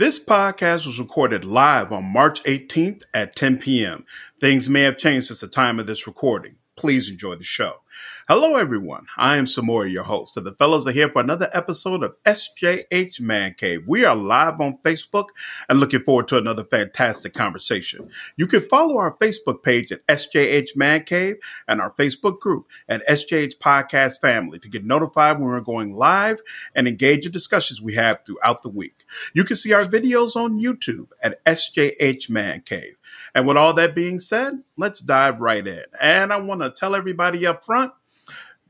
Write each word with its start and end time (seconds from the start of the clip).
This 0.00 0.18
podcast 0.18 0.86
was 0.86 0.98
recorded 0.98 1.44
live 1.44 1.92
on 1.92 2.10
March 2.10 2.42
18th 2.44 3.02
at 3.12 3.36
10 3.36 3.58
p.m. 3.58 4.06
Things 4.40 4.70
may 4.70 4.80
have 4.80 4.96
changed 4.96 5.26
since 5.26 5.40
the 5.40 5.46
time 5.46 5.78
of 5.78 5.86
this 5.86 6.06
recording. 6.06 6.54
Please 6.74 7.10
enjoy 7.10 7.34
the 7.34 7.44
show. 7.44 7.82
Hello, 8.28 8.54
everyone. 8.54 9.06
I 9.16 9.38
am 9.38 9.46
Samori, 9.46 9.90
your 9.90 10.04
host, 10.04 10.36
and 10.36 10.46
the 10.46 10.52
fellows 10.52 10.86
are 10.86 10.92
here 10.92 11.08
for 11.08 11.20
another 11.20 11.50
episode 11.52 12.04
of 12.04 12.14
SJH 12.24 13.20
Man 13.20 13.54
Cave. 13.58 13.82
We 13.88 14.04
are 14.04 14.14
live 14.14 14.60
on 14.60 14.78
Facebook 14.84 15.30
and 15.68 15.80
looking 15.80 15.98
forward 15.98 16.28
to 16.28 16.38
another 16.38 16.62
fantastic 16.62 17.32
conversation. 17.32 18.08
You 18.36 18.46
can 18.46 18.60
follow 18.60 18.98
our 18.98 19.16
Facebook 19.16 19.64
page 19.64 19.90
at 19.90 20.06
SJH 20.06 20.76
Man 20.76 21.02
Cave 21.02 21.38
and 21.66 21.80
our 21.80 21.90
Facebook 21.94 22.38
group 22.38 22.68
at 22.88 23.04
SJH 23.08 23.58
Podcast 23.58 24.20
Family 24.20 24.60
to 24.60 24.68
get 24.68 24.84
notified 24.84 25.40
when 25.40 25.48
we're 25.48 25.60
going 25.60 25.96
live 25.96 26.40
and 26.76 26.86
engage 26.86 27.26
in 27.26 27.32
discussions 27.32 27.82
we 27.82 27.94
have 27.94 28.20
throughout 28.24 28.62
the 28.62 28.68
week. 28.68 29.06
You 29.34 29.42
can 29.42 29.56
see 29.56 29.72
our 29.72 29.84
videos 29.84 30.36
on 30.36 30.60
YouTube 30.60 31.08
at 31.20 31.44
SJH 31.44 32.30
Man 32.30 32.60
Cave. 32.60 32.96
And 33.34 33.46
with 33.46 33.56
all 33.56 33.74
that 33.74 33.96
being 33.96 34.20
said, 34.20 34.62
let's 34.76 35.00
dive 35.00 35.40
right 35.40 35.66
in. 35.66 35.84
And 36.00 36.32
I 36.32 36.36
want 36.36 36.60
to 36.60 36.70
tell 36.70 36.94
everybody 36.94 37.44
up 37.44 37.64
front 37.64 37.89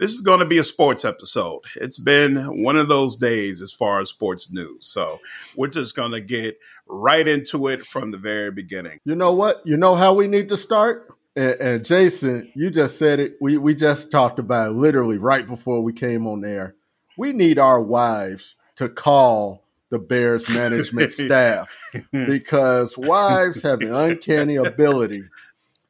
this 0.00 0.12
is 0.14 0.22
going 0.22 0.40
to 0.40 0.46
be 0.46 0.56
a 0.56 0.64
sports 0.64 1.04
episode. 1.04 1.60
It's 1.76 1.98
been 1.98 2.62
one 2.64 2.76
of 2.76 2.88
those 2.88 3.16
days 3.16 3.60
as 3.60 3.70
far 3.70 4.00
as 4.00 4.08
sports 4.08 4.50
news. 4.50 4.86
So 4.86 5.20
we're 5.54 5.68
just 5.68 5.94
going 5.94 6.12
to 6.12 6.22
get 6.22 6.58
right 6.88 7.28
into 7.28 7.68
it 7.68 7.84
from 7.84 8.10
the 8.10 8.16
very 8.16 8.50
beginning. 8.50 8.98
You 9.04 9.14
know 9.14 9.34
what? 9.34 9.60
You 9.66 9.76
know 9.76 9.94
how 9.94 10.14
we 10.14 10.26
need 10.26 10.48
to 10.48 10.56
start? 10.56 11.14
And, 11.36 11.52
and 11.60 11.84
Jason, 11.84 12.50
you 12.54 12.70
just 12.70 12.98
said 12.98 13.20
it. 13.20 13.36
We, 13.42 13.58
we 13.58 13.74
just 13.74 14.10
talked 14.10 14.38
about 14.38 14.70
it 14.70 14.74
literally 14.74 15.18
right 15.18 15.46
before 15.46 15.82
we 15.82 15.92
came 15.92 16.26
on 16.26 16.46
air. 16.46 16.74
We 17.18 17.34
need 17.34 17.58
our 17.58 17.82
wives 17.82 18.56
to 18.76 18.88
call 18.88 19.64
the 19.90 19.98
Bears 19.98 20.48
management 20.48 21.12
staff 21.12 21.70
because 22.10 22.96
wives 22.96 23.62
have 23.62 23.82
an 23.82 23.94
uncanny 23.94 24.56
ability 24.56 25.24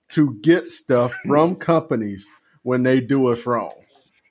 to 0.09 0.35
get 0.41 0.69
stuff 0.69 1.15
from 1.25 1.55
companies 1.55 2.29
when 2.63 2.83
they 2.83 3.01
do 3.01 3.29
us 3.29 3.47
wrong. 3.47 3.80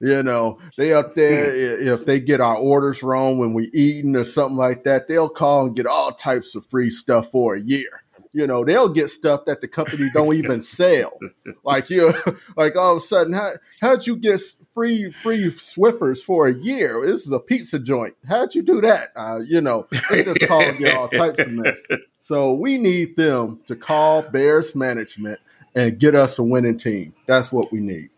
You 0.02 0.24
know, 0.24 0.60
they 0.78 0.94
up 0.94 1.16
there 1.16 1.54
if 1.94 2.06
they 2.06 2.22
get 2.22 2.40
our 2.40 2.56
orders 2.56 3.04
wrong 3.04 3.38
when 3.38 3.54
we 3.54 3.70
eating 3.74 4.16
or 4.16 4.24
something 4.24 4.56
like 4.56 4.86
that, 4.86 5.10
they'll 5.10 5.28
call 5.28 5.66
and 5.66 5.76
get 5.76 5.86
all 5.86 6.14
types 6.14 6.56
of 6.56 6.66
free 6.66 6.90
stuff 6.90 7.32
for 7.32 7.56
a 7.56 7.62
year. 7.62 8.04
You 8.32 8.48
know, 8.48 8.64
they'll 8.64 8.90
get 8.90 9.10
stuff 9.10 9.46
that 9.46 9.60
the 9.60 9.68
company 9.68 10.10
don't 10.14 10.36
even 10.36 10.62
sell. 10.62 11.18
Like 11.66 11.90
you, 11.90 12.14
like 12.56 12.78
all 12.78 12.94
of 12.94 12.98
a 13.00 13.06
sudden, 13.06 13.34
how 13.34 13.54
how'd 13.82 14.08
you 14.08 14.16
get 14.16 14.40
free 14.74 15.12
free 15.12 15.46
Swiffers 15.46 16.24
for 16.24 16.48
a 16.48 16.54
year? 16.54 17.06
This 17.06 17.26
is 17.26 17.34
a 17.34 17.40
pizza 17.40 17.78
joint. 17.78 18.16
How'd 18.26 18.56
you 18.56 18.62
do 18.62 18.80
that? 18.82 19.10
Uh, 19.18 19.40
you 19.46 19.60
know, 19.60 19.88
they 20.10 20.24
just 20.24 20.48
call 20.48 20.62
and 20.62 20.78
get 20.78 20.96
all 20.96 21.10
types 21.10 21.40
of 21.40 21.52
mess. 21.52 21.86
So 22.22 22.54
we 22.54 22.78
need 22.78 23.16
them 23.16 23.62
to 23.66 23.78
call 23.78 24.22
Bears 24.22 24.76
management 24.76 25.40
and 25.74 25.98
get 25.98 26.14
us 26.16 26.38
a 26.38 26.44
winning 26.44 26.78
team. 26.78 27.14
That's 27.26 27.52
what 27.52 27.72
we 27.72 27.80
need 27.80 28.10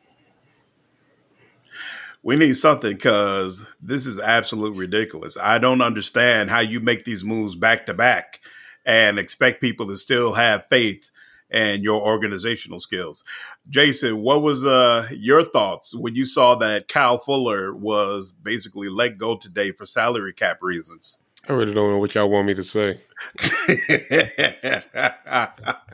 we 2.24 2.36
need 2.36 2.56
something 2.56 2.94
because 2.94 3.66
this 3.82 4.06
is 4.06 4.20
absolute 4.20 4.76
ridiculous. 4.76 5.38
I 5.38 5.58
don't 5.58 5.82
understand 5.82 6.50
how 6.50 6.60
you 6.60 6.80
make 6.80 7.04
these 7.04 7.26
moves 7.26 7.56
back 7.56 7.86
to 7.88 7.94
back 7.94 8.40
and 8.86 9.18
expect 9.18 9.62
people 9.62 9.88
to 9.88 9.98
still 9.98 10.34
have 10.34 10.66
faith 10.68 11.10
in 11.50 11.82
your 11.82 12.02
organizational 12.02 12.80
skills. 12.80 13.24
Jason, 13.70 14.22
what 14.22 14.42
was 14.42 14.66
uh, 14.66 15.08
your 15.12 15.44
thoughts 15.44 15.94
when 15.96 16.16
you 16.16 16.26
saw 16.26 16.56
that 16.56 16.88
Kyle 16.88 17.18
Fuller 17.18 17.76
was 17.76 18.32
basically 18.32 18.88
let 18.88 19.18
go 19.18 19.36
today 19.36 19.72
for 19.72 19.86
salary 19.86 20.34
cap 20.34 20.60
reasons? 20.62 21.20
I 21.50 21.54
really 21.54 21.74
don't 21.74 21.90
know 21.90 21.98
what 21.98 22.14
y'all 22.14 22.30
want 22.30 22.48
me 22.48 22.54
to 22.54 22.64
say. 22.64 23.02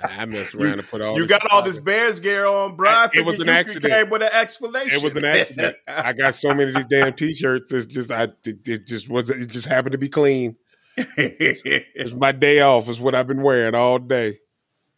I 0.03 0.25
messed 0.27 0.53
around 0.55 0.67
you, 0.67 0.73
and 0.73 0.87
put 0.87 1.01
all. 1.01 1.17
You 1.17 1.25
got 1.25 1.49
all 1.51 1.61
this 1.61 1.77
Bears 1.77 2.19
gear 2.19 2.45
on, 2.45 2.75
bro. 2.75 2.89
I 2.89 3.09
it 3.13 3.25
was 3.25 3.39
an 3.39 3.47
accident. 3.47 3.93
Came 3.93 4.09
with 4.09 4.23
an 4.23 4.29
explanation. 4.33 4.97
It 4.97 5.03
was 5.03 5.15
an 5.15 5.23
accident. 5.23 5.77
I 5.87 6.11
got 6.13 6.35
so 6.35 6.49
many 6.49 6.71
of 6.71 6.75
these 6.75 6.85
damn 6.85 7.13
t-shirts. 7.13 7.71
It's 7.71 7.85
just 7.85 8.11
I. 8.11 8.23
It, 8.43 8.67
it 8.67 8.87
just 8.87 9.09
was. 9.09 9.29
It 9.29 9.47
just 9.47 9.67
happened 9.67 9.93
to 9.93 9.97
be 9.97 10.09
clean. 10.09 10.57
it's, 10.97 11.61
it's 11.65 12.13
my 12.13 12.33
day 12.33 12.59
off. 12.59 12.89
Is 12.89 12.99
what 12.99 13.15
I've 13.15 13.27
been 13.27 13.41
wearing 13.41 13.75
all 13.75 13.99
day. 13.99 14.39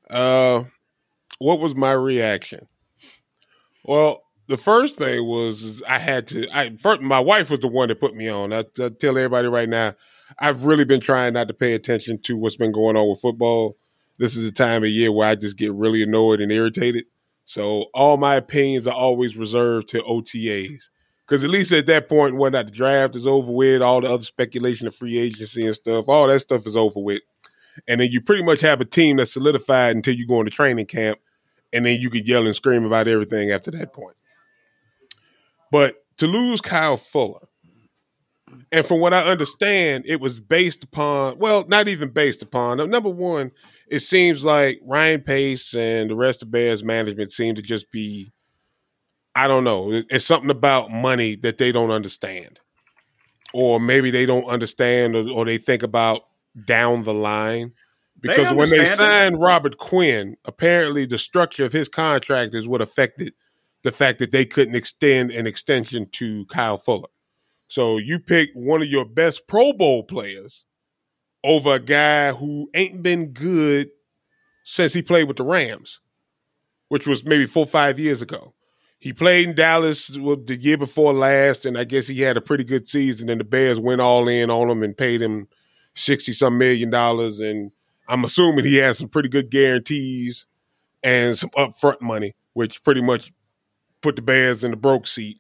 Uh, 0.09 0.63
what 1.37 1.59
was 1.59 1.75
my 1.75 1.91
reaction? 1.91 2.67
Well, 3.83 4.23
the 4.47 4.57
first 4.57 4.97
thing 4.97 5.25
was 5.25 5.83
I 5.83 5.99
had 5.99 6.27
to. 6.27 6.47
I 6.51 6.75
first, 6.81 7.01
my 7.01 7.19
wife 7.19 7.51
was 7.51 7.59
the 7.59 7.67
one 7.67 7.89
that 7.89 7.99
put 7.99 8.15
me 8.15 8.29
on. 8.29 8.51
I, 8.51 8.59
I 8.81 8.89
tell 8.89 9.17
everybody 9.17 9.47
right 9.47 9.69
now 9.69 9.93
I've 10.37 10.65
really 10.65 10.85
been 10.85 10.99
trying 10.99 11.33
not 11.33 11.47
to 11.47 11.53
pay 11.53 11.73
attention 11.73 12.21
to 12.23 12.37
what's 12.37 12.55
been 12.57 12.71
going 12.71 12.95
on 12.95 13.09
with 13.09 13.21
football. 13.21 13.77
This 14.17 14.35
is 14.35 14.45
a 14.45 14.51
time 14.51 14.83
of 14.83 14.89
year 14.89 15.11
where 15.11 15.29
I 15.29 15.35
just 15.35 15.57
get 15.57 15.73
really 15.73 16.03
annoyed 16.03 16.41
and 16.41 16.51
irritated. 16.51 17.05
So 17.45 17.85
all 17.93 18.17
my 18.17 18.35
opinions 18.35 18.85
are 18.85 18.93
always 18.93 19.35
reserved 19.35 19.87
to 19.89 20.01
OTAs. 20.01 20.91
Because 21.25 21.43
at 21.43 21.49
least 21.49 21.71
at 21.71 21.85
that 21.87 22.09
point, 22.09 22.35
when 22.35 22.53
the 22.53 22.63
draft 22.63 23.15
is 23.15 23.25
over 23.25 23.51
with, 23.51 23.81
all 23.81 24.01
the 24.01 24.11
other 24.11 24.23
speculation 24.23 24.87
of 24.87 24.95
free 24.95 25.17
agency 25.17 25.65
and 25.65 25.75
stuff, 25.75 26.05
all 26.07 26.27
that 26.27 26.39
stuff 26.39 26.67
is 26.67 26.75
over 26.75 26.99
with. 26.99 27.21
And 27.87 28.01
then 28.01 28.11
you 28.11 28.21
pretty 28.21 28.43
much 28.43 28.61
have 28.61 28.81
a 28.81 28.85
team 28.85 29.17
that's 29.17 29.33
solidified 29.33 29.95
until 29.95 30.15
you 30.15 30.27
go 30.27 30.39
into 30.39 30.51
training 30.51 30.87
camp. 30.87 31.19
And 31.71 31.85
then 31.85 32.01
you 32.01 32.09
could 32.09 32.27
yell 32.27 32.45
and 32.45 32.55
scream 32.55 32.83
about 32.83 33.07
everything 33.07 33.51
after 33.51 33.71
that 33.71 33.93
point. 33.93 34.15
But 35.71 36.03
to 36.17 36.27
lose 36.27 36.61
Kyle 36.61 36.97
Fuller, 36.97 37.47
and 38.71 38.85
from 38.85 38.99
what 38.99 39.13
I 39.13 39.23
understand, 39.23 40.05
it 40.07 40.21
was 40.21 40.39
based 40.39 40.83
upon, 40.83 41.39
well, 41.39 41.65
not 41.67 41.87
even 41.87 42.09
based 42.09 42.41
upon. 42.41 42.77
Number 42.89 43.09
one, 43.09 43.51
it 43.87 43.99
seems 43.99 44.45
like 44.45 44.79
Ryan 44.83 45.21
Pace 45.21 45.73
and 45.73 46.09
the 46.09 46.15
rest 46.15 46.43
of 46.43 46.51
Bears 46.51 46.83
management 46.83 47.31
seem 47.31 47.55
to 47.55 47.61
just 47.61 47.91
be, 47.91 48.31
I 49.35 49.47
don't 49.47 49.63
know, 49.63 50.03
it's 50.09 50.25
something 50.25 50.51
about 50.51 50.91
money 50.91 51.35
that 51.37 51.57
they 51.57 51.71
don't 51.71 51.91
understand. 51.91 52.59
Or 53.53 53.79
maybe 53.79 54.11
they 54.11 54.27
don't 54.27 54.45
understand 54.45 55.15
or, 55.15 55.27
or 55.31 55.45
they 55.45 55.57
think 55.57 55.81
about 55.81 56.21
down 56.65 57.03
the 57.03 57.13
line. 57.13 57.73
Because 58.21 58.49
they 58.49 58.55
when 58.55 58.69
they 58.69 58.85
signed 58.85 59.35
it. 59.35 59.39
Robert 59.39 59.77
Quinn, 59.77 60.35
apparently 60.45 61.05
the 61.05 61.17
structure 61.17 61.65
of 61.65 61.71
his 61.71 61.87
contract 61.87 62.53
is 62.53 62.67
what 62.67 62.81
affected 62.81 63.33
the 63.81 63.91
fact 63.91 64.19
that 64.19 64.31
they 64.31 64.45
couldn't 64.45 64.75
extend 64.75 65.31
an 65.31 65.47
extension 65.47 66.07
to 66.11 66.45
Kyle 66.47 66.77
Fuller. 66.77 67.07
So 67.69 67.99
you 67.99 68.19
pick 68.19 68.49
one 68.55 68.81
of 68.81 68.87
your 68.87 69.05
best 69.05 69.47
Pro 69.47 69.73
Bowl 69.73 70.01
players 70.03 70.65
over 71.43 71.75
a 71.75 71.79
guy 71.79 72.31
who 72.31 72.67
ain't 72.73 73.03
been 73.03 73.31
good 73.31 73.91
since 74.63 74.91
he 74.91 75.03
played 75.03 75.27
with 75.27 75.37
the 75.37 75.43
Rams, 75.43 76.01
which 76.87 77.05
was 77.05 77.23
maybe 77.23 77.45
four 77.45 77.67
five 77.67 77.99
years 77.99 78.23
ago. 78.23 78.55
He 78.97 79.13
played 79.13 79.47
in 79.47 79.55
Dallas 79.55 80.07
the 80.07 80.57
year 80.59 80.77
before 80.77 81.13
last, 81.13 81.63
and 81.63 81.77
I 81.77 81.83
guess 81.83 82.07
he 82.07 82.21
had 82.21 82.37
a 82.37 82.41
pretty 82.41 82.63
good 82.63 82.87
season. 82.87 83.29
And 83.29 83.39
the 83.39 83.45
Bears 83.45 83.79
went 83.79 84.01
all 84.01 84.27
in 84.27 84.49
on 84.49 84.67
him 84.67 84.81
and 84.81 84.97
paid 84.97 85.21
him 85.21 85.47
sixty 85.93 86.33
some 86.33 86.57
million 86.57 86.89
dollars. 86.89 87.39
And 87.39 87.71
I'm 88.07 88.23
assuming 88.23 88.65
he 88.65 88.77
has 88.77 88.97
some 88.97 89.09
pretty 89.09 89.29
good 89.29 89.51
guarantees 89.51 90.47
and 91.03 91.37
some 91.37 91.51
upfront 91.51 92.01
money, 92.01 92.33
which 92.53 92.83
pretty 92.83 93.03
much 93.03 93.31
put 94.01 94.15
the 94.15 94.23
Bears 94.23 94.63
in 94.63 94.71
the 94.71 94.77
broke 94.77 95.05
seat. 95.05 95.39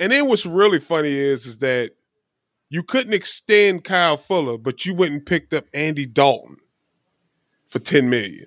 And 0.00 0.10
then 0.10 0.26
what's 0.26 0.46
really 0.46 0.80
funny 0.80 1.12
is 1.12 1.46
is 1.46 1.58
that 1.58 1.92
you 2.70 2.82
couldn't 2.82 3.12
extend 3.12 3.84
Kyle 3.84 4.16
Fuller, 4.16 4.56
but 4.56 4.86
you 4.86 4.94
went 4.94 5.12
and 5.12 5.24
picked 5.24 5.52
up 5.52 5.66
Andy 5.74 6.06
Dalton 6.06 6.56
for 7.68 7.78
ten 7.78 8.08
million. 8.08 8.46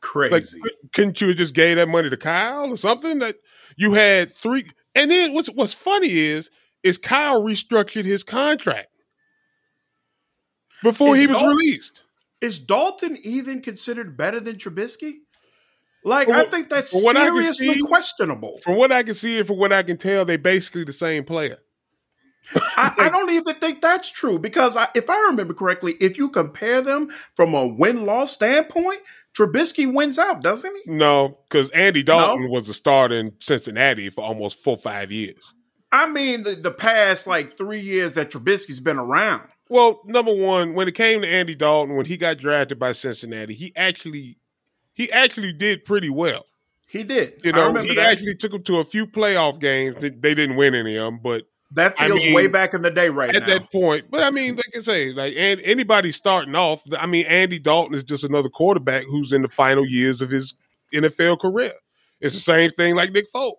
Crazy. 0.00 0.60
Like, 0.60 0.72
couldn't 0.92 1.20
you 1.20 1.28
have 1.28 1.36
just 1.36 1.54
gave 1.54 1.76
that 1.76 1.88
money 1.88 2.08
to 2.08 2.16
Kyle 2.16 2.70
or 2.70 2.76
something? 2.76 3.18
That 3.18 3.36
you 3.76 3.94
had 3.94 4.32
three. 4.32 4.66
And 4.94 5.10
then 5.10 5.34
what's 5.34 5.48
what's 5.48 5.74
funny 5.74 6.10
is 6.10 6.50
is 6.84 6.98
Kyle 6.98 7.42
restructured 7.42 8.04
his 8.04 8.22
contract 8.22 8.90
before 10.84 11.16
is 11.16 11.20
he 11.20 11.26
was 11.26 11.40
Dalton, 11.40 11.56
released. 11.56 12.02
Is 12.40 12.58
Dalton 12.60 13.18
even 13.24 13.60
considered 13.60 14.16
better 14.16 14.38
than 14.38 14.54
Trubisky? 14.54 15.14
Like 16.04 16.28
I 16.28 16.44
think 16.44 16.68
that's 16.68 16.90
seriously 16.90 17.74
see, 17.74 17.82
questionable. 17.82 18.58
From 18.62 18.76
what 18.76 18.92
I 18.92 19.02
can 19.02 19.14
see 19.14 19.38
and 19.38 19.46
from 19.46 19.58
what 19.58 19.72
I 19.72 19.82
can 19.82 19.96
tell, 19.96 20.24
they're 20.24 20.38
basically 20.38 20.84
the 20.84 20.92
same 20.92 21.24
player. 21.24 21.58
I, 22.54 22.94
I, 23.00 23.08
don't 23.10 23.30
even 23.30 23.56
think 23.56 23.82
that's 23.82 24.10
true 24.10 24.38
because 24.38 24.76
I, 24.76 24.88
if 24.94 25.10
I 25.10 25.18
remember 25.26 25.52
correctly, 25.52 25.94
if 26.00 26.16
you 26.16 26.30
compare 26.30 26.80
them 26.80 27.10
from 27.34 27.52
a 27.52 27.66
win 27.66 28.06
loss 28.06 28.32
standpoint, 28.32 29.00
Trubisky 29.36 29.92
wins 29.92 30.18
out, 30.18 30.42
doesn't 30.42 30.74
he? 30.74 30.90
No, 30.90 31.38
because 31.48 31.70
Andy 31.70 32.02
Dalton 32.02 32.44
no? 32.44 32.50
was 32.50 32.68
a 32.68 32.74
starter 32.74 33.16
in 33.16 33.34
Cincinnati 33.40 34.08
for 34.08 34.24
almost 34.24 34.62
four 34.64 34.76
five 34.76 35.12
years. 35.12 35.54
I 35.90 36.08
mean, 36.08 36.42
the, 36.42 36.50
the 36.52 36.70
past 36.70 37.26
like 37.26 37.56
three 37.56 37.80
years 37.80 38.14
that 38.14 38.30
Trubisky's 38.30 38.80
been 38.80 38.98
around. 38.98 39.42
Well, 39.70 40.00
number 40.06 40.34
one, 40.34 40.74
when 40.74 40.88
it 40.88 40.94
came 40.94 41.22
to 41.22 41.28
Andy 41.28 41.54
Dalton, 41.54 41.96
when 41.96 42.06
he 42.06 42.16
got 42.16 42.38
drafted 42.38 42.78
by 42.78 42.92
Cincinnati, 42.92 43.54
he 43.54 43.72
actually 43.76 44.37
he 44.98 45.10
actually 45.12 45.52
did 45.52 45.84
pretty 45.84 46.10
well. 46.10 46.44
He 46.88 47.04
did. 47.04 47.40
You 47.44 47.52
know, 47.52 47.72
he 47.74 47.94
that. 47.94 48.10
actually 48.10 48.34
took 48.34 48.50
them 48.50 48.64
to 48.64 48.78
a 48.78 48.84
few 48.84 49.06
playoff 49.06 49.60
games. 49.60 50.00
They 50.00 50.10
didn't 50.10 50.56
win 50.56 50.74
any 50.74 50.96
of 50.96 51.04
them, 51.04 51.20
but 51.22 51.44
that 51.70 51.96
feels 51.96 52.20
I 52.20 52.24
mean, 52.24 52.34
way 52.34 52.48
back 52.48 52.74
in 52.74 52.82
the 52.82 52.90
day, 52.90 53.08
right 53.08 53.32
at 53.32 53.42
now. 53.42 53.46
that 53.46 53.70
point. 53.70 54.06
But 54.10 54.24
I 54.24 54.30
mean, 54.30 54.56
like 54.56 54.76
I 54.76 54.80
say, 54.80 55.12
like 55.12 55.34
and 55.36 55.60
anybody 55.60 56.10
starting 56.10 56.56
off, 56.56 56.82
I 56.98 57.06
mean, 57.06 57.26
Andy 57.26 57.60
Dalton 57.60 57.94
is 57.94 58.02
just 58.02 58.24
another 58.24 58.48
quarterback 58.48 59.04
who's 59.04 59.32
in 59.32 59.42
the 59.42 59.48
final 59.48 59.86
years 59.86 60.20
of 60.20 60.30
his 60.30 60.54
NFL 60.92 61.38
career. 61.38 61.74
It's 62.20 62.34
the 62.34 62.40
same 62.40 62.72
thing 62.72 62.96
like 62.96 63.12
Nick 63.12 63.26
Foles. 63.32 63.52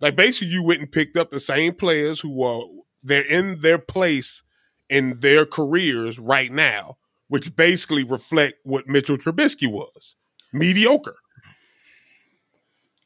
Like 0.00 0.16
basically, 0.16 0.48
you 0.48 0.64
went 0.64 0.80
and 0.80 0.92
picked 0.92 1.16
up 1.16 1.30
the 1.30 1.40
same 1.40 1.74
players 1.74 2.20
who 2.20 2.42
are 2.42 2.62
they're 3.02 3.24
in 3.24 3.62
their 3.62 3.78
place 3.78 4.42
in 4.90 5.20
their 5.20 5.46
careers 5.46 6.18
right 6.18 6.52
now, 6.52 6.98
which 7.28 7.56
basically 7.56 8.04
reflect 8.04 8.56
what 8.64 8.86
Mitchell 8.86 9.16
Trubisky 9.16 9.66
was 9.66 10.16
mediocre. 10.52 11.16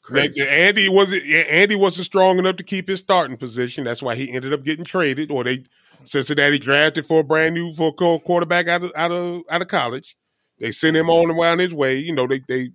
Crazy. 0.02 0.46
Andy 0.46 0.88
wasn't 0.88 1.24
Andy 1.24 1.74
wasn't 1.74 2.06
strong 2.06 2.38
enough 2.38 2.56
to 2.56 2.62
keep 2.62 2.86
his 2.86 3.00
starting 3.00 3.36
position. 3.36 3.82
That's 3.82 4.02
why 4.02 4.14
he 4.14 4.32
ended 4.32 4.52
up 4.52 4.62
getting 4.62 4.84
traded, 4.84 5.32
or 5.32 5.42
they 5.42 5.64
Cincinnati 6.04 6.60
drafted 6.60 7.06
for 7.06 7.20
a 7.20 7.24
brand 7.24 7.56
new 7.56 7.74
for 7.74 7.92
quarterback 7.92 8.68
out 8.68 8.84
of 8.84 8.92
out 8.94 9.10
of 9.10 9.42
out 9.50 9.62
of 9.62 9.68
college. 9.68 10.16
They 10.60 10.70
sent 10.70 10.96
him 10.96 11.10
on 11.10 11.30
around 11.30 11.58
his 11.58 11.74
way. 11.74 11.96
You 11.96 12.14
know, 12.14 12.28
they 12.28 12.40
they 12.46 12.70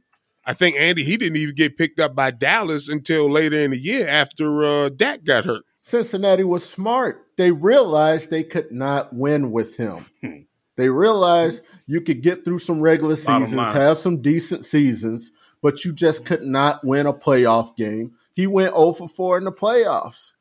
I 0.45 0.53
think 0.53 0.75
Andy 0.77 1.05
he 1.05 1.15
didn't 1.15 1.37
even 1.37 1.55
get 1.55 1.77
picked 1.77 2.01
up 2.01 2.15
by 2.15 2.31
Dallas 2.31 2.89
until 2.89 3.31
later 3.31 3.59
in 3.59 3.71
the 3.71 3.79
year 3.79 4.07
after 4.09 4.65
uh, 4.65 4.89
Dak 4.89 5.23
got 5.23 5.45
hurt. 5.45 5.63
Cincinnati 5.79 6.43
was 6.43 6.67
smart. 6.67 7.27
They 7.37 7.51
realized 7.51 8.29
they 8.29 8.43
could 8.43 8.71
not 8.71 9.13
win 9.13 9.51
with 9.51 9.77
him. 9.77 10.05
Hmm. 10.21 10.39
they 10.75 10.89
realized 10.89 11.63
you 11.87 12.01
could 12.01 12.21
get 12.21 12.45
through 12.45 12.59
some 12.59 12.81
regular 12.81 13.15
seasons, 13.15 13.53
have 13.53 13.97
some 13.97 14.21
decent 14.21 14.65
seasons, 14.65 15.31
but 15.61 15.85
you 15.85 15.93
just 15.93 16.25
could 16.25 16.43
not 16.43 16.83
win 16.83 17.05
a 17.05 17.13
playoff 17.13 17.75
game. 17.75 18.13
He 18.33 18.47
went 18.47 18.75
0 18.75 18.93
for 18.93 19.09
4 19.09 19.37
in 19.39 19.43
the 19.43 19.51
playoffs. 19.51 20.33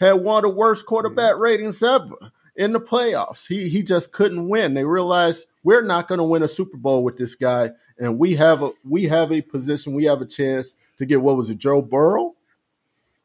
Had 0.00 0.14
one 0.14 0.44
of 0.44 0.50
the 0.50 0.56
worst 0.56 0.86
quarterback 0.86 1.38
ratings 1.38 1.82
ever 1.82 2.32
in 2.56 2.72
the 2.72 2.80
playoffs. 2.80 3.46
He 3.46 3.68
he 3.68 3.82
just 3.82 4.12
couldn't 4.12 4.48
win. 4.48 4.74
They 4.74 4.84
realized 4.84 5.46
we're 5.62 5.82
not 5.82 6.08
going 6.08 6.18
to 6.18 6.24
win 6.24 6.42
a 6.42 6.48
Super 6.48 6.76
Bowl 6.76 7.04
with 7.04 7.16
this 7.16 7.34
guy, 7.34 7.70
and 7.98 8.18
we 8.18 8.34
have 8.34 8.62
a 8.62 8.70
we 8.88 9.04
have 9.04 9.32
a 9.32 9.42
position, 9.42 9.94
we 9.94 10.04
have 10.04 10.20
a 10.20 10.26
chance 10.26 10.76
to 10.98 11.06
get 11.06 11.20
what 11.20 11.36
was 11.36 11.50
it, 11.50 11.58
Joe 11.58 11.82
Burrow? 11.82 12.34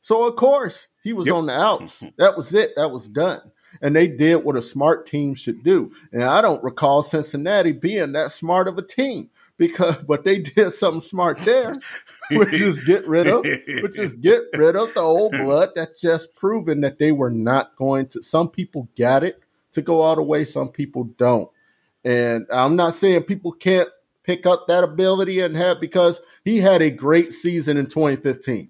So 0.01 0.27
of 0.27 0.35
course 0.35 0.87
he 1.03 1.13
was 1.13 1.27
yep. 1.27 1.35
on 1.35 1.45
the 1.47 1.59
outs. 1.59 2.03
That 2.17 2.37
was 2.37 2.53
it. 2.53 2.71
That 2.75 2.91
was 2.91 3.07
done. 3.07 3.51
And 3.81 3.95
they 3.95 4.07
did 4.07 4.43
what 4.43 4.55
a 4.55 4.61
smart 4.61 5.05
team 5.05 5.35
should 5.35 5.63
do. 5.63 5.91
And 6.11 6.23
I 6.23 6.41
don't 6.41 6.63
recall 6.63 7.03
Cincinnati 7.03 7.71
being 7.71 8.13
that 8.13 8.31
smart 8.31 8.67
of 8.67 8.77
a 8.77 8.81
team 8.81 9.29
because 9.57 9.97
but 10.07 10.23
they 10.23 10.39
did 10.39 10.71
something 10.71 11.01
smart 11.01 11.39
there, 11.39 11.75
which 12.31 12.53
is 12.53 12.79
get 12.79 13.07
rid 13.07 13.27
of 13.27 13.43
which 13.43 13.97
is 13.97 14.13
get 14.13 14.43
rid 14.53 14.75
of 14.75 14.93
the 14.93 15.01
old 15.01 15.31
blood. 15.37 15.71
That's 15.75 15.99
just 15.99 16.35
proven 16.35 16.81
that 16.81 16.99
they 16.99 17.11
were 17.11 17.31
not 17.31 17.75
going 17.75 18.07
to 18.09 18.23
some 18.23 18.49
people 18.49 18.87
got 18.97 19.23
it 19.23 19.41
to 19.73 19.81
go 19.81 20.01
all 20.01 20.15
the 20.15 20.23
way, 20.23 20.45
some 20.45 20.69
people 20.69 21.05
don't. 21.17 21.49
And 22.03 22.47
I'm 22.51 22.75
not 22.75 22.95
saying 22.95 23.23
people 23.23 23.51
can't 23.51 23.89
pick 24.23 24.45
up 24.45 24.67
that 24.67 24.83
ability 24.83 25.39
and 25.39 25.55
have 25.55 25.79
because 25.79 26.21
he 26.43 26.59
had 26.59 26.81
a 26.81 26.89
great 26.89 27.33
season 27.33 27.77
in 27.77 27.85
2015. 27.85 28.69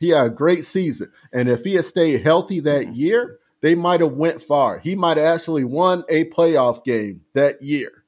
He 0.00 0.08
had 0.10 0.26
a 0.26 0.30
great 0.30 0.64
season, 0.64 1.10
and 1.32 1.48
if 1.48 1.64
he 1.64 1.74
had 1.74 1.84
stayed 1.84 2.22
healthy 2.22 2.60
that 2.60 2.86
mm-hmm. 2.86 2.94
year, 2.94 3.38
they 3.64 3.74
might 3.74 4.00
have 4.00 4.12
went 4.12 4.42
far. 4.42 4.78
He 4.78 4.94
might 4.94 5.16
have 5.16 5.24
actually 5.24 5.64
won 5.64 6.04
a 6.10 6.26
playoff 6.26 6.84
game 6.84 7.22
that 7.32 7.62
year. 7.62 8.04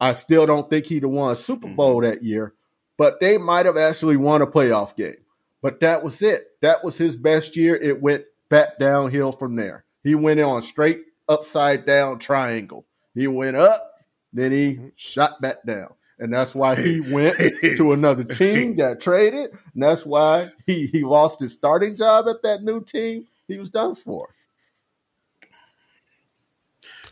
I 0.00 0.14
still 0.14 0.46
don't 0.46 0.68
think 0.68 0.86
he'd 0.86 1.04
have 1.04 1.12
won 1.12 1.30
a 1.30 1.36
Super 1.36 1.68
mm-hmm. 1.68 1.76
Bowl 1.76 2.00
that 2.00 2.24
year, 2.24 2.54
but 2.98 3.20
they 3.20 3.38
might 3.38 3.66
have 3.66 3.76
actually 3.76 4.16
won 4.16 4.42
a 4.42 4.48
playoff 4.48 4.96
game. 4.96 5.18
But 5.62 5.78
that 5.78 6.02
was 6.02 6.20
it. 6.22 6.42
That 6.60 6.82
was 6.82 6.98
his 6.98 7.16
best 7.16 7.56
year. 7.56 7.76
It 7.76 8.02
went 8.02 8.24
back 8.48 8.80
downhill 8.80 9.30
from 9.30 9.54
there. 9.54 9.84
He 10.02 10.16
went 10.16 10.40
on 10.40 10.60
straight 10.62 11.02
upside 11.28 11.86
down 11.86 12.18
triangle. 12.18 12.84
He 13.14 13.28
went 13.28 13.54
up, 13.54 13.92
then 14.32 14.50
he 14.50 14.74
mm-hmm. 14.74 14.88
shot 14.96 15.40
back 15.40 15.62
down 15.64 15.94
and 16.18 16.34
that's 16.34 16.52
why 16.52 16.74
he 16.74 16.98
went 17.12 17.36
to 17.76 17.92
another 17.92 18.24
team, 18.24 18.74
got 18.76 18.98
traded, 18.98 19.52
and 19.72 19.84
that's 19.84 20.04
why 20.04 20.50
he 20.66 20.86
he 20.86 21.04
lost 21.04 21.38
his 21.38 21.52
starting 21.52 21.94
job 21.94 22.26
at 22.28 22.42
that 22.42 22.64
new 22.64 22.82
team. 22.82 23.28
He 23.46 23.56
was 23.56 23.70
done 23.70 23.94
for. 23.94 24.30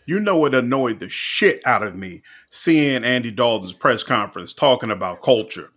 You 0.09 0.19
know 0.21 0.39
what 0.39 0.55
annoyed 0.55 1.01
the 1.01 1.11
shit 1.11 1.61
out 1.67 1.83
of 1.83 1.95
me 1.95 2.23
seeing 2.51 3.05
Andy 3.05 3.31
Dalton's 3.31 3.75
press 3.75 4.03
conference 4.03 4.55
talking 4.55 4.91
about 4.91 5.21
culture. 5.21 5.71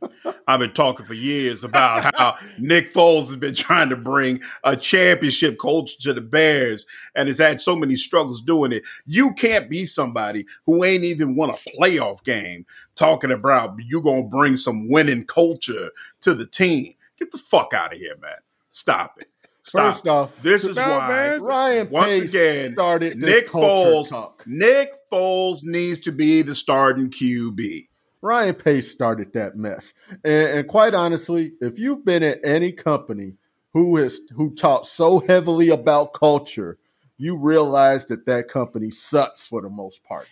I've 0.47 0.61
been 0.61 0.71
talking 0.71 1.05
for 1.05 1.13
years 1.13 1.65
about 1.65 2.15
how 2.17 2.37
Nick 2.57 2.93
Foles 2.93 3.25
has 3.25 3.35
been 3.35 3.53
trying 3.53 3.89
to 3.89 3.97
bring 3.97 4.41
a 4.63 4.77
championship 4.77 5.59
culture 5.59 5.97
to 5.99 6.13
the 6.13 6.21
Bears 6.21 6.85
and 7.13 7.27
has 7.27 7.39
had 7.39 7.59
so 7.59 7.75
many 7.75 7.97
struggles 7.97 8.41
doing 8.41 8.71
it. 8.71 8.83
You 9.05 9.33
can't 9.33 9.69
be 9.69 9.85
somebody 9.85 10.45
who 10.65 10.85
ain't 10.85 11.03
even 11.03 11.35
won 11.35 11.49
a 11.49 11.77
playoff 11.77 12.23
game 12.23 12.65
talking 12.95 13.33
about 13.33 13.75
you 13.79 14.01
gonna 14.01 14.23
bring 14.23 14.55
some 14.55 14.87
winning 14.87 15.25
culture 15.25 15.91
to 16.21 16.33
the 16.33 16.45
team. 16.45 16.93
Get 17.19 17.31
the 17.31 17.37
fuck 17.37 17.73
out 17.73 17.91
of 17.91 17.99
here, 17.99 18.15
man. 18.21 18.31
Stop 18.69 19.17
it. 19.19 19.30
Stop. 19.63 19.93
First 19.93 20.07
off, 20.07 20.41
this 20.41 20.63
is 20.65 20.75
why 20.75 21.07
man, 21.07 21.41
Ryan 21.41 21.89
once 21.91 22.09
Pace 22.09 22.29
again 22.29 22.73
started 22.73 23.17
Nick 23.17 23.47
Foles. 23.47 24.09
Talk. 24.09 24.43
Nick 24.47 24.91
Foles 25.11 25.63
needs 25.63 25.99
to 25.99 26.11
be 26.11 26.41
the 26.41 26.55
starting 26.55 27.09
QB. 27.09 27.87
Ryan 28.23 28.55
Pace 28.55 28.91
started 28.91 29.33
that 29.33 29.55
mess, 29.55 29.93
and, 30.23 30.59
and 30.59 30.67
quite 30.67 30.93
honestly, 30.93 31.53
if 31.61 31.77
you've 31.77 32.03
been 32.03 32.23
at 32.23 32.39
any 32.43 32.71
company 32.71 33.33
who 33.73 33.97
has 33.97 34.19
who 34.35 34.53
talks 34.55 34.89
so 34.89 35.19
heavily 35.19 35.69
about 35.69 36.13
culture, 36.13 36.77
you 37.17 37.37
realize 37.37 38.07
that 38.07 38.25
that 38.25 38.47
company 38.47 38.89
sucks 38.89 39.45
for 39.45 39.61
the 39.61 39.69
most 39.69 40.03
part 40.03 40.27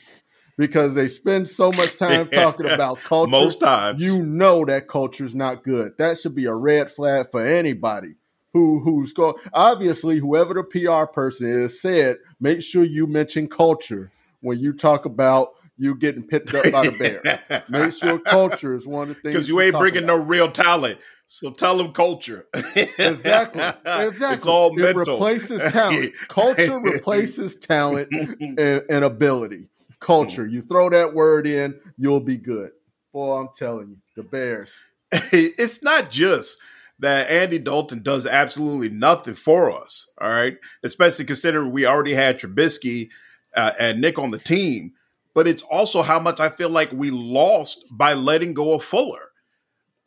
because 0.58 0.96
they 0.96 1.08
spend 1.08 1.48
so 1.48 1.72
much 1.72 1.98
time 2.00 2.30
talking 2.30 2.68
about 2.68 3.00
culture. 3.00 3.30
Most 3.30 3.60
times, 3.60 4.02
you 4.02 4.24
know 4.24 4.66
that 4.66 4.88
culture 4.88 5.26
is 5.26 5.36
not 5.36 5.64
good. 5.64 5.94
That 6.00 6.18
should 6.18 6.36
be 6.36 6.46
a 6.46 6.54
red 6.54 6.92
flag 6.92 7.30
for 7.30 7.46
anybody 7.46 8.16
who 8.54 8.80
who's 8.80 9.14
going. 9.14 9.36
Obviously, 9.54 10.20
whoever 10.20 10.54
the 10.54 10.64
PR 10.64 11.12
person 11.12 11.48
is 11.48 11.82
said, 11.82 12.18
make 12.40 12.62
sure 12.62 12.84
you 12.84 13.08
mention 13.08 13.48
culture 13.48 14.12
when 14.42 14.60
you 14.60 14.74
talk 14.74 15.06
about 15.06 15.50
you 15.78 15.96
getting 15.96 16.24
picked 16.24 16.54
up 16.54 16.72
by 16.72 16.90
the 16.90 16.92
Bears. 16.92 17.64
make 17.70 17.94
sure 17.94 18.20
culture 18.20 18.76
is 18.76 18.86
one 18.86 19.10
of 19.10 19.16
the 19.16 19.22
things 19.22 19.34
because 19.34 19.50
you 19.50 19.62
ain't 19.62 19.78
bringing 19.78 20.04
about. 20.04 20.18
no 20.20 20.24
real 20.26 20.52
talent. 20.52 21.00
So 21.26 21.52
tell 21.52 21.78
them 21.78 21.94
culture. 21.94 22.48
exactly. 22.54 23.62
Exactly. 23.86 24.38
It's 24.38 24.48
all 24.48 24.72
it 24.78 24.82
mental. 24.82 25.16
replaces 25.16 25.62
talent. 25.72 26.14
Culture 26.28 26.80
replaces 26.80 27.56
talent 27.56 28.10
and, 28.12 28.60
and 28.60 29.06
ability. 29.06 29.70
Culture. 30.00 30.48
You 30.48 30.62
throw 30.62 30.90
that 30.90 31.14
word 31.14 31.46
in, 31.46 31.80
you'll 31.98 32.20
be 32.20 32.38
good. 32.38 32.72
Boy, 33.14 33.38
I'm 33.38 33.50
telling 33.56 33.90
you, 33.90 33.98
the 34.16 34.24
Bears. 34.24 34.76
it's 35.12 35.84
not 35.84 36.10
just 36.10 36.58
that 37.00 37.30
Andy 37.30 37.60
Dalton 37.60 38.04
does 38.04 38.26
absolutely 38.26 38.90
nothing 38.90 39.36
for 39.36 39.72
us. 39.72 40.10
All 40.20 40.30
right, 40.30 40.58
especially 40.84 41.26
considering 41.26 41.72
we 41.72 41.86
already 41.86 42.14
had 42.14 42.40
Trubisky 42.40 43.10
uh, 43.56 43.72
and 43.80 44.02
Nick 44.02 44.20
on 44.20 44.32
the 44.32 44.38
team. 44.38 44.94
But 45.34 45.48
it's 45.48 45.64
also 45.64 46.02
how 46.02 46.20
much 46.20 46.40
I 46.40 46.50
feel 46.50 46.70
like 46.70 46.92
we 46.92 47.12
lost 47.12 47.86
by 47.92 48.14
letting 48.14 48.54
go 48.54 48.74
of 48.74 48.84
Fuller. 48.84 49.32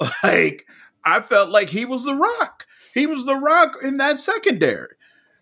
Like 0.25 0.67
I 1.05 1.21
felt 1.21 1.51
like 1.51 1.71
he 1.71 1.85
was 1.85 2.05
the 2.05 2.15
rock. 2.15 2.67
He 2.93 3.07
was 3.07 3.25
the 3.25 3.37
rock 3.37 3.77
in 3.83 3.99
that 3.99 4.19
secondary. 4.19 4.95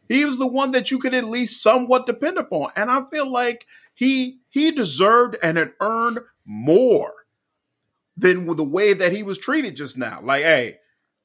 He 0.09 0.25
was 0.25 0.38
the 0.38 0.47
one 0.47 0.73
that 0.73 0.90
you 0.90 0.99
could 0.99 1.14
at 1.14 1.25
least 1.25 1.62
somewhat 1.62 2.07
depend 2.07 2.37
upon. 2.37 2.73
And 2.76 2.90
I 2.90 3.04
feel 3.11 3.30
like 3.30 3.66
he 3.95 4.40
he 4.49 4.71
deserved 4.71 5.37
and 5.42 5.57
had 5.57 5.73
earned 5.80 6.21
more 6.45 7.14
than 8.16 8.45
the 8.57 8.64
way 8.64 8.92
that 8.92 9.12
he 9.12 9.23
was 9.23 9.38
treated 9.38 9.76
just 9.76 9.97
now. 9.97 10.21
Like, 10.23 10.42
hey, 10.42 10.79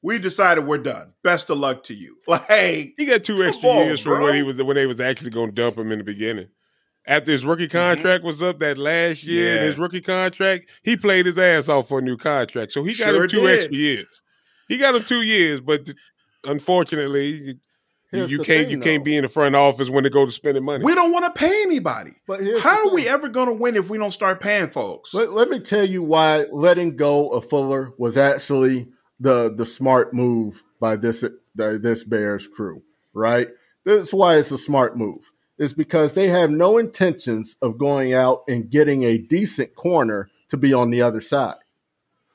we 0.06 0.20
decided 0.20 0.64
we're 0.64 0.78
done. 0.78 1.12
Best 1.24 1.50
of 1.50 1.58
luck 1.58 1.82
to 1.84 1.94
you. 1.94 2.16
Like 2.28 2.94
he 2.96 3.06
got 3.06 3.24
two 3.24 3.42
extra 3.42 3.68
on, 3.68 3.86
years 3.86 4.00
from 4.00 4.22
when 4.22 4.34
he 4.34 4.42
was 4.42 4.62
when 4.62 4.76
they 4.76 4.86
was 4.86 5.00
actually 5.00 5.30
going 5.30 5.48
to 5.48 5.52
dump 5.52 5.76
him 5.76 5.90
in 5.90 5.98
the 5.98 6.04
beginning. 6.04 6.48
After 7.06 7.32
his 7.32 7.44
rookie 7.44 7.64
mm-hmm. 7.64 7.76
contract 7.76 8.18
mm-hmm. 8.20 8.26
was 8.26 8.42
up 8.42 8.60
that 8.60 8.78
last 8.78 9.24
year, 9.24 9.56
yeah. 9.56 9.62
his 9.62 9.78
rookie 9.78 10.00
contract, 10.00 10.70
he 10.82 10.96
played 10.96 11.26
his 11.26 11.38
ass 11.38 11.68
off 11.68 11.88
for 11.88 11.98
a 11.98 12.02
new 12.02 12.16
contract. 12.16 12.72
So 12.72 12.84
he 12.84 12.94
got 12.94 13.08
sure 13.08 13.24
him 13.24 13.28
two 13.28 13.40
did. 13.46 13.58
extra 13.58 13.76
years. 13.76 14.22
He 14.68 14.78
got 14.78 14.94
him 14.94 15.04
two 15.04 15.22
years, 15.22 15.60
but 15.60 15.88
unfortunately, 16.44 17.58
Here's 18.12 18.30
you 18.30 18.38
can't 18.38 18.48
thing, 18.48 18.70
you 18.70 18.78
though. 18.78 18.84
can't 18.84 19.04
be 19.04 19.16
in 19.16 19.22
the 19.22 19.28
front 19.28 19.56
office 19.56 19.90
when 19.90 20.04
they 20.04 20.10
go 20.10 20.26
to 20.26 20.32
spending 20.32 20.64
money. 20.64 20.84
We 20.84 20.94
don't 20.94 21.12
want 21.12 21.24
to 21.24 21.38
pay 21.38 21.62
anybody. 21.62 22.12
But 22.26 22.40
how 22.60 22.88
are 22.88 22.94
we 22.94 23.08
ever 23.08 23.28
going 23.28 23.48
to 23.48 23.54
win 23.54 23.76
if 23.76 23.90
we 23.90 23.98
don't 23.98 24.12
start 24.12 24.40
paying 24.40 24.68
folks? 24.68 25.14
Let, 25.14 25.32
let 25.32 25.48
me 25.48 25.58
tell 25.60 25.84
you 25.84 26.02
why 26.02 26.46
letting 26.52 26.96
go 26.96 27.28
of 27.28 27.48
Fuller 27.48 27.92
was 27.98 28.16
actually 28.16 28.88
the 29.20 29.52
the 29.54 29.66
smart 29.66 30.12
move 30.14 30.62
by 30.80 30.96
this 30.96 31.24
this 31.54 32.04
Bears 32.04 32.46
crew. 32.46 32.82
Right. 33.14 33.48
That's 33.84 34.12
why 34.12 34.36
it's 34.36 34.50
a 34.50 34.58
smart 34.58 34.96
move. 34.96 35.30
Is 35.58 35.72
because 35.72 36.12
they 36.12 36.28
have 36.28 36.50
no 36.50 36.76
intentions 36.76 37.56
of 37.62 37.78
going 37.78 38.12
out 38.12 38.42
and 38.46 38.68
getting 38.68 39.04
a 39.04 39.16
decent 39.16 39.74
corner 39.74 40.28
to 40.48 40.56
be 40.56 40.74
on 40.74 40.90
the 40.90 41.00
other 41.00 41.20
side. 41.20 41.56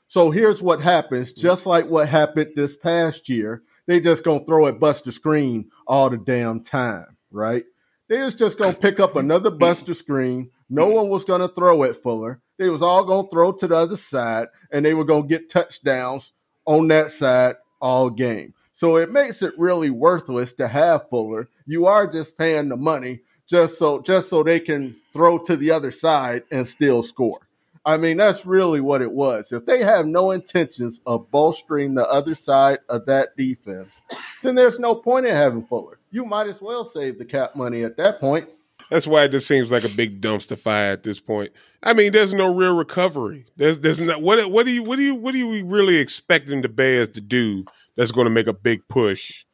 So 0.08 0.30
here's 0.30 0.60
what 0.60 0.82
happens, 0.82 1.32
just 1.32 1.64
like 1.64 1.86
what 1.86 2.08
happened 2.08 2.52
this 2.56 2.76
past 2.76 3.28
year 3.28 3.62
they 3.86 4.00
just 4.00 4.24
gonna 4.24 4.44
throw 4.44 4.66
at 4.66 4.80
Buster 4.80 5.10
Skrine 5.10 5.66
all 5.86 6.10
the 6.10 6.16
damn 6.16 6.62
time, 6.62 7.16
right? 7.30 7.64
They 8.08 8.22
was 8.22 8.34
just 8.34 8.58
gonna 8.58 8.74
pick 8.74 9.00
up 9.00 9.16
another 9.16 9.50
Buster 9.50 9.92
Skrine. 9.92 10.50
No 10.68 10.88
one 10.88 11.08
was 11.08 11.24
gonna 11.24 11.48
throw 11.48 11.84
at 11.84 11.96
Fuller. 11.96 12.40
They 12.58 12.68
was 12.68 12.82
all 12.82 13.04
gonna 13.04 13.28
throw 13.28 13.52
to 13.52 13.66
the 13.66 13.76
other 13.76 13.96
side, 13.96 14.48
and 14.70 14.84
they 14.84 14.94
were 14.94 15.04
gonna 15.04 15.26
get 15.26 15.50
touchdowns 15.50 16.32
on 16.64 16.88
that 16.88 17.10
side 17.10 17.56
all 17.80 18.10
game. 18.10 18.54
So 18.74 18.96
it 18.96 19.10
makes 19.10 19.42
it 19.42 19.54
really 19.58 19.90
worthless 19.90 20.52
to 20.54 20.68
have 20.68 21.08
Fuller. 21.08 21.48
You 21.66 21.86
are 21.86 22.06
just 22.06 22.36
paying 22.36 22.68
the 22.68 22.76
money 22.76 23.20
just 23.46 23.78
so 23.78 24.00
just 24.00 24.30
so 24.30 24.42
they 24.42 24.60
can 24.60 24.96
throw 25.12 25.38
to 25.38 25.56
the 25.56 25.70
other 25.70 25.90
side 25.90 26.42
and 26.50 26.66
still 26.66 27.02
score. 27.02 27.40
I 27.84 27.96
mean, 27.96 28.16
that's 28.16 28.46
really 28.46 28.80
what 28.80 29.02
it 29.02 29.10
was. 29.10 29.52
If 29.52 29.66
they 29.66 29.82
have 29.82 30.06
no 30.06 30.30
intentions 30.30 31.00
of 31.04 31.30
bolstering 31.32 31.94
the 31.94 32.08
other 32.08 32.36
side 32.36 32.78
of 32.88 33.06
that 33.06 33.36
defense, 33.36 34.02
then 34.42 34.54
there's 34.54 34.78
no 34.78 34.94
point 34.94 35.26
in 35.26 35.34
having 35.34 35.64
Fuller. 35.64 35.98
You 36.12 36.24
might 36.24 36.46
as 36.46 36.62
well 36.62 36.84
save 36.84 37.18
the 37.18 37.24
cap 37.24 37.56
money 37.56 37.82
at 37.82 37.96
that 37.96 38.20
point. 38.20 38.48
That's 38.90 39.06
why 39.06 39.24
it 39.24 39.30
just 39.32 39.46
seems 39.48 39.72
like 39.72 39.84
a 39.84 39.88
big 39.88 40.20
dumpster 40.20 40.58
fire 40.58 40.90
at 40.90 41.02
this 41.02 41.18
point. 41.20 41.50
I 41.82 41.92
mean, 41.94 42.12
there's 42.12 42.34
no 42.34 42.54
real 42.54 42.76
recovery. 42.76 43.46
There's 43.56 43.80
there's 43.80 44.00
not 44.00 44.20
what 44.22 44.50
what 44.50 44.66
do 44.66 44.72
you 44.72 44.82
what 44.82 44.96
do 44.96 45.02
you 45.02 45.14
what 45.14 45.34
are 45.34 45.38
you 45.38 45.64
really 45.64 45.96
expecting 45.96 46.62
the 46.62 46.68
Bears 46.68 47.08
to 47.10 47.20
do 47.20 47.64
that's 47.96 48.12
going 48.12 48.26
to 48.26 48.30
make 48.30 48.46
a 48.46 48.52
big 48.52 48.86
push 48.88 49.44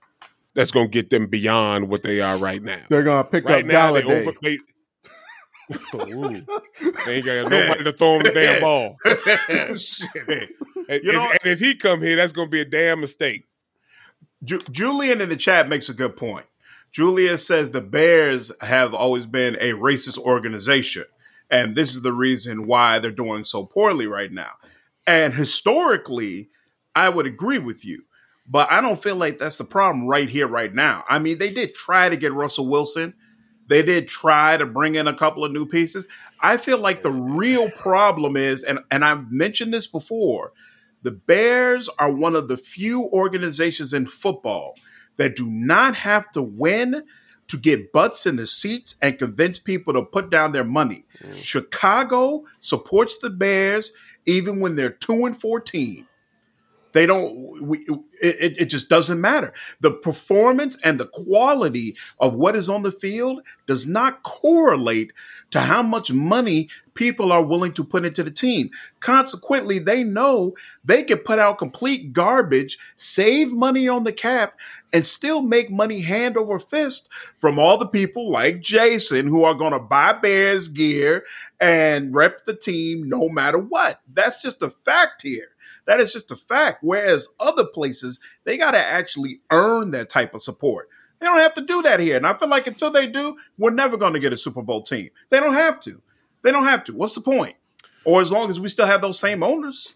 that's 0.54 0.70
going 0.72 0.86
to 0.86 0.90
get 0.92 1.10
them 1.10 1.26
beyond 1.28 1.88
what 1.88 2.02
they 2.02 2.20
are 2.20 2.36
right 2.36 2.62
now. 2.62 2.80
They're 2.88 3.04
going 3.04 3.22
to 3.24 3.30
pick 3.30 3.44
right 3.44 3.60
up 3.64 3.66
now. 3.66 3.92
Golladay. 3.92 4.34
They, 4.42 4.56
they, 4.56 4.58
they 7.06 7.14
ain't 7.16 7.26
got 7.26 7.50
nobody 7.50 7.84
to 7.84 7.92
throw 7.92 8.16
him 8.16 8.22
the 8.22 8.32
damn 8.32 8.60
ball. 8.60 8.96
Shit. 9.76 10.50
And, 10.88 11.04
You 11.04 11.12
know- 11.12 11.30
and 11.30 11.40
if 11.52 11.60
he 11.60 11.74
come 11.76 12.00
here, 12.02 12.16
that's 12.16 12.32
going 12.32 12.48
to 12.48 12.50
be 12.50 12.60
a 12.60 12.64
damn 12.64 13.00
mistake. 13.00 13.44
Ju- 14.44 14.62
Julian 14.70 15.20
in 15.20 15.28
the 15.28 15.36
chat 15.36 15.68
makes 15.68 15.88
a 15.88 15.94
good 15.94 16.16
point. 16.16 16.46
Julia 16.90 17.38
says 17.38 17.70
the 17.70 17.80
Bears 17.80 18.50
have 18.60 18.94
always 18.94 19.26
been 19.26 19.56
a 19.56 19.72
racist 19.72 20.18
organization, 20.18 21.04
and 21.50 21.76
this 21.76 21.94
is 21.94 22.02
the 22.02 22.12
reason 22.12 22.66
why 22.66 22.98
they're 22.98 23.10
doing 23.10 23.44
so 23.44 23.64
poorly 23.64 24.06
right 24.06 24.32
now. 24.32 24.52
And 25.06 25.34
historically, 25.34 26.50
I 26.94 27.08
would 27.08 27.26
agree 27.26 27.58
with 27.58 27.84
you, 27.84 28.04
but 28.46 28.70
I 28.70 28.80
don't 28.80 29.02
feel 29.02 29.16
like 29.16 29.38
that's 29.38 29.56
the 29.56 29.64
problem 29.64 30.06
right 30.06 30.28
here, 30.28 30.48
right 30.48 30.74
now. 30.74 31.04
I 31.08 31.18
mean, 31.18 31.38
they 31.38 31.52
did 31.52 31.74
try 31.74 32.08
to 32.08 32.16
get 32.16 32.32
Russell 32.32 32.68
Wilson. 32.68 33.14
They 33.68 33.82
did 33.82 34.08
try 34.08 34.56
to 34.56 34.66
bring 34.66 34.94
in 34.94 35.06
a 35.06 35.14
couple 35.14 35.44
of 35.44 35.52
new 35.52 35.66
pieces. 35.66 36.08
I 36.40 36.56
feel 36.56 36.78
like 36.78 37.02
the 37.02 37.10
real 37.10 37.70
problem 37.70 38.36
is, 38.36 38.62
and, 38.62 38.80
and 38.90 39.04
I've 39.04 39.30
mentioned 39.30 39.74
this 39.74 39.86
before, 39.86 40.52
the 41.02 41.10
Bears 41.10 41.88
are 41.98 42.12
one 42.12 42.34
of 42.34 42.48
the 42.48 42.56
few 42.56 43.04
organizations 43.12 43.92
in 43.92 44.06
football 44.06 44.74
that 45.18 45.36
do 45.36 45.46
not 45.46 45.94
have 45.96 46.30
to 46.32 46.42
win 46.42 47.04
to 47.48 47.56
get 47.58 47.92
butts 47.92 48.26
in 48.26 48.36
the 48.36 48.46
seats 48.46 48.96
and 49.02 49.18
convince 49.18 49.58
people 49.58 49.92
to 49.92 50.02
put 50.02 50.30
down 50.30 50.52
their 50.52 50.64
money. 50.64 51.04
Chicago 51.36 52.44
supports 52.60 53.18
the 53.18 53.30
Bears 53.30 53.92
even 54.26 54.60
when 54.60 54.76
they're 54.76 54.90
2 54.90 55.26
and 55.26 55.36
14. 55.36 56.06
They 56.92 57.06
don't. 57.06 57.62
We, 57.66 57.78
it, 58.20 58.60
it 58.60 58.64
just 58.66 58.88
doesn't 58.88 59.20
matter. 59.20 59.52
The 59.80 59.92
performance 59.92 60.78
and 60.82 60.98
the 60.98 61.06
quality 61.06 61.96
of 62.18 62.34
what 62.34 62.56
is 62.56 62.68
on 62.68 62.82
the 62.82 62.92
field 62.92 63.42
does 63.66 63.86
not 63.86 64.22
correlate 64.22 65.12
to 65.50 65.60
how 65.60 65.82
much 65.82 66.12
money 66.12 66.68
people 66.94 67.30
are 67.30 67.44
willing 67.44 67.72
to 67.74 67.84
put 67.84 68.04
into 68.04 68.22
the 68.22 68.30
team. 68.30 68.70
Consequently, 69.00 69.78
they 69.78 70.02
know 70.02 70.54
they 70.84 71.02
can 71.02 71.18
put 71.18 71.38
out 71.38 71.58
complete 71.58 72.12
garbage, 72.12 72.78
save 72.96 73.52
money 73.52 73.86
on 73.88 74.04
the 74.04 74.12
cap, 74.12 74.58
and 74.92 75.06
still 75.06 75.42
make 75.42 75.70
money 75.70 76.00
hand 76.00 76.36
over 76.36 76.58
fist 76.58 77.08
from 77.38 77.58
all 77.58 77.78
the 77.78 77.86
people 77.86 78.30
like 78.30 78.60
Jason 78.60 79.26
who 79.26 79.44
are 79.44 79.54
going 79.54 79.72
to 79.72 79.78
buy 79.78 80.12
Bears 80.12 80.68
gear 80.68 81.24
and 81.60 82.14
rep 82.14 82.44
the 82.46 82.54
team 82.54 83.08
no 83.08 83.28
matter 83.28 83.58
what. 83.58 84.00
That's 84.12 84.38
just 84.38 84.62
a 84.62 84.70
fact 84.70 85.22
here. 85.22 85.48
That 85.88 86.00
is 86.00 86.12
just 86.12 86.30
a 86.30 86.36
fact. 86.36 86.80
Whereas 86.82 87.28
other 87.40 87.64
places, 87.64 88.20
they 88.44 88.58
got 88.58 88.72
to 88.72 88.78
actually 88.78 89.40
earn 89.50 89.90
that 89.92 90.10
type 90.10 90.34
of 90.34 90.42
support. 90.42 90.90
They 91.18 91.26
don't 91.26 91.38
have 91.38 91.54
to 91.54 91.62
do 91.62 91.80
that 91.80 91.98
here. 91.98 92.18
And 92.18 92.26
I 92.26 92.34
feel 92.34 92.48
like 92.48 92.66
until 92.66 92.90
they 92.90 93.06
do, 93.06 93.38
we're 93.56 93.70
never 93.70 93.96
going 93.96 94.12
to 94.12 94.20
get 94.20 94.32
a 94.34 94.36
Super 94.36 94.60
Bowl 94.60 94.82
team. 94.82 95.08
They 95.30 95.40
don't 95.40 95.54
have 95.54 95.80
to. 95.80 96.02
They 96.42 96.52
don't 96.52 96.64
have 96.64 96.84
to. 96.84 96.92
What's 96.94 97.14
the 97.14 97.22
point? 97.22 97.56
Or 98.04 98.20
as 98.20 98.30
long 98.30 98.50
as 98.50 98.60
we 98.60 98.68
still 98.68 98.86
have 98.86 99.00
those 99.00 99.18
same 99.18 99.42
owners. 99.42 99.94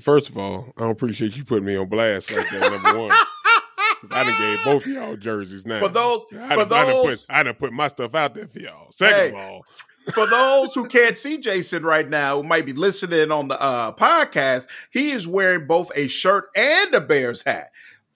First 0.00 0.28
of 0.30 0.38
all, 0.38 0.72
I 0.76 0.82
don't 0.82 0.92
appreciate 0.92 1.36
you 1.36 1.44
putting 1.44 1.64
me 1.64 1.76
on 1.76 1.88
blast 1.88 2.30
like 2.30 2.48
that. 2.48 2.70
Number 2.70 2.96
one, 2.96 3.10
I 4.12 4.22
done 4.24 4.40
gave 4.40 4.64
both 4.64 4.82
of 4.86 4.92
y'all 4.92 5.16
jerseys 5.16 5.66
now. 5.66 5.80
For 5.80 5.88
those, 5.88 6.24
I 6.32 6.54
for 6.54 6.56
done, 6.56 6.58
I 6.58 6.66
done 6.66 6.86
those, 6.86 7.26
put, 7.26 7.34
I 7.34 7.42
done 7.42 7.54
put 7.54 7.72
my 7.72 7.88
stuff 7.88 8.14
out 8.14 8.34
there 8.34 8.46
for 8.46 8.60
y'all. 8.60 8.92
Second 8.92 9.16
Hey. 9.16 9.28
of 9.30 9.34
all, 9.34 9.64
for 10.12 10.26
those 10.26 10.74
who 10.74 10.86
can't 10.86 11.16
see 11.16 11.38
Jason 11.38 11.82
right 11.82 12.08
now, 12.08 12.36
who 12.36 12.42
might 12.42 12.66
be 12.66 12.72
listening 12.72 13.30
on 13.30 13.48
the 13.48 13.60
uh, 13.60 13.92
podcast, 13.92 14.66
he 14.90 15.10
is 15.10 15.26
wearing 15.26 15.66
both 15.66 15.90
a 15.94 16.08
shirt 16.08 16.48
and 16.56 16.94
a 16.94 17.00
Bears 17.00 17.42
hat, 17.42 17.70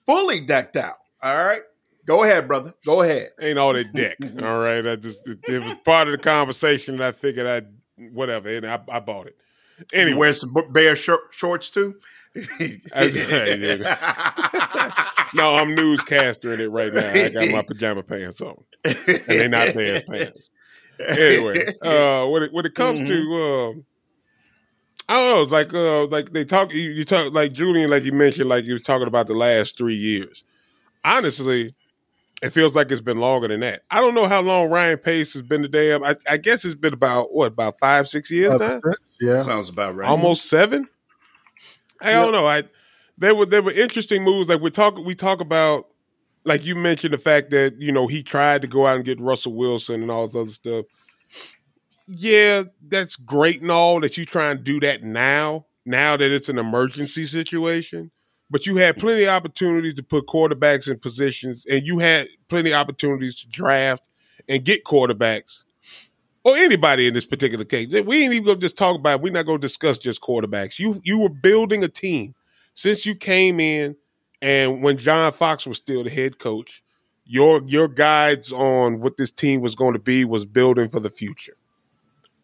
fully 0.05 0.41
decked 0.41 0.75
out. 0.75 0.97
All 1.21 1.35
right, 1.35 1.61
go 2.05 2.23
ahead, 2.23 2.47
brother. 2.47 2.73
Go 2.85 3.01
ahead. 3.01 3.31
ain't 3.41 3.59
all 3.59 3.73
that 3.73 3.93
deck. 3.93 4.17
all 4.43 4.59
right, 4.59 4.85
I 4.85 4.95
just 4.95 5.27
it, 5.27 5.39
it 5.47 5.63
was 5.63 5.75
part 5.83 6.07
of 6.07 6.13
the 6.13 6.17
conversation. 6.17 6.95
And 6.95 7.03
I 7.03 7.11
figured 7.11 7.47
I 7.47 7.61
whatever, 8.11 8.49
and 8.49 8.65
I, 8.65 8.79
I 8.89 8.99
bought 8.99 9.27
it. 9.27 9.37
Anyway, 9.91 10.11
Anyway, 10.11 10.19
wear 10.19 10.33
some 10.33 10.53
Bear 10.71 10.95
short, 10.95 11.21
shorts 11.31 11.69
too. 11.69 11.95
no, 15.33 15.55
I'm 15.55 15.73
newscaster 15.73 16.53
in 16.53 16.59
it 16.59 16.69
right 16.69 16.93
now. 16.93 17.09
I 17.09 17.29
got 17.29 17.49
my 17.49 17.61
pajama 17.61 18.03
pants 18.03 18.41
on, 18.41 18.61
and 18.83 18.97
they're 19.27 19.47
not 19.47 19.73
Bears 19.73 20.03
pants. 20.03 20.49
Anyway, 20.99 21.65
uh, 21.81 22.25
when 22.27 22.43
it 22.43 22.53
when 22.53 22.65
it 22.65 22.75
comes 22.75 23.07
to 23.07 23.15
um, 23.15 23.85
I 25.07 25.13
don't 25.13 25.29
know, 25.29 25.41
it's 25.43 25.51
like 25.51 25.73
uh, 25.73 26.05
like 26.07 26.33
they 26.33 26.45
talk. 26.45 26.73
You, 26.73 26.89
you 26.89 27.05
talk 27.05 27.33
like 27.33 27.53
Julian, 27.53 27.89
like 27.89 28.03
you 28.03 28.11
mentioned, 28.11 28.49
like 28.49 28.65
you 28.65 28.73
was 28.73 28.83
talking 28.83 29.07
about 29.07 29.27
the 29.27 29.35
last 29.35 29.77
three 29.77 29.95
years. 29.95 30.43
Honestly, 31.03 31.75
it 32.41 32.49
feels 32.49 32.75
like 32.75 32.91
it's 32.91 33.01
been 33.01 33.19
longer 33.19 33.47
than 33.47 33.59
that. 33.61 33.83
I 33.91 34.01
don't 34.01 34.15
know 34.15 34.27
how 34.27 34.41
long 34.41 34.69
Ryan 34.69 34.97
Pace 34.97 35.33
has 35.33 35.41
been 35.41 35.61
the 35.61 35.67
damn. 35.67 36.03
I, 36.03 36.15
I 36.29 36.37
guess 36.37 36.65
it's 36.65 36.75
been 36.75 36.93
about 36.93 37.33
what 37.33 37.47
about 37.47 37.79
five 37.79 38.07
six 38.07 38.31
years 38.31 38.55
now, 38.55 38.81
yeah. 39.21 39.41
Sounds 39.41 39.69
about 39.69 39.95
right. 39.95 40.07
almost 40.07 40.45
seven. 40.45 40.87
I 42.01 42.11
don't 42.11 42.31
know. 42.31 42.45
I 42.45 42.63
there 43.17 43.35
were 43.35 43.45
there 43.45 43.61
were 43.61 43.71
interesting 43.71 44.23
moves. 44.23 44.49
Like 44.49 44.61
we 44.61 44.71
talk 44.71 44.97
we 44.97 45.15
talk 45.15 45.39
about 45.39 45.87
like 46.45 46.63
you 46.63 46.75
mentioned 46.75 47.13
the 47.13 47.17
fact 47.17 47.49
that 47.49 47.75
you 47.79 47.91
know 47.91 48.07
he 48.07 48.23
tried 48.23 48.61
to 48.61 48.67
go 48.67 48.87
out 48.87 48.95
and 48.95 49.05
get 49.05 49.19
Russell 49.19 49.53
Wilson 49.53 50.01
and 50.01 50.11
all 50.11 50.27
this 50.27 50.41
other 50.41 50.51
stuff. 50.51 50.85
Yeah, 52.07 52.63
that's 52.87 53.15
great 53.15 53.61
and 53.61 53.71
all 53.71 53.99
that 54.01 54.17
you 54.17 54.25
try 54.25 54.51
and 54.51 54.63
do 54.63 54.79
that 54.81 55.03
now. 55.03 55.65
Now 55.85 56.17
that 56.17 56.31
it's 56.31 56.49
an 56.49 56.57
emergency 56.57 57.25
situation, 57.25 58.11
but 58.49 58.65
you 58.65 58.77
had 58.77 58.97
plenty 58.97 59.23
of 59.23 59.29
opportunities 59.29 59.93
to 59.95 60.03
put 60.03 60.25
quarterbacks 60.25 60.89
in 60.89 60.99
positions, 60.99 61.65
and 61.65 61.85
you 61.85 61.99
had 61.99 62.27
plenty 62.47 62.71
of 62.71 62.77
opportunities 62.77 63.39
to 63.41 63.47
draft 63.49 64.03
and 64.47 64.63
get 64.63 64.83
quarterbacks 64.83 65.63
or 66.43 66.55
anybody 66.55 67.07
in 67.07 67.13
this 67.13 67.25
particular 67.25 67.65
case. 67.65 67.87
We 67.89 68.23
ain't 68.23 68.33
even 68.33 68.45
gonna 68.45 68.59
just 68.59 68.77
talk 68.77 68.95
about. 68.95 69.21
We're 69.21 69.33
not 69.33 69.45
gonna 69.45 69.57
discuss 69.59 69.97
just 69.97 70.21
quarterbacks. 70.21 70.79
You 70.79 71.01
you 71.03 71.19
were 71.19 71.29
building 71.29 71.83
a 71.83 71.87
team 71.87 72.35
since 72.75 73.05
you 73.05 73.15
came 73.15 73.59
in, 73.59 73.95
and 74.41 74.81
when 74.81 74.97
John 74.97 75.31
Fox 75.31 75.65
was 75.65 75.77
still 75.77 76.03
the 76.03 76.09
head 76.09 76.39
coach, 76.39 76.83
your 77.25 77.61
your 77.65 77.87
guides 77.87 78.51
on 78.51 78.99
what 78.99 79.17
this 79.17 79.31
team 79.31 79.61
was 79.61 79.75
going 79.75 79.93
to 79.93 79.99
be 79.99 80.25
was 80.25 80.45
building 80.45 80.89
for 80.89 80.99
the 80.99 81.09
future. 81.09 81.57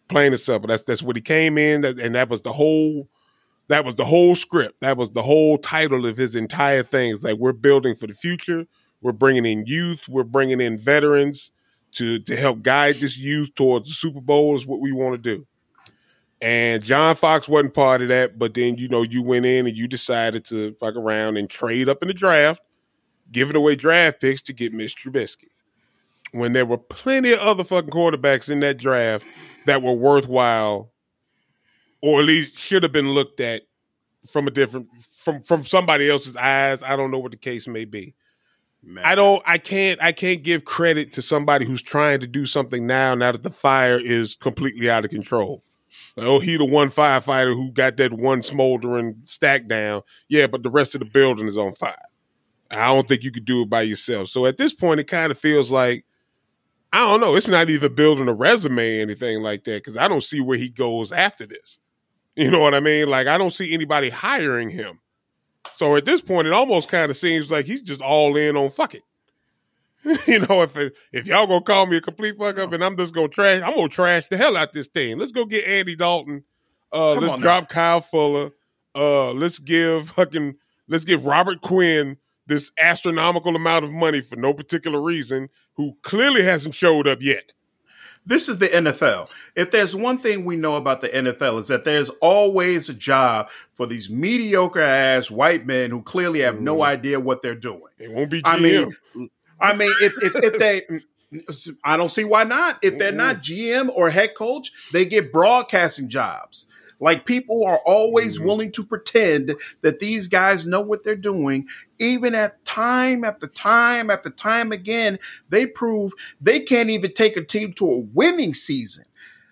Plain 0.08 0.34
and 0.34 0.42
simple. 0.42 0.68
That's 0.68 0.84
that's 0.84 1.04
what 1.04 1.16
he 1.16 1.22
came 1.22 1.58
in, 1.58 1.86
and 1.86 2.16
that 2.16 2.30
was 2.30 2.42
the 2.42 2.54
whole. 2.54 3.08
That 3.68 3.86
was 3.86 3.96
the 3.96 4.06
whole 4.06 4.36
script. 4.36 4.82
That 4.82 4.98
was 4.98 5.14
the 5.14 5.22
whole 5.22 5.58
title 5.58 6.06
of 6.06 6.18
his 6.18 6.36
entire 6.36 6.84
thing. 6.84 7.14
It's 7.14 7.24
like 7.24 7.38
we're 7.38 7.54
building 7.54 7.96
for 7.96 8.08
the 8.08 8.14
future. 8.14 8.66
We're 9.02 9.14
bringing 9.14 9.46
in 9.46 9.66
youth. 9.66 10.10
We're 10.10 10.24
bringing 10.26 10.60
in 10.60 10.78
veterans 10.78 11.52
to 11.94 12.20
to 12.20 12.36
help 12.36 12.64
guide 12.64 12.96
this 12.96 13.18
youth 13.18 13.54
towards 13.56 13.88
the 13.88 13.94
Super 13.94 14.22
Bowl 14.22 14.56
is 14.56 14.66
what 14.66 14.82
we 14.82 14.92
want 14.92 15.16
to 15.16 15.38
do. 15.38 15.46
And 16.42 16.84
John 16.84 17.16
Fox 17.16 17.48
wasn't 17.48 17.76
part 17.76 18.02
of 18.02 18.08
that, 18.08 18.40
but 18.40 18.56
then 18.56 18.78
you 18.78 18.88
know 18.88 19.04
you 19.04 19.22
went 19.22 19.46
in 19.46 19.68
and 19.68 19.78
you 19.78 19.88
decided 19.88 20.44
to 20.46 20.74
fuck 20.80 20.96
around 20.96 21.38
and 21.38 21.50
trade 21.50 21.88
up 21.88 22.02
in 22.02 22.08
the 22.08 22.14
draft, 22.16 22.64
giving 23.32 23.56
away 23.56 23.76
draft 23.76 24.20
picks 24.20 24.42
to 24.44 24.54
get 24.54 24.74
Mitch 24.74 24.96
Trubisky. 24.96 25.50
When 26.32 26.54
there 26.54 26.66
were 26.66 26.78
plenty 26.78 27.34
of 27.34 27.40
other 27.40 27.64
fucking 27.64 27.92
quarterbacks 27.92 28.50
in 28.50 28.62
that 28.62 28.78
draft 28.78 29.26
that 29.68 29.84
were 29.84 29.94
worthwhile, 29.94 30.92
or 32.02 32.22
at 32.22 32.26
least 32.26 32.58
should 32.58 32.84
have 32.84 32.92
been 32.92 33.10
looked 33.10 33.40
at 33.40 33.64
from 34.32 34.48
a 34.48 34.52
different 34.52 34.88
from 35.12 35.44
from 35.44 35.66
somebody 35.66 36.10
else's 36.10 36.36
eyes. 36.36 36.82
I 36.82 36.96
don't 36.96 37.12
know 37.12 37.20
what 37.20 37.32
the 37.32 37.38
case 37.38 37.68
may 37.68 37.86
be. 37.86 38.16
Man. 38.84 39.06
I 39.06 39.14
don't 39.14 39.44
I 39.46 39.60
can't 39.60 40.02
I 40.02 40.12
can't 40.12 40.42
give 40.42 40.66
credit 40.66 41.14
to 41.14 41.22
somebody 41.22 41.66
who's 41.66 41.84
trying 41.84 42.20
to 42.22 42.28
do 42.28 42.48
something 42.48 42.88
now 42.88 43.14
now 43.14 43.32
that 43.32 43.44
the 43.44 43.52
fire 43.52 44.00
is 44.00 44.34
completely 44.34 44.90
out 44.90 45.06
of 45.06 45.12
control. 45.12 45.64
Oh, 46.18 46.40
he 46.40 46.58
the 46.58 46.66
one 46.66 46.90
firefighter 46.90 47.54
who 47.54 47.72
got 47.72 47.98
that 47.98 48.14
one 48.14 48.42
smoldering 48.42 49.24
stack 49.26 49.68
down. 49.68 50.02
Yeah, 50.30 50.48
but 50.48 50.64
the 50.64 50.70
rest 50.70 50.96
of 50.96 51.00
the 51.00 51.06
building 51.06 51.48
is 51.48 51.58
on 51.58 51.74
fire. 51.74 51.96
I 52.70 52.88
don't 52.88 53.08
think 53.08 53.24
you 53.24 53.32
could 53.32 53.46
do 53.46 53.64
it 53.64 53.70
by 53.70 53.82
yourself. 53.82 54.30
So 54.30 54.46
at 54.46 54.58
this 54.58 54.74
point, 54.74 55.00
it 55.00 55.08
kind 55.08 55.32
of 55.32 55.38
feels 55.38 55.72
like 55.72 56.06
I 56.94 57.00
don't 57.10 57.22
know. 57.22 57.36
It's 57.36 57.48
not 57.48 57.70
even 57.70 57.96
building 57.96 58.28
a 58.28 58.34
resume 58.34 59.00
or 59.00 59.02
anything 59.02 59.42
like 59.42 59.64
that 59.64 59.84
because 59.84 59.98
I 59.98 60.08
don't 60.08 60.24
see 60.24 60.42
where 60.42 60.58
he 60.58 60.70
goes 60.70 61.12
after 61.12 61.46
this. 61.46 61.80
You 62.36 62.50
know 62.50 62.60
what 62.60 62.74
I 62.74 62.80
mean? 62.80 63.08
Like 63.08 63.28
I 63.28 63.38
don't 63.38 63.54
see 63.54 63.74
anybody 63.74 64.10
hiring 64.10 64.70
him. 64.70 65.00
So 65.74 65.96
at 65.96 66.06
this 66.06 66.22
point, 66.22 66.48
it 66.48 66.54
almost 66.54 66.90
kind 66.90 67.12
of 67.12 67.18
seems 67.18 67.52
like 67.52 67.66
he's 67.66 67.82
just 67.82 68.02
all 68.02 68.38
in 68.38 68.56
on 68.56 68.70
fuck 68.70 68.96
it. 68.96 69.04
you 70.28 70.40
know, 70.40 70.64
if 70.64 70.76
if 71.12 71.28
y'all 71.28 71.48
gonna 71.48 71.62
call 71.62 71.86
me 71.86 71.98
a 71.98 72.02
complete 72.02 72.38
fuck 72.38 72.58
up 72.58 72.74
and 72.74 72.84
I'm 72.84 72.98
just 72.98 73.14
gonna 73.14 73.28
trash, 73.28 73.62
I'm 73.62 73.76
gonna 73.76 73.88
trash 73.88 74.28
the 74.28 74.38
hell 74.38 74.58
out 74.58 74.74
this 74.74 74.88
team. 74.88 75.20
Let's 75.20 75.32
go 75.32 75.46
get 75.46 75.66
Andy 75.66 75.96
Dalton. 75.96 76.44
Uh, 76.92 77.14
let's 77.14 77.42
drop 77.42 77.64
now. 77.64 77.68
Kyle 77.68 78.02
Fuller. 78.02 78.52
Uh, 78.96 79.32
let's 79.32 79.60
give 79.60 80.10
fucking 80.10 80.56
let's 80.88 81.06
give 81.06 81.26
Robert 81.26 81.62
Quinn 81.62 82.18
this 82.48 82.72
astronomical 82.80 83.56
amount 83.56 83.86
of 83.86 83.92
money 83.92 84.22
for 84.22 84.36
no 84.36 84.54
particular 84.54 85.00
reason, 85.00 85.50
who 85.76 85.98
clearly 86.02 86.44
hasn't 86.44 86.76
showed 86.76 87.08
up 87.08 87.22
yet. 87.22 87.54
This 88.26 88.50
is 88.50 88.58
the 88.58 88.68
NFL. 88.68 89.32
If 89.56 89.72
there's 89.72 89.96
one 89.96 90.20
thing 90.20 90.46
we 90.46 90.56
know 90.56 90.76
about 90.76 91.02
the 91.02 91.10
NFL 91.10 91.60
is 91.60 91.68
that 91.70 91.86
there's 91.86 92.10
always 92.22 92.88
a 92.88 92.94
job 92.94 93.50
for 93.74 93.88
these 93.88 94.10
mediocre 94.10 94.82
ass 94.82 95.32
white 95.32 95.66
men 95.66 95.90
who 95.90 96.04
clearly 96.04 96.42
have 96.42 96.62
no 96.62 96.78
mm. 96.78 96.86
idea 96.86 97.20
what 97.20 97.42
they're 97.42 97.56
doing. 97.56 97.82
It 97.98 98.12
won't 98.12 98.30
be 98.30 98.44
GM. 98.44 98.48
I 98.48 98.60
mean, 98.60 99.30
I 99.62 99.74
mean, 99.76 99.94
if, 100.02 100.14
if, 100.22 100.44
if 100.44 100.60
they, 100.60 101.74
I 101.84 101.98
don't 101.98 102.10
see 102.10 102.24
why 102.24 102.44
not. 102.44 102.80
If 102.82 102.98
they're 102.98 103.12
not 103.12 103.38
GM 103.38 103.90
or 103.96 104.10
head 104.10 104.36
coach, 104.36 104.72
they 104.92 105.06
get 105.06 105.32
broadcasting 105.32 106.10
jobs. 106.10 106.68
Like 107.02 107.26
people 107.26 107.66
are 107.66 107.80
always 107.80 108.38
mm-hmm. 108.38 108.46
willing 108.46 108.72
to 108.74 108.86
pretend 108.86 109.56
that 109.82 110.00
these 110.00 110.28
guys 110.28 110.68
know 110.68 110.82
what 110.82 111.04
they're 111.04 111.16
doing, 111.16 111.68
even 112.00 112.36
at 112.36 112.64
time 112.64 113.24
after 113.24 113.48
time 113.48 114.10
after 114.10 114.30
time 114.30 114.72
again. 114.72 115.18
They 115.50 115.66
prove 115.66 116.14
they 116.40 116.60
can't 116.60 116.92
even 116.92 117.14
take 117.14 117.36
a 117.36 117.44
team 117.44 117.74
to 117.74 117.90
a 117.90 117.98
winning 117.98 118.54
season 118.54 119.06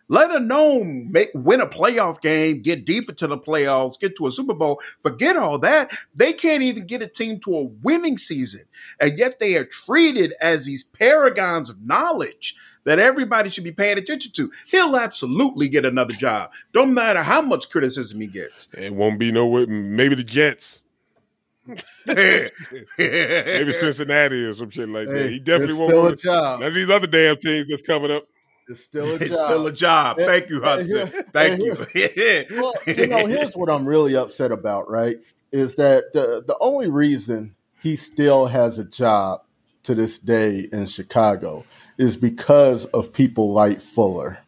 let 0.10 0.32
alone 0.32 1.12
make, 1.12 1.30
win 1.34 1.62
a 1.62 1.68
playoff 1.68 2.20
game, 2.20 2.62
get 2.62 2.84
deep 2.84 3.10
into 3.10 3.28
the 3.28 3.38
playoffs, 3.38 4.00
get 4.00 4.18
to 4.18 4.28
a 4.28 4.32
Super 4.32 4.56
Bowl. 4.56 4.82
Forget 5.02 5.38
all 5.38 5.60
that. 5.60 5.92
They 6.16 6.34
can't 6.34 6.64
even 6.64 6.88
get 6.88 7.04
a 7.04 7.08
team 7.08 7.40
to 7.42 7.56
a 7.56 7.64
winning 7.64 8.18
season. 8.18 8.64
And 9.00 9.18
yet 9.18 9.40
they 9.40 9.56
are 9.56 9.66
treated 9.66 10.34
as 10.42 10.66
these 10.66 10.84
paragons 10.84 11.70
of 11.70 11.80
knowledge 11.82 12.56
that 12.86 12.98
everybody 12.98 13.50
should 13.50 13.64
be 13.64 13.72
paying 13.72 14.00
attention 14.00 14.32
to. 14.32 14.52
He'll 14.66 14.98
absolutely 14.98 15.70
get 15.70 15.86
another 15.86 16.16
job. 16.16 16.52
Don't 16.74 16.94
matter 16.94 17.22
how 17.22 17.42
much 17.42 17.70
criticism 17.70 18.20
he 18.20 18.28
gets. 18.28 18.68
It 18.74 18.94
won't 18.94 19.20
be 19.20 19.32
no 19.32 19.68
maybe 19.68 20.16
the 20.16 20.24
Jets. 20.24 20.82
maybe 22.08 23.72
Cincinnati 23.74 24.44
or 24.44 24.54
some 24.54 24.72
shit 24.72 24.90
like 24.90 25.08
hey, 25.08 25.14
that. 25.14 25.30
He 25.30 25.40
definitely 25.40 25.76
won't. 25.76 25.92
Still 25.92 26.08
a 26.08 26.16
job. 26.16 26.60
None 26.62 26.70
of 26.70 26.74
these 26.74 26.90
other 26.90 27.06
damn 27.06 27.38
teams 27.38 27.68
that's 27.68 27.84
coming 27.84 28.10
up. 28.10 28.24
It's 28.70 28.84
still 28.84 29.12
a 29.12 29.16
it's 29.16 29.30
job. 29.30 29.50
still 29.50 29.68
a 29.68 29.74
job. 29.74 30.18
Thank 30.18 30.50
you, 30.50 30.62
Hudson. 30.62 31.12
Thank 31.34 31.60
you. 31.60 31.76
well, 32.52 32.74
you 32.86 33.08
know, 33.08 33.26
here's 33.26 33.56
what 33.56 33.70
I'm 33.70 33.86
really 33.88 34.16
upset 34.16 34.52
about, 34.52 34.90
right? 34.90 35.18
Is 35.52 35.76
that 35.76 36.14
the 36.14 36.44
the 36.46 36.58
only 36.62 36.90
reason 36.90 37.56
he 37.82 37.96
still 37.96 38.46
has 38.46 38.78
a 38.78 38.84
job 38.84 39.42
to 39.84 39.96
this 39.96 40.20
day 40.20 40.70
in 40.72 40.86
Chicago 40.86 41.66
is 41.98 42.16
because 42.16 42.86
of 42.86 43.12
people 43.12 43.54
like 43.54 43.82
Fuller, 43.82 44.40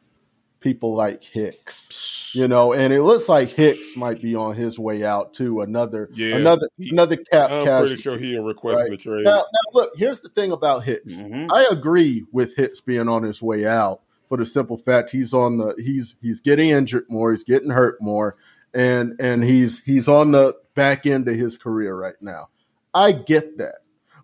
people 0.60 0.94
like 0.94 1.24
Hicks, 1.24 2.32
you 2.36 2.48
know, 2.48 2.74
and 2.74 2.94
it 2.94 3.02
looks 3.02 3.28
like 3.28 3.50
Hicks 3.50 3.98
might 3.98 4.22
be 4.22 4.36
on 4.36 4.54
his 4.54 4.78
way 4.78 5.04
out 5.04 5.34
to 5.36 5.62
another, 5.62 6.10
yeah, 6.14 6.36
another, 6.36 6.68
he, 6.78 6.92
another 6.92 7.18
cap. 7.18 7.50
I'm 7.50 7.66
casualty, 7.66 7.94
pretty 7.94 8.02
sure 8.04 8.18
he 8.20 8.38
requested 8.38 8.92
right? 8.92 9.00
a 9.00 9.02
trade. 9.02 9.24
Now, 9.24 9.38
now, 9.38 9.72
look, 9.74 9.94
here's 9.96 10.22
the 10.22 10.30
thing 10.30 10.52
about 10.52 10.84
Hicks. 10.84 11.16
Mm-hmm. 11.16 11.48
I 11.52 11.68
agree 11.72 12.26
with 12.32 12.56
Hicks 12.56 12.82
being 12.82 13.10
on 13.10 13.24
his 13.24 13.42
way 13.42 13.66
out 13.66 14.02
for 14.32 14.38
the 14.38 14.46
simple 14.46 14.78
fact 14.78 15.12
he's 15.12 15.34
on 15.34 15.58
the 15.58 15.76
he's 15.78 16.16
he's 16.22 16.40
getting 16.40 16.70
injured 16.70 17.04
more, 17.10 17.34
he's 17.34 17.44
getting 17.44 17.70
hurt 17.70 18.02
more, 18.02 18.38
and 18.74 19.14
and 19.20 19.44
he's 19.44 19.82
he's 19.82 20.08
on 20.08 20.32
the 20.32 20.56
back 20.74 21.06
end 21.06 21.28
of 21.28 21.36
his 21.36 21.58
career 21.58 21.94
right 21.94 22.16
now. 22.22 22.48
I 22.94 23.12
get 23.12 23.58
that. 23.58 23.80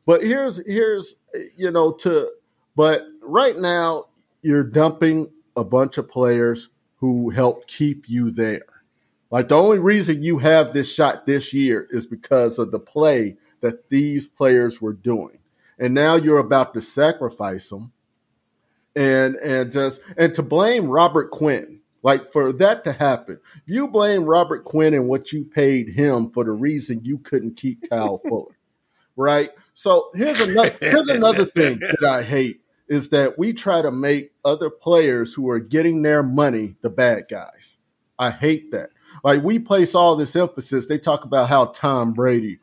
But 0.06 0.24
here's 0.24 0.66
here's 0.66 1.16
you 1.58 1.72
know 1.72 1.92
to 1.92 2.32
but 2.74 3.02
right 3.22 3.58
now 3.58 4.06
you're 4.44 4.64
dumping 4.64 5.30
a 5.58 5.66
bunch 5.66 5.98
of 5.98 6.10
players 6.10 6.70
who 6.96 7.30
help 7.30 7.68
keep 7.68 8.08
you 8.08 8.32
there. 8.32 8.64
Like 9.30 9.50
the 9.50 9.56
only 9.56 9.80
reason 9.80 10.24
you 10.24 10.38
have 10.38 10.72
this 10.72 10.90
shot 10.90 11.26
this 11.26 11.54
year 11.54 11.86
is 11.92 12.08
because 12.08 12.60
of 12.60 12.72
the 12.72 12.80
play 12.80 13.36
that 13.60 13.90
these 13.90 14.26
players 14.26 14.82
were 14.82 14.94
doing. 14.94 15.40
And 15.80 15.94
now 15.94 16.16
you're 16.16 16.38
about 16.38 16.74
to 16.76 16.82
sacrifice 16.82 17.70
them 17.70 17.92
and 18.98 19.36
and 19.36 19.72
just 19.72 20.02
and 20.18 20.34
to 20.34 20.44
blame 20.44 20.88
Robert 20.88 21.30
Quinn, 21.30 21.80
like 22.02 22.32
for 22.32 22.52
that 22.54 22.84
to 22.86 22.92
happen, 22.92 23.40
you 23.68 23.88
blame 23.88 24.26
Robert 24.26 24.66
Quinn 24.66 24.96
and 24.96 25.08
what 25.08 25.32
you 25.32 25.46
paid 25.46 25.90
him 25.90 26.32
for 26.32 26.44
the 26.44 26.52
reason 26.52 27.06
you 27.06 27.20
couldn't 27.20 27.58
keep 27.58 27.88
Kyle 27.90 28.18
Fuller, 28.28 28.58
right? 29.16 29.52
So 29.76 30.10
here's 30.16 30.40
another 30.42 30.76
here's 30.82 31.10
another 31.10 31.46
thing 31.46 31.78
that 31.80 32.04
I 32.04 32.24
hate 32.24 32.62
is 32.90 33.10
that 33.10 33.38
we 33.38 33.54
try 33.54 33.82
to 33.84 33.92
make 33.92 34.32
other 34.44 34.70
players 34.72 35.34
who 35.34 35.48
are 35.50 35.60
getting 35.60 36.02
their 36.02 36.24
money 36.24 36.76
the 36.82 36.90
bad 36.90 37.26
guys. 37.30 37.78
I 38.18 38.32
hate 38.32 38.72
that. 38.72 38.90
Like 39.24 39.44
we 39.44 39.60
place 39.60 39.94
all 39.94 40.16
this 40.16 40.36
emphasis. 40.36 40.88
They 40.88 40.98
talk 40.98 41.24
about 41.24 41.50
how 41.50 41.66
Tom 41.66 42.14
Brady, 42.14 42.58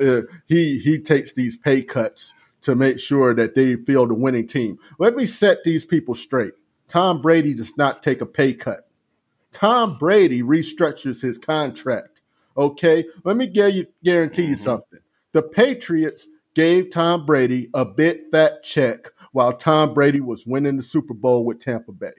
uh, 0.00 0.22
he 0.46 0.78
he 0.78 1.00
takes 1.00 1.32
these 1.32 1.56
pay 1.56 1.82
cuts 1.82 2.34
to 2.62 2.74
make 2.74 2.98
sure 2.98 3.34
that 3.34 3.54
they 3.54 3.76
field 3.76 4.10
a 4.10 4.14
winning 4.14 4.46
team. 4.46 4.78
Let 4.98 5.16
me 5.16 5.26
set 5.26 5.64
these 5.64 5.84
people 5.84 6.14
straight. 6.14 6.54
Tom 6.88 7.20
Brady 7.20 7.54
does 7.54 7.76
not 7.76 8.02
take 8.02 8.20
a 8.20 8.26
pay 8.26 8.54
cut. 8.54 8.88
Tom 9.52 9.98
Brady 9.98 10.42
restructures 10.42 11.22
his 11.22 11.38
contract. 11.38 12.22
Okay, 12.56 13.04
let 13.24 13.36
me 13.36 13.46
you, 13.46 13.86
guarantee 14.04 14.42
you 14.42 14.54
mm-hmm. 14.54 14.64
something. 14.64 15.00
The 15.32 15.42
Patriots 15.42 16.28
gave 16.54 16.90
Tom 16.90 17.24
Brady 17.24 17.70
a 17.72 17.84
big 17.84 18.30
fat 18.30 18.62
check 18.62 19.10
while 19.32 19.52
Tom 19.52 19.94
Brady 19.94 20.20
was 20.20 20.46
winning 20.46 20.76
the 20.76 20.82
Super 20.82 21.14
Bowl 21.14 21.44
with 21.44 21.60
Tampa 21.60 21.92
Bay. 21.92 22.12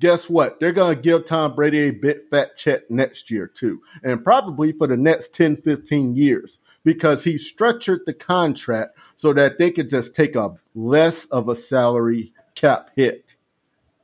Guess 0.00 0.28
what? 0.30 0.60
They're 0.60 0.72
going 0.72 0.96
to 0.96 1.02
give 1.02 1.24
Tom 1.24 1.54
Brady 1.54 1.88
a 1.88 1.90
big 1.90 2.18
fat 2.30 2.56
check 2.56 2.88
next 2.90 3.30
year, 3.30 3.46
too, 3.48 3.80
and 4.02 4.22
probably 4.22 4.72
for 4.72 4.86
the 4.86 4.96
next 4.96 5.34
10, 5.34 5.56
15 5.56 6.14
years 6.14 6.60
because 6.84 7.24
he 7.24 7.36
structured 7.36 8.00
the 8.06 8.14
contract 8.14 8.96
so 9.18 9.32
that 9.32 9.58
they 9.58 9.72
could 9.72 9.90
just 9.90 10.14
take 10.14 10.36
a 10.36 10.54
less 10.76 11.24
of 11.26 11.48
a 11.48 11.56
salary 11.56 12.32
cap 12.54 12.90
hit. 12.94 13.34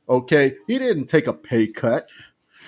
Okay, 0.09 0.57
he 0.67 0.77
didn't 0.77 1.05
take 1.05 1.25
a 1.25 1.31
pay 1.31 1.67
cut. 1.67 2.09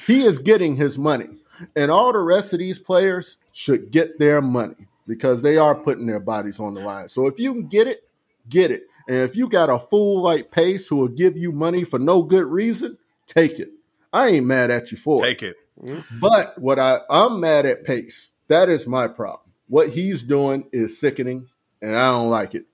He 0.08 0.24
is 0.24 0.40
getting 0.40 0.78
his 0.78 0.98
money. 0.98 1.28
And 1.76 1.92
all 1.92 2.14
the 2.14 2.20
rest 2.20 2.54
of 2.54 2.60
these 2.60 2.80
players 2.80 3.36
should 3.52 3.92
get 3.92 4.18
their 4.18 4.42
money 4.42 4.88
because 5.06 5.42
they 5.42 5.58
are 5.58 5.76
putting 5.76 6.06
their 6.06 6.22
bodies 6.22 6.58
on 6.62 6.74
the 6.74 6.80
line. 6.80 7.10
So 7.10 7.28
if 7.28 7.38
you 7.38 7.52
can 7.52 7.68
get 7.68 7.86
it, 7.86 8.08
get 8.48 8.72
it. 8.72 8.84
And 9.10 9.18
if 9.18 9.36
you 9.36 9.50
got 9.50 9.70
a 9.70 9.78
fool 9.78 10.22
like 10.22 10.50
Pace 10.50 10.88
who 10.88 10.96
will 10.96 11.10
give 11.10 11.36
you 11.36 11.52
money 11.52 11.84
for 11.84 12.00
no 12.00 12.22
good 12.22 12.46
reason, 12.46 12.98
take 13.26 13.60
it. 13.60 13.72
I 14.14 14.30
ain't 14.30 14.46
mad 14.46 14.72
at 14.72 14.90
you 14.94 14.98
for 14.98 15.22
take 15.22 15.44
it. 15.44 15.58
Take 15.86 15.98
it. 15.98 16.04
But 16.22 16.58
what 16.58 16.80
I, 16.80 17.00
I'm 17.10 17.42
mad 17.42 17.66
at 17.66 17.84
Pace. 17.84 18.30
That 18.48 18.70
is 18.70 18.88
my 18.88 19.10
problem. 19.10 19.52
What 19.68 19.90
he's 19.90 20.24
doing 20.24 20.70
is 20.72 20.98
sickening 20.98 21.50
and 21.82 21.96
I 21.96 22.12
don't 22.12 22.30
like 22.30 22.56
it. 22.56 22.66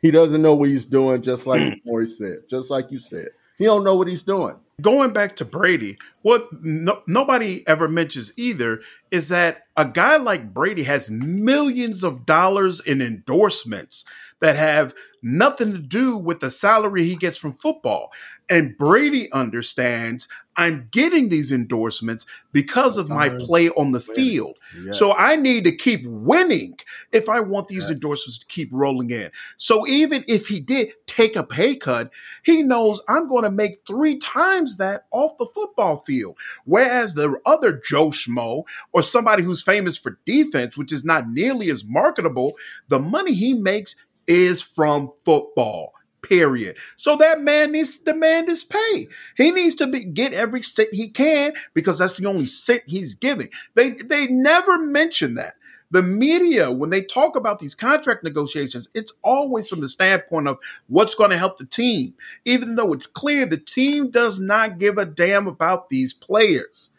He 0.00 0.10
doesn't 0.10 0.42
know 0.42 0.54
what 0.54 0.68
he's 0.68 0.84
doing, 0.84 1.22
just 1.22 1.46
like 1.46 1.80
Morris 1.84 2.18
said, 2.18 2.48
just 2.48 2.70
like 2.70 2.90
you 2.90 2.98
said. 2.98 3.28
He 3.56 3.64
don't 3.64 3.84
know 3.84 3.96
what 3.96 4.08
he's 4.08 4.22
doing. 4.22 4.56
Going 4.80 5.12
back 5.12 5.36
to 5.36 5.44
Brady, 5.44 5.96
what 6.22 6.48
no, 6.62 7.02
nobody 7.06 7.66
ever 7.68 7.88
mentions 7.88 8.32
either 8.36 8.80
is 9.12 9.28
that 9.28 9.66
a 9.76 9.84
guy 9.84 10.16
like 10.16 10.52
Brady 10.52 10.82
has 10.82 11.10
millions 11.10 12.02
of 12.02 12.26
dollars 12.26 12.80
in 12.80 13.00
endorsements 13.00 14.04
that 14.40 14.56
have 14.56 14.92
nothing 15.22 15.72
to 15.72 15.78
do 15.78 16.16
with 16.16 16.40
the 16.40 16.50
salary 16.50 17.04
he 17.04 17.16
gets 17.16 17.38
from 17.38 17.52
football. 17.52 18.12
And 18.50 18.76
Brady 18.76 19.32
understands 19.32 20.28
I'm 20.56 20.88
getting 20.92 21.28
these 21.30 21.50
endorsements 21.50 22.26
because 22.52 22.96
of 22.98 23.08
my 23.08 23.28
play 23.28 23.70
on 23.70 23.92
the 23.92 24.00
field. 24.00 24.58
So 24.92 25.12
I 25.14 25.36
need 25.36 25.64
to 25.64 25.74
keep 25.74 26.02
winning 26.06 26.78
if 27.10 27.28
I 27.28 27.40
want 27.40 27.68
these 27.68 27.90
endorsements 27.90 28.38
to 28.38 28.46
keep 28.46 28.68
rolling 28.70 29.10
in. 29.10 29.30
So 29.56 29.86
even 29.86 30.24
if 30.28 30.46
he 30.46 30.60
did 30.60 30.92
take 31.06 31.36
a 31.36 31.42
pay 31.42 31.74
cut, 31.74 32.10
he 32.44 32.62
knows 32.62 33.02
I'm 33.08 33.28
going 33.28 33.44
to 33.44 33.50
make 33.50 33.86
three 33.86 34.18
times 34.18 34.76
that 34.76 35.06
off 35.10 35.38
the 35.38 35.46
football 35.46 36.04
field. 36.06 36.36
Whereas 36.64 37.14
the 37.14 37.36
other 37.44 37.80
Joe 37.84 38.10
Schmo 38.10 38.64
or 38.92 39.02
somebody 39.02 39.42
who's 39.42 39.62
famous 39.62 39.96
for 39.96 40.18
defense, 40.24 40.78
which 40.78 40.92
is 40.92 41.04
not 41.04 41.28
nearly 41.28 41.70
as 41.70 41.84
marketable, 41.84 42.52
the 42.88 43.00
money 43.00 43.34
he 43.34 43.54
makes 43.54 43.96
is 44.26 44.62
from 44.62 45.12
football. 45.24 45.94
Period. 46.28 46.76
So 46.96 47.16
that 47.16 47.42
man 47.42 47.72
needs 47.72 47.98
to 47.98 48.04
demand 48.04 48.48
his 48.48 48.64
pay. 48.64 49.08
He 49.36 49.50
needs 49.50 49.74
to 49.76 49.86
be, 49.86 50.04
get 50.04 50.32
every 50.32 50.62
cent 50.62 50.88
he 50.92 51.08
can 51.08 51.52
because 51.74 51.98
that's 51.98 52.16
the 52.16 52.26
only 52.26 52.46
cent 52.46 52.82
he's 52.86 53.14
giving. 53.14 53.50
They 53.74 53.90
they 53.90 54.26
never 54.26 54.78
mention 54.78 55.34
that. 55.34 55.54
the 55.94 56.02
media, 56.02 56.72
when 56.72 56.90
they 56.90 57.02
talk 57.02 57.36
about 57.36 57.60
these 57.60 57.74
contract 57.74 58.24
negotiations, 58.24 58.88
it's 58.94 59.12
always 59.22 59.68
from 59.68 59.80
the 59.80 59.88
standpoint 59.88 60.48
of 60.48 60.58
what's 60.88 61.14
going 61.14 61.30
to 61.30 61.38
help 61.38 61.56
the 61.56 61.66
team, 61.66 62.14
even 62.44 62.74
though 62.74 62.92
it's 62.92 63.06
clear 63.06 63.46
the 63.46 63.56
team 63.56 64.10
does 64.10 64.40
not 64.40 64.78
give 64.78 64.98
a 64.98 65.06
damn 65.06 65.46
about 65.46 65.90
these 65.90 66.12
players. 66.12 66.90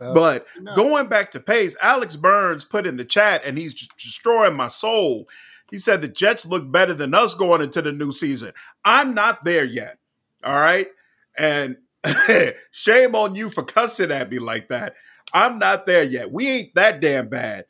Uh, 0.00 0.12
but 0.12 0.46
no. 0.60 0.74
going 0.74 1.06
back 1.06 1.30
to 1.30 1.38
Pace, 1.38 1.76
Alex 1.80 2.16
Burns 2.16 2.64
put 2.64 2.86
in 2.86 2.96
the 2.96 3.04
chat, 3.04 3.42
and 3.44 3.56
he's 3.56 3.74
destroying 3.74 4.56
my 4.56 4.68
soul. 4.68 5.28
He 5.70 5.78
said 5.78 6.02
the 6.02 6.08
Jets 6.08 6.46
look 6.46 6.70
better 6.70 6.94
than 6.94 7.14
us 7.14 7.34
going 7.34 7.62
into 7.62 7.82
the 7.82 7.92
new 7.92 8.12
season. 8.12 8.52
I'm 8.84 9.14
not 9.14 9.44
there 9.44 9.64
yet. 9.64 9.98
All 10.44 10.54
right. 10.54 10.88
And 11.36 11.76
shame 12.70 13.14
on 13.14 13.34
you 13.34 13.50
for 13.50 13.62
cussing 13.62 14.10
at 14.10 14.30
me 14.30 14.38
like 14.38 14.68
that. 14.68 14.94
I'm 15.32 15.58
not 15.58 15.86
there 15.86 16.02
yet. 16.02 16.32
We 16.32 16.48
ain't 16.48 16.74
that 16.74 17.00
damn 17.00 17.28
bad. 17.28 17.66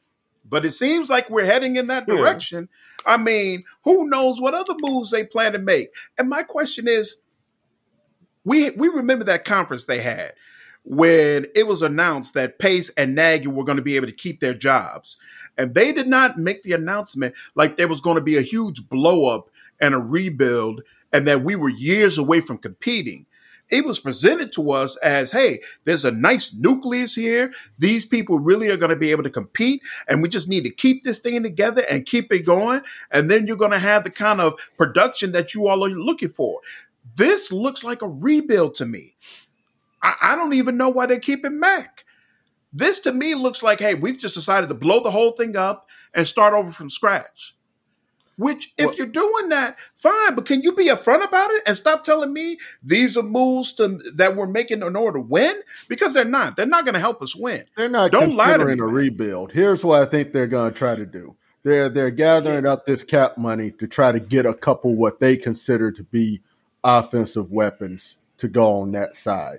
But 0.48 0.64
it 0.64 0.72
seems 0.72 1.08
like 1.08 1.30
we're 1.30 1.44
heading 1.44 1.76
in 1.76 1.88
that 1.88 2.04
hmm. 2.04 2.16
direction. 2.16 2.68
Yeah. 3.06 3.14
I 3.14 3.16
mean, 3.16 3.64
who 3.84 4.08
knows 4.08 4.40
what 4.40 4.54
other 4.54 4.74
moves 4.78 5.10
they 5.10 5.24
plan 5.24 5.52
to 5.52 5.58
make? 5.58 5.88
And 6.18 6.28
my 6.28 6.42
question 6.42 6.88
is, 6.88 7.16
we 8.44 8.70
we 8.70 8.88
remember 8.88 9.24
that 9.24 9.44
conference 9.44 9.84
they 9.84 10.00
had 10.00 10.32
when 10.84 11.46
it 11.54 11.66
was 11.66 11.82
announced 11.82 12.34
that 12.34 12.58
Pace 12.58 12.90
and 12.90 13.14
Nagy 13.14 13.46
were 13.46 13.64
going 13.64 13.76
to 13.76 13.82
be 13.82 13.96
able 13.96 14.06
to 14.06 14.12
keep 14.12 14.40
their 14.40 14.54
jobs. 14.54 15.18
And 15.60 15.74
they 15.74 15.92
did 15.92 16.08
not 16.08 16.38
make 16.38 16.62
the 16.62 16.72
announcement 16.72 17.34
like 17.54 17.76
there 17.76 17.86
was 17.86 18.00
going 18.00 18.14
to 18.14 18.22
be 18.22 18.38
a 18.38 18.42
huge 18.42 18.88
blow 18.88 19.26
up 19.26 19.50
and 19.78 19.94
a 19.94 19.98
rebuild 19.98 20.80
and 21.12 21.26
that 21.26 21.42
we 21.42 21.54
were 21.54 21.68
years 21.68 22.16
away 22.16 22.40
from 22.40 22.56
competing. 22.56 23.26
It 23.68 23.84
was 23.84 24.00
presented 24.00 24.52
to 24.52 24.70
us 24.70 24.96
as, 24.96 25.32
hey, 25.32 25.60
there's 25.84 26.06
a 26.06 26.10
nice 26.10 26.54
nucleus 26.54 27.14
here. 27.14 27.52
These 27.78 28.06
people 28.06 28.38
really 28.38 28.70
are 28.70 28.78
going 28.78 28.88
to 28.88 28.96
be 28.96 29.10
able 29.10 29.22
to 29.24 29.28
compete, 29.28 29.82
and 30.08 30.22
we 30.22 30.30
just 30.30 30.48
need 30.48 30.64
to 30.64 30.70
keep 30.70 31.04
this 31.04 31.18
thing 31.18 31.42
together 31.42 31.84
and 31.90 32.06
keep 32.06 32.32
it 32.32 32.46
going. 32.46 32.80
And 33.10 33.30
then 33.30 33.46
you're 33.46 33.58
going 33.58 33.70
to 33.72 33.78
have 33.78 34.04
the 34.04 34.10
kind 34.10 34.40
of 34.40 34.58
production 34.78 35.32
that 35.32 35.52
you 35.52 35.68
all 35.68 35.84
are 35.84 35.90
looking 35.90 36.30
for. 36.30 36.60
This 37.16 37.52
looks 37.52 37.84
like 37.84 38.00
a 38.00 38.08
rebuild 38.08 38.76
to 38.76 38.86
me. 38.86 39.14
I, 40.02 40.14
I 40.22 40.36
don't 40.36 40.54
even 40.54 40.78
know 40.78 40.88
why 40.88 41.04
they're 41.04 41.20
keeping 41.20 41.60
Mac. 41.60 42.06
This 42.72 43.00
to 43.00 43.12
me 43.12 43.34
looks 43.34 43.62
like, 43.62 43.80
hey, 43.80 43.94
we've 43.94 44.18
just 44.18 44.34
decided 44.34 44.68
to 44.68 44.74
blow 44.74 45.02
the 45.02 45.10
whole 45.10 45.32
thing 45.32 45.56
up 45.56 45.88
and 46.14 46.26
start 46.26 46.54
over 46.54 46.70
from 46.70 46.90
scratch. 46.90 47.56
Which, 48.36 48.72
if 48.78 48.86
well, 48.86 48.94
you're 48.94 49.06
doing 49.06 49.50
that, 49.50 49.76
fine. 49.94 50.34
But 50.34 50.46
can 50.46 50.62
you 50.62 50.72
be 50.72 50.88
upfront 50.88 51.22
about 51.22 51.50
it 51.50 51.62
and 51.66 51.76
stop 51.76 52.04
telling 52.04 52.32
me 52.32 52.56
these 52.82 53.18
are 53.18 53.22
moves 53.22 53.72
to, 53.74 53.98
that 54.14 54.34
we're 54.34 54.46
making 54.46 54.82
in 54.82 54.96
order 54.96 55.18
to 55.18 55.22
win? 55.22 55.60
Because 55.88 56.14
they're 56.14 56.24
not. 56.24 56.56
They're 56.56 56.64
not 56.64 56.86
going 56.86 56.94
to 56.94 57.00
help 57.00 57.20
us 57.20 57.36
win. 57.36 57.64
They're 57.76 57.90
not 57.90 58.12
Don't 58.12 58.34
lie 58.34 58.56
to 58.56 58.64
me, 58.64 58.78
a 58.78 58.84
rebuild. 58.84 59.52
Here's 59.52 59.84
what 59.84 60.00
I 60.00 60.06
think 60.06 60.32
they're 60.32 60.46
going 60.46 60.72
to 60.72 60.78
try 60.78 60.94
to 60.94 61.04
do. 61.04 61.36
They're 61.62 61.90
they're 61.90 62.10
gathering 62.10 62.64
up 62.64 62.86
this 62.86 63.04
cap 63.04 63.36
money 63.36 63.72
to 63.72 63.86
try 63.86 64.12
to 64.12 64.20
get 64.20 64.46
a 64.46 64.54
couple 64.54 64.94
what 64.94 65.20
they 65.20 65.36
consider 65.36 65.92
to 65.92 66.02
be 66.02 66.40
offensive 66.82 67.50
weapons 67.50 68.16
to 68.38 68.48
go 68.48 68.80
on 68.80 68.92
that 68.92 69.14
side. 69.14 69.58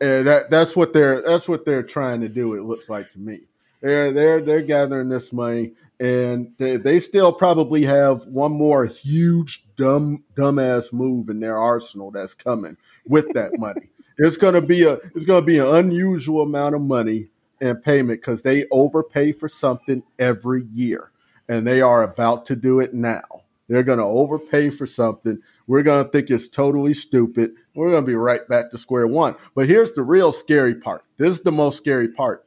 And 0.00 0.26
that 0.26 0.50
that's 0.50 0.76
what 0.76 0.92
they're 0.92 1.22
that's 1.22 1.48
what 1.48 1.64
they're 1.64 1.82
trying 1.82 2.20
to 2.20 2.28
do. 2.28 2.54
It 2.54 2.64
looks 2.64 2.88
like 2.88 3.10
to 3.12 3.18
me. 3.18 3.40
They're 3.80 4.12
they're 4.12 4.40
they're 4.42 4.62
gathering 4.62 5.08
this 5.08 5.32
money, 5.32 5.72
and 6.00 6.52
they, 6.58 6.76
they 6.76 7.00
still 7.00 7.32
probably 7.32 7.84
have 7.84 8.26
one 8.26 8.52
more 8.52 8.84
huge 8.84 9.64
dumb 9.76 10.24
dumbass 10.34 10.92
move 10.92 11.30
in 11.30 11.40
their 11.40 11.58
arsenal 11.58 12.10
that's 12.10 12.34
coming 12.34 12.76
with 13.06 13.32
that 13.34 13.52
money. 13.58 13.88
It's 14.18 14.36
gonna 14.36 14.60
be 14.60 14.84
a 14.84 14.94
it's 15.14 15.24
gonna 15.24 15.44
be 15.46 15.58
an 15.58 15.74
unusual 15.74 16.42
amount 16.42 16.74
of 16.74 16.82
money 16.82 17.28
and 17.60 17.82
payment 17.82 18.20
because 18.20 18.42
they 18.42 18.66
overpay 18.70 19.32
for 19.32 19.48
something 19.48 20.02
every 20.18 20.64
year, 20.72 21.10
and 21.48 21.66
they 21.66 21.80
are 21.80 22.02
about 22.02 22.44
to 22.46 22.56
do 22.56 22.80
it 22.80 22.92
now. 22.92 23.22
They're 23.68 23.82
gonna 23.82 24.06
overpay 24.06 24.70
for 24.70 24.86
something. 24.86 25.40
We're 25.66 25.82
gonna 25.82 26.08
think 26.08 26.30
it's 26.30 26.48
totally 26.48 26.94
stupid 26.94 27.52
we're 27.76 27.90
going 27.90 28.02
to 28.02 28.06
be 28.06 28.16
right 28.16 28.46
back 28.48 28.70
to 28.70 28.78
square 28.78 29.06
one. 29.06 29.36
But 29.54 29.68
here's 29.68 29.92
the 29.92 30.02
real 30.02 30.32
scary 30.32 30.74
part. 30.74 31.04
This 31.18 31.32
is 31.32 31.42
the 31.42 31.52
most 31.52 31.76
scary 31.76 32.08
part. 32.08 32.44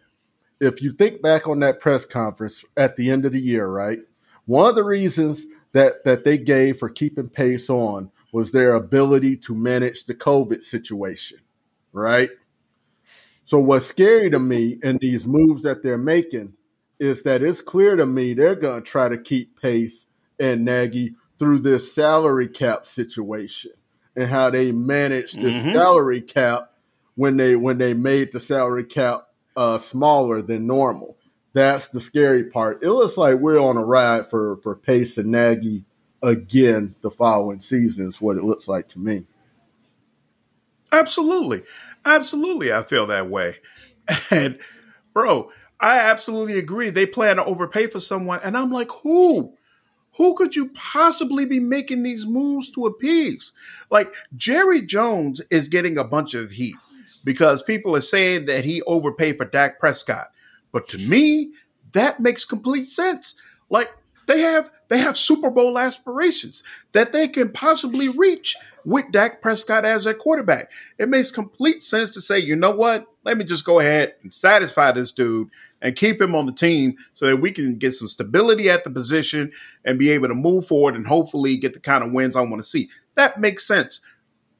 If 0.59 0.81
you 0.81 0.91
think 0.91 1.21
back 1.21 1.47
on 1.47 1.59
that 1.59 1.79
press 1.79 2.05
conference 2.05 2.65
at 2.75 2.95
the 2.95 3.09
end 3.11 3.25
of 3.25 3.31
the 3.31 3.39
year, 3.39 3.67
right? 3.67 3.99
One 4.45 4.67
of 4.67 4.75
the 4.75 4.83
reasons 4.83 5.45
that 5.71 6.03
that 6.03 6.25
they 6.25 6.37
gave 6.37 6.79
for 6.79 6.89
keeping 6.89 7.29
Pace 7.29 7.69
on 7.69 8.11
was 8.33 8.51
their 8.51 8.73
ability 8.73 9.37
to 9.37 9.55
manage 9.55 10.05
the 10.05 10.15
COVID 10.15 10.61
situation, 10.61 11.37
right? 11.93 12.29
So 13.45 13.59
what's 13.59 13.85
scary 13.85 14.29
to 14.31 14.39
me 14.39 14.79
in 14.83 14.97
these 14.97 15.25
moves 15.25 15.63
that 15.63 15.81
they're 15.81 15.97
making 15.97 16.53
is 16.99 17.23
that 17.23 17.41
it's 17.41 17.61
clear 17.61 17.95
to 17.95 18.05
me 18.05 18.33
they're 18.33 18.55
going 18.55 18.83
to 18.83 18.87
try 18.87 19.07
to 19.07 19.17
keep 19.17 19.59
Pace 19.61 20.07
and 20.39 20.65
Nagy 20.65 21.15
through 21.39 21.59
this 21.59 21.93
salary 21.93 22.47
cap 22.47 22.85
situation 22.85 23.71
and 24.15 24.29
how 24.29 24.49
they 24.49 24.71
managed 24.71 25.39
the 25.39 25.49
mm-hmm. 25.49 25.71
salary 25.71 26.21
cap 26.21 26.73
when 27.15 27.37
they 27.37 27.55
when 27.55 27.77
they 27.77 27.93
made 27.93 28.31
the 28.31 28.39
salary 28.39 28.83
cap 28.83 29.27
uh, 29.55 29.77
smaller 29.77 30.41
than 30.41 30.67
normal. 30.67 31.17
That's 31.53 31.87
the 31.87 31.99
scary 31.99 32.43
part. 32.43 32.83
It 32.83 32.91
looks 32.91 33.17
like 33.17 33.37
we're 33.37 33.59
on 33.59 33.77
a 33.77 33.83
ride 33.83 34.29
for 34.29 34.57
for 34.57 34.75
Pace 34.75 35.17
and 35.17 35.31
Nagy 35.31 35.85
again 36.21 36.95
the 37.01 37.09
following 37.09 37.59
season. 37.59 38.09
Is 38.09 38.21
what 38.21 38.37
it 38.37 38.43
looks 38.43 38.67
like 38.67 38.89
to 38.89 38.99
me. 38.99 39.23
Absolutely, 40.91 41.63
absolutely, 42.05 42.73
I 42.73 42.83
feel 42.83 43.07
that 43.07 43.29
way. 43.29 43.57
And 44.31 44.57
bro, 45.13 45.51
I 45.79 45.99
absolutely 45.99 46.57
agree. 46.57 46.89
They 46.89 47.05
plan 47.05 47.35
to 47.35 47.45
overpay 47.45 47.87
for 47.87 47.99
someone, 47.99 48.39
and 48.43 48.57
I'm 48.57 48.71
like, 48.71 48.89
who? 49.03 49.53
Who 50.19 50.33
could 50.33 50.53
you 50.53 50.67
possibly 50.71 51.45
be 51.45 51.61
making 51.61 52.03
these 52.03 52.27
moves 52.27 52.69
to 52.71 52.85
appease? 52.85 53.53
Like 53.89 54.13
Jerry 54.35 54.81
Jones 54.81 55.41
is 55.49 55.69
getting 55.69 55.97
a 55.97 56.03
bunch 56.03 56.33
of 56.33 56.51
heat 56.51 56.75
because 57.23 57.63
people 57.63 57.95
are 57.95 58.01
saying 58.01 58.45
that 58.47 58.65
he 58.65 58.81
overpaid 58.81 59.37
for 59.37 59.45
Dak 59.45 59.79
Prescott. 59.79 60.27
But 60.73 60.89
to 60.89 60.97
me, 60.97 61.53
that 61.93 62.19
makes 62.19 62.43
complete 62.43 62.89
sense. 62.89 63.35
Like 63.69 63.91
they 64.27 64.41
have 64.41 64.69
they 64.89 64.97
have 64.97 65.15
Super 65.15 65.49
Bowl 65.49 65.79
aspirations 65.79 66.63
that 66.91 67.13
they 67.13 67.29
can 67.29 67.53
possibly 67.53 68.09
reach 68.09 68.57
with 68.83 69.09
Dak 69.11 69.41
Prescott 69.41 69.85
as 69.85 70.03
their 70.03 70.13
quarterback. 70.13 70.69
It 70.97 71.07
makes 71.07 71.31
complete 71.31 71.81
sense 71.81 72.09
to 72.11 72.21
say, 72.21 72.39
you 72.39 72.57
know 72.57 72.71
what? 72.71 73.07
Let 73.23 73.37
me 73.37 73.45
just 73.45 73.63
go 73.63 73.79
ahead 73.79 74.15
and 74.21 74.33
satisfy 74.33 74.91
this 74.91 75.13
dude 75.13 75.49
and 75.81 75.95
keep 75.95 76.21
him 76.21 76.35
on 76.35 76.45
the 76.45 76.51
team 76.51 76.95
so 77.13 77.25
that 77.27 77.37
we 77.37 77.51
can 77.51 77.77
get 77.77 77.91
some 77.91 78.07
stability 78.07 78.69
at 78.69 78.83
the 78.83 78.89
position 78.89 79.51
and 79.85 79.99
be 79.99 80.11
able 80.11 80.27
to 80.27 80.35
move 80.35 80.65
forward 80.65 80.95
and 80.95 81.07
hopefully 81.07 81.57
get 81.57 81.73
the 81.73 81.79
kind 81.79 82.03
of 82.03 82.11
wins 82.11 82.35
I 82.35 82.41
want 82.41 82.57
to 82.57 82.69
see. 82.69 82.89
That 83.15 83.39
makes 83.39 83.65
sense. 83.65 84.01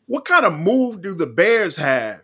What 0.07 0.25
kind 0.25 0.45
of 0.45 0.53
move 0.53 1.01
do 1.01 1.13
the 1.13 1.27
Bears 1.27 1.75
have 1.75 2.23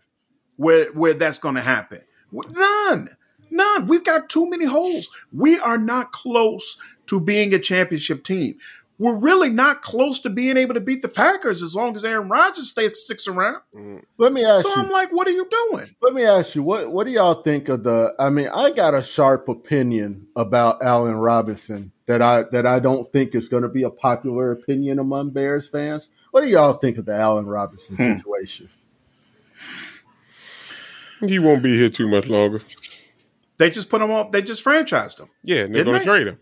where 0.57 0.91
where 0.93 1.13
that's 1.13 1.39
going 1.39 1.55
to 1.55 1.61
happen? 1.61 2.01
None. 2.31 3.09
None. 3.51 3.87
We've 3.87 4.03
got 4.03 4.29
too 4.29 4.49
many 4.49 4.65
holes. 4.65 5.09
We 5.31 5.59
are 5.59 5.77
not 5.77 6.11
close 6.11 6.77
to 7.07 7.19
being 7.19 7.53
a 7.53 7.59
championship 7.59 8.23
team 8.23 8.57
we're 8.97 9.15
really 9.15 9.49
not 9.49 9.81
close 9.81 10.19
to 10.21 10.29
being 10.29 10.57
able 10.57 10.73
to 10.73 10.79
beat 10.79 11.01
the 11.01 11.09
Packers 11.09 11.61
as 11.61 11.75
long 11.75 11.95
as 11.95 12.05
Aaron 12.05 12.29
Rodgers 12.29 12.69
stays 12.69 12.99
sticks 13.03 13.27
around. 13.27 13.61
Mm. 13.75 14.03
Let 14.17 14.31
me 14.31 14.45
ask 14.45 14.65
so 14.65 14.69
you. 14.69 14.81
I'm 14.81 14.89
like, 14.89 15.11
what 15.11 15.27
are 15.27 15.31
you 15.31 15.47
doing? 15.49 15.95
Let 16.01 16.13
me 16.13 16.23
ask 16.23 16.55
you, 16.55 16.63
what 16.63 16.91
what 16.91 17.05
do 17.05 17.11
y'all 17.11 17.41
think 17.41 17.69
of 17.69 17.83
the? 17.83 18.15
I 18.17 18.29
mean, 18.29 18.47
I 18.47 18.71
got 18.71 18.93
a 18.93 19.03
sharp 19.03 19.49
opinion 19.49 20.27
about 20.35 20.81
Allen 20.81 21.15
Robinson 21.15 21.91
that 22.07 22.21
I 22.21 22.43
that 22.51 22.65
I 22.65 22.79
don't 22.79 23.11
think 23.11 23.35
is 23.35 23.49
going 23.49 23.63
to 23.63 23.69
be 23.69 23.83
a 23.83 23.89
popular 23.89 24.51
opinion 24.51 24.99
among 24.99 25.31
Bears 25.31 25.67
fans. 25.67 26.09
What 26.31 26.41
do 26.41 26.47
y'all 26.47 26.77
think 26.77 26.97
of 26.97 27.05
the 27.05 27.15
Allen 27.15 27.47
Robinson 27.47 27.97
hmm. 27.97 28.17
situation? 28.17 28.69
He 31.21 31.39
won't 31.39 31.63
be 31.63 31.77
here 31.77 31.89
too 31.89 32.07
much 32.07 32.27
longer. 32.27 32.61
They 33.57 33.69
just 33.69 33.89
put 33.89 34.01
him 34.01 34.11
up. 34.11 34.31
They 34.31 34.41
just 34.41 34.63
franchised 34.63 35.19
him. 35.19 35.29
Yeah, 35.43 35.63
and 35.63 35.73
they're 35.73 35.85
going 35.85 35.99
to 35.99 36.03
trade 36.03 36.27
him. 36.27 36.39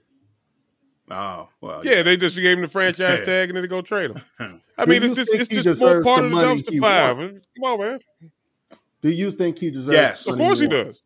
Oh 1.13 1.49
well, 1.61 1.85
yeah, 1.85 1.97
yeah, 1.97 2.03
they 2.03 2.17
just 2.17 2.35
gave 2.35 2.57
him 2.57 2.61
the 2.61 2.67
franchise 2.67 3.19
yeah. 3.19 3.25
tag 3.25 3.49
and 3.49 3.55
then 3.55 3.63
they 3.63 3.67
go 3.67 3.81
trade 3.81 4.11
him. 4.11 4.61
I 4.77 4.85
mean, 4.85 5.03
it's 5.03 5.15
just 5.15 5.33
it's 5.33 5.47
just 5.47 5.79
more 5.79 6.01
part 6.03 6.25
of 6.25 6.31
the 6.31 6.37
dumpster 6.37 6.79
fire. 6.79 7.15
Come 7.15 7.63
on, 7.63 7.79
man. 7.79 7.99
Do 9.01 9.09
you 9.09 9.31
think 9.31 9.59
he 9.59 9.69
deserves? 9.69 9.93
Yes, 9.93 10.27
of 10.27 10.37
course 10.37 10.59
he 10.59 10.67
does. 10.67 11.03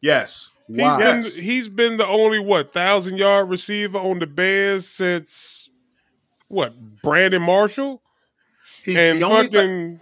Yes, 0.00 0.50
he's 0.66 0.76
been 0.76 0.98
yes. 0.98 1.34
he's 1.34 1.68
been 1.68 1.96
the 1.98 2.06
only 2.06 2.40
what 2.40 2.72
thousand 2.72 3.18
yard 3.18 3.50
receiver 3.50 3.98
on 3.98 4.20
the 4.20 4.26
Bears 4.26 4.88
since 4.88 5.68
what 6.48 6.74
Brandon 7.02 7.42
Marshall 7.42 8.02
he's 8.84 8.96
and 8.96 9.20
fucking. 9.20 10.00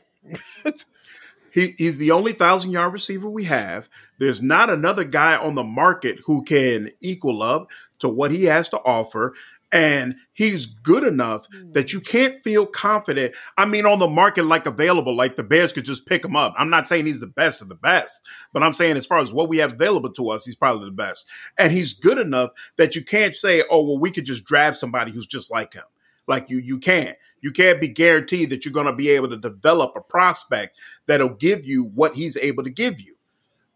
Th- 0.62 0.84
he, 1.52 1.74
he's 1.76 1.98
the 1.98 2.12
only 2.12 2.32
thousand 2.32 2.70
yard 2.70 2.92
receiver 2.92 3.28
we 3.28 3.44
have. 3.44 3.88
There's 4.18 4.42
not 4.42 4.70
another 4.70 5.04
guy 5.04 5.36
on 5.36 5.54
the 5.54 5.64
market 5.64 6.20
who 6.26 6.44
can 6.44 6.90
equal 7.00 7.42
up 7.42 7.70
to 8.00 8.08
what 8.08 8.30
he 8.30 8.44
has 8.44 8.68
to 8.70 8.78
offer. 8.78 9.34
and 9.72 10.16
he's 10.32 10.66
good 10.66 11.04
enough 11.04 11.46
hmm. 11.46 11.70
that 11.72 11.92
you 11.92 12.00
can't 12.00 12.42
feel 12.42 12.66
confident. 12.66 13.34
I 13.56 13.66
mean, 13.66 13.86
on 13.86 14.00
the 14.00 14.08
market, 14.08 14.44
like 14.44 14.66
available, 14.66 15.14
like 15.14 15.36
the 15.36 15.44
Bears 15.44 15.72
could 15.72 15.84
just 15.84 16.06
pick 16.06 16.24
him 16.24 16.34
up. 16.34 16.54
I'm 16.58 16.70
not 16.70 16.88
saying 16.88 17.06
he's 17.06 17.20
the 17.20 17.28
best 17.28 17.62
of 17.62 17.68
the 17.68 17.76
best, 17.76 18.20
but 18.52 18.64
I'm 18.64 18.72
saying 18.72 18.96
as 18.96 19.06
far 19.06 19.18
as 19.18 19.32
what 19.32 19.48
we 19.48 19.58
have 19.58 19.74
available 19.74 20.12
to 20.14 20.30
us, 20.30 20.44
he's 20.44 20.56
probably 20.56 20.86
the 20.86 20.96
best. 20.96 21.24
And 21.56 21.72
he's 21.72 21.94
good 21.94 22.18
enough 22.18 22.50
that 22.78 22.96
you 22.96 23.04
can't 23.04 23.34
say, 23.34 23.62
oh, 23.70 23.84
well, 23.84 24.00
we 24.00 24.10
could 24.10 24.26
just 24.26 24.44
draft 24.44 24.76
somebody 24.76 25.12
who's 25.12 25.28
just 25.28 25.52
like 25.52 25.74
him. 25.74 25.84
Like 26.26 26.50
you, 26.50 26.58
you 26.58 26.78
can't. 26.78 27.16
You 27.40 27.52
can't 27.52 27.80
be 27.80 27.88
guaranteed 27.88 28.50
that 28.50 28.64
you're 28.64 28.74
going 28.74 28.86
to 28.86 28.92
be 28.92 29.10
able 29.10 29.28
to 29.28 29.36
develop 29.36 29.92
a 29.96 30.00
prospect 30.00 30.76
that'll 31.06 31.30
give 31.30 31.64
you 31.64 31.84
what 31.84 32.14
he's 32.14 32.36
able 32.36 32.64
to 32.64 32.70
give 32.70 33.00
you. 33.00 33.14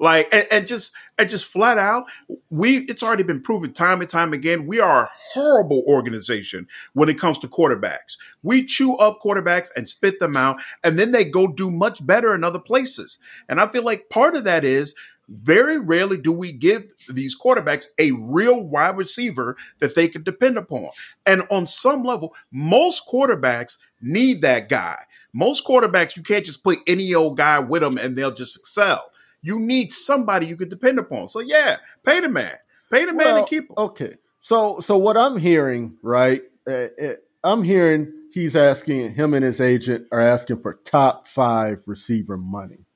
Like 0.00 0.28
and, 0.32 0.46
and, 0.50 0.66
just 0.66 0.92
and 1.18 1.28
just 1.28 1.44
flat 1.44 1.78
out, 1.78 2.06
we 2.50 2.78
it's 2.78 3.02
already 3.02 3.22
been 3.22 3.40
proven 3.40 3.72
time 3.72 4.00
and 4.00 4.10
time 4.10 4.32
again. 4.32 4.66
We 4.66 4.80
are 4.80 5.04
a 5.04 5.10
horrible 5.32 5.84
organization 5.86 6.66
when 6.94 7.08
it 7.08 7.18
comes 7.18 7.38
to 7.38 7.48
quarterbacks. 7.48 8.18
We 8.42 8.64
chew 8.64 8.96
up 8.96 9.20
quarterbacks 9.22 9.68
and 9.76 9.88
spit 9.88 10.18
them 10.18 10.36
out, 10.36 10.60
and 10.82 10.98
then 10.98 11.12
they 11.12 11.24
go 11.24 11.46
do 11.46 11.70
much 11.70 12.04
better 12.04 12.34
in 12.34 12.42
other 12.42 12.58
places. 12.58 13.18
And 13.48 13.60
I 13.60 13.68
feel 13.68 13.84
like 13.84 14.10
part 14.10 14.34
of 14.34 14.44
that 14.44 14.64
is 14.64 14.94
very 15.28 15.78
rarely 15.78 16.18
do 16.18 16.32
we 16.32 16.52
give 16.52 16.92
these 17.08 17.38
quarterbacks 17.38 17.86
a 17.98 18.12
real 18.12 18.60
wide 18.60 18.96
receiver 18.96 19.56
that 19.78 19.94
they 19.94 20.08
can 20.08 20.22
depend 20.22 20.58
upon. 20.58 20.90
And 21.24 21.42
on 21.50 21.66
some 21.66 22.02
level, 22.02 22.34
most 22.50 23.04
quarterbacks 23.08 23.78
need 24.02 24.42
that 24.42 24.68
guy. 24.68 25.04
Most 25.32 25.66
quarterbacks, 25.66 26.16
you 26.16 26.22
can't 26.22 26.44
just 26.44 26.62
put 26.62 26.78
any 26.86 27.14
old 27.14 27.36
guy 27.36 27.58
with 27.58 27.82
them 27.82 27.98
and 27.98 28.16
they'll 28.16 28.34
just 28.34 28.58
excel. 28.58 29.10
You 29.44 29.60
need 29.60 29.92
somebody 29.92 30.46
you 30.46 30.56
can 30.56 30.70
depend 30.70 30.98
upon. 30.98 31.28
So 31.28 31.40
yeah, 31.40 31.76
pay 32.02 32.20
the 32.20 32.30
man, 32.30 32.56
pay 32.90 33.04
the 33.04 33.12
man, 33.12 33.26
well, 33.26 33.36
and 33.38 33.46
keep 33.46 33.68
him. 33.68 33.74
Okay, 33.76 34.16
so 34.40 34.80
so 34.80 34.96
what 34.96 35.18
I'm 35.18 35.36
hearing, 35.36 35.98
right? 36.02 36.42
Uh, 36.66 36.86
I'm 37.44 37.62
hearing 37.62 38.10
he's 38.32 38.56
asking 38.56 39.14
him 39.14 39.34
and 39.34 39.44
his 39.44 39.60
agent 39.60 40.08
are 40.10 40.20
asking 40.20 40.62
for 40.62 40.80
top 40.84 41.28
five 41.28 41.82
receiver 41.86 42.38
money. 42.38 42.86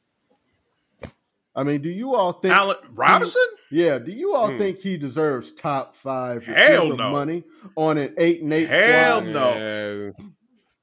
I 1.54 1.64
mean, 1.64 1.82
do 1.82 1.90
you 1.90 2.14
all 2.14 2.32
think 2.32 2.54
Allen 2.54 2.76
Robinson? 2.94 3.42
He, 3.68 3.84
yeah, 3.84 3.98
do 3.98 4.10
you 4.10 4.34
all 4.34 4.50
hmm. 4.50 4.58
think 4.58 4.78
he 4.78 4.96
deserves 4.96 5.52
top 5.52 5.94
five 5.94 6.46
Hell 6.46 6.96
no. 6.96 7.10
money 7.10 7.44
on 7.76 7.98
an 7.98 8.14
eight 8.16 8.40
and 8.40 8.52
eight? 8.54 8.68
Hell 8.68 9.18
squad? 9.18 9.32
no. 9.32 10.12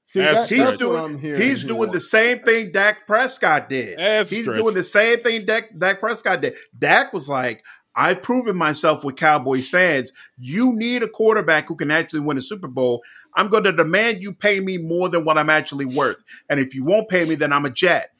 See, 0.07 0.19
that, 0.19 0.47
he's 0.47 0.77
doing 0.77 1.19
he's 1.19 1.63
doing 1.63 1.91
the 1.91 1.99
same 1.99 2.39
thing 2.39 2.71
Dak 2.71 3.07
Prescott 3.07 3.69
did. 3.69 3.97
That's 3.97 4.29
he's 4.29 4.45
stretch. 4.45 4.61
doing 4.61 4.75
the 4.75 4.83
same 4.83 5.21
thing 5.21 5.45
Dak, 5.45 5.77
Dak 5.77 5.99
Prescott 5.99 6.41
did. 6.41 6.55
Dak 6.77 7.11
was 7.11 7.27
like, 7.27 7.63
I've 7.95 8.21
proven 8.21 8.55
myself 8.55 9.03
with 9.03 9.15
Cowboys 9.15 9.69
fans. 9.69 10.11
You 10.37 10.73
need 10.73 11.01
a 11.01 11.07
quarterback 11.07 11.67
who 11.67 11.75
can 11.75 11.91
actually 11.91 12.19
win 12.19 12.37
a 12.37 12.41
Super 12.41 12.67
Bowl. 12.67 13.01
I'm 13.35 13.47
going 13.47 13.63
to 13.63 13.71
demand 13.71 14.21
you 14.21 14.33
pay 14.33 14.59
me 14.59 14.77
more 14.77 15.09
than 15.09 15.25
what 15.25 15.37
I'm 15.37 15.49
actually 15.49 15.85
worth. 15.85 16.17
And 16.49 16.59
if 16.59 16.75
you 16.75 16.83
won't 16.83 17.09
pay 17.09 17.25
me, 17.25 17.35
then 17.35 17.51
I'm 17.51 17.65
a 17.65 17.69
jet. 17.69 18.11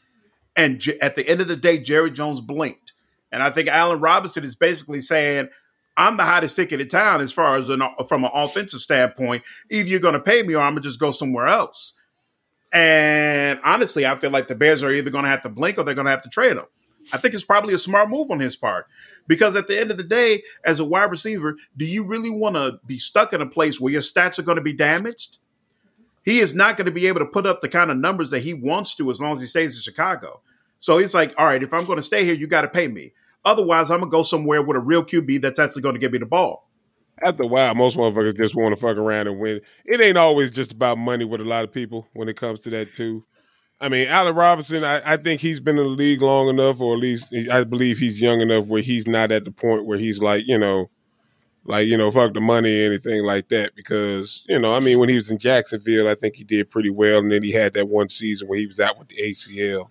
And 0.56 0.80
J- 0.80 1.00
at 1.00 1.15
the 1.15 1.28
end 1.28 1.41
of 1.41 1.48
the 1.48 1.56
day, 1.56 1.78
Jerry 1.78 2.12
Jones 2.12 2.41
blinked. 2.41 2.93
And 3.32 3.43
I 3.43 3.50
think 3.50 3.67
Allen 3.67 4.00
Robinson 4.00 4.43
is 4.43 4.56
basically 4.56 5.02
saying, 5.02 5.50
I'm 5.98 6.18
the 6.18 6.24
hottest 6.24 6.56
ticket 6.56 6.82
in 6.82 6.88
town 6.88 7.22
as 7.22 7.32
far 7.32 7.58
as 7.58 7.70
an, 7.70 7.82
from 8.08 8.26
an 8.26 8.32
offensive 8.34 8.82
standpoint. 8.82 9.44
Either 9.70 9.88
you're 9.88 10.00
going 10.00 10.14
to 10.14 10.20
pay 10.20 10.44
me 10.44 10.54
or 10.54 10.62
I'm 10.62 10.74
going 10.74 10.84
to 10.84 10.88
just 10.88 11.00
go 11.00 11.12
somewhere 11.12 11.48
else. 11.48 11.94
And 12.74 13.60
honestly, 13.64 14.06
I 14.06 14.18
feel 14.18 14.32
like 14.32 14.50
the 14.50 14.56
Bears 14.56 14.84
are 14.84 14.92
either 14.92 15.10
going 15.10 15.24
to 15.24 15.30
have 15.30 15.44
to 15.44 15.50
blink 15.50 15.78
or 15.78 15.84
they're 15.84 15.96
going 15.96 16.06
to 16.06 16.12
have 16.12 16.24
to 16.24 16.30
trade 16.30 16.58
him. 16.58 16.66
I 17.14 17.18
think 17.18 17.34
it's 17.34 17.46
probably 17.46 17.74
a 17.74 17.78
smart 17.78 18.10
move 18.10 18.32
on 18.32 18.40
his 18.40 18.56
part 18.56 18.88
because 19.28 19.56
at 19.56 19.68
the 19.68 19.80
end 19.80 19.92
of 19.92 19.98
the 19.98 20.04
day, 20.04 20.44
as 20.66 20.80
a 20.80 20.86
wide 20.86 21.12
receiver, 21.12 21.56
do 21.78 21.86
you 21.86 22.04
really 22.04 22.30
want 22.30 22.56
to 22.56 22.80
be 22.86 22.98
stuck 22.98 23.32
in 23.32 23.42
a 23.42 23.46
place 23.46 23.80
where 23.80 23.94
your 23.94 24.02
stats 24.02 24.40
are 24.40 24.44
going 24.44 24.58
to 24.58 24.62
be 24.62 24.74
damaged? 24.74 25.38
He 26.24 26.40
is 26.40 26.56
not 26.56 26.76
going 26.76 26.86
to 26.86 26.92
be 26.92 27.08
able 27.08 27.20
to 27.20 27.26
put 27.26 27.46
up 27.46 27.62
the 27.62 27.70
kind 27.70 27.92
of 27.92 27.98
numbers 27.98 28.32
that 28.32 28.40
he 28.40 28.54
wants 28.54 28.96
to 28.96 29.10
as 29.12 29.22
long 29.22 29.34
as 29.34 29.42
he 29.42 29.46
stays 29.46 29.78
in 29.78 29.84
Chicago. 29.84 30.42
So 30.80 30.98
he's 30.98 31.14
like, 31.14 31.34
all 31.38 31.46
right, 31.46 31.64
if 31.64 31.74
I'm 31.74 31.86
going 31.86 31.98
to 31.98 32.04
stay 32.04 32.26
here, 32.26 32.34
you 32.34 32.48
got 32.48 32.62
to 32.62 32.68
pay 32.68 32.88
me. 32.88 33.14
Otherwise, 33.46 33.92
I'm 33.92 34.00
gonna 34.00 34.12
go 34.12 34.24
somewhere 34.24 34.62
with 34.62 34.76
a 34.76 34.80
real 34.80 35.04
QB 35.04 35.42
that's 35.42 35.60
actually 35.60 35.84
going 35.84 35.96
to 35.96 36.00
give 36.00 36.12
me 36.12 36.18
the 36.18 36.26
ball. 36.26 36.68
After 37.24 37.44
a 37.44 37.48
while, 37.48 37.74
most 37.76 37.96
motherfuckers 37.96 38.36
just 38.36 38.56
want 38.56 38.76
to 38.76 38.82
fuck 38.82 38.98
around 38.98 39.28
and 39.28 39.40
win. 39.40 39.62
It 39.86 40.02
ain't 40.02 40.18
always 40.18 40.52
just 40.52 40.74
about 40.74 40.98
money 40.98 41.24
with 41.24 41.40
a 41.40 41.46
lot 41.46 41.64
of 41.64 41.72
people 41.72 42.08
when 42.14 42.28
it 42.28 42.36
comes 42.36 42.60
to 42.62 42.70
that 42.72 42.94
too. 42.94 43.24
I 43.80 43.90
mean, 43.90 44.08
Allen 44.08 44.36
Robinson, 44.36 44.84
I, 44.84 45.02
I, 45.14 45.18
think 45.18 45.42
he's 45.42 45.60
been 45.60 45.78
in 45.78 45.84
the 45.84 45.90
league 45.90 46.22
long 46.22 46.48
enough, 46.48 46.80
or 46.80 46.94
at 46.94 47.00
least 47.00 47.34
I 47.52 47.64
believe 47.66 47.98
he's 47.98 48.22
young 48.22 48.40
enough 48.40 48.66
where 48.68 48.82
he's 48.82 49.06
not 49.06 49.32
at 49.32 49.44
the 49.44 49.52
point 49.52 49.86
where 49.86 49.98
he's 49.98 50.22
like, 50.22 50.48
you 50.48 50.58
know, 50.58 50.90
like, 51.66 51.88
you 51.88 51.98
know, 51.98 52.10
fuck 52.10 52.34
the 52.34 52.42
money 52.42 52.82
or 52.82 52.86
anything 52.86 53.24
like 53.24 53.50
that. 53.50 53.76
Because, 53.76 54.46
you 54.48 54.60
know, 54.60 54.74
I 54.74 54.80
mean, 54.80 54.98
when 54.98 55.10
he 55.10 55.16
was 55.16 55.30
in 55.30 55.38
Jacksonville, 55.38 56.08
I 56.08 56.16
think 56.16 56.36
he 56.36 56.46
did 56.46 56.72
pretty 56.72 56.90
well. 56.90 57.20
And 57.20 57.32
then 57.32 57.44
he 57.44 57.52
had 57.52 57.74
that 57.74 57.90
one 57.90 58.08
season 58.08 58.48
where 58.48 58.60
he 58.60 58.66
was 58.68 58.80
out 58.80 58.98
with 58.98 59.10
the 59.10 59.18
ACL 59.18 59.90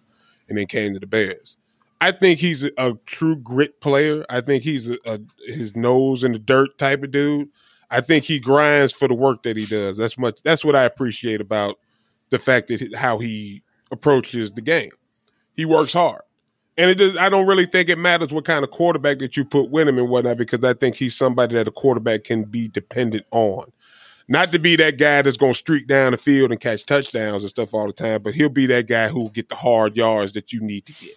and 0.48 0.56
then 0.56 0.66
came 0.66 0.94
to 0.94 1.00
the 1.00 1.06
Bears. 1.06 1.58
I 2.00 2.12
think 2.12 2.38
he's 2.38 2.64
a, 2.64 2.98
true 3.06 3.36
grit 3.36 3.80
player. 3.80 4.24
I 4.28 4.40
think 4.40 4.62
he's 4.62 4.90
a, 4.90 4.98
a, 5.06 5.20
his 5.46 5.76
nose 5.76 6.24
in 6.24 6.32
the 6.32 6.38
dirt 6.38 6.76
type 6.78 7.02
of 7.02 7.10
dude. 7.10 7.48
I 7.90 8.00
think 8.00 8.24
he 8.24 8.40
grinds 8.40 8.92
for 8.92 9.08
the 9.08 9.14
work 9.14 9.42
that 9.44 9.56
he 9.56 9.66
does. 9.66 9.96
That's 9.96 10.18
much. 10.18 10.42
That's 10.42 10.64
what 10.64 10.76
I 10.76 10.84
appreciate 10.84 11.40
about 11.40 11.78
the 12.30 12.38
fact 12.38 12.68
that 12.68 12.94
how 12.94 13.18
he 13.18 13.62
approaches 13.92 14.50
the 14.50 14.60
game. 14.60 14.90
He 15.54 15.64
works 15.64 15.92
hard, 15.92 16.22
and 16.76 16.90
it 16.90 16.96
does, 16.96 17.16
I 17.16 17.28
don't 17.28 17.46
really 17.46 17.66
think 17.66 17.88
it 17.88 17.98
matters 17.98 18.32
what 18.32 18.44
kind 18.44 18.64
of 18.64 18.70
quarterback 18.70 19.20
that 19.20 19.36
you 19.36 19.44
put 19.44 19.70
with 19.70 19.86
him 19.86 19.98
and 19.98 20.08
whatnot 20.08 20.36
because 20.38 20.64
I 20.64 20.72
think 20.74 20.96
he's 20.96 21.14
somebody 21.14 21.54
that 21.54 21.68
a 21.68 21.70
quarterback 21.70 22.24
can 22.24 22.44
be 22.44 22.68
dependent 22.68 23.26
on. 23.30 23.70
Not 24.26 24.52
to 24.52 24.58
be 24.58 24.74
that 24.76 24.98
guy 24.98 25.22
that's 25.22 25.36
going 25.36 25.52
to 25.52 25.58
streak 25.58 25.86
down 25.86 26.12
the 26.12 26.18
field 26.18 26.50
and 26.50 26.60
catch 26.60 26.86
touchdowns 26.86 27.42
and 27.42 27.50
stuff 27.50 27.74
all 27.74 27.86
the 27.86 27.92
time, 27.92 28.22
but 28.22 28.34
he'll 28.34 28.48
be 28.48 28.66
that 28.66 28.88
guy 28.88 29.08
who 29.08 29.20
will 29.20 29.30
get 29.30 29.50
the 29.50 29.54
hard 29.54 29.96
yards 29.96 30.32
that 30.32 30.52
you 30.52 30.60
need 30.60 30.86
to 30.86 30.92
get. 30.94 31.14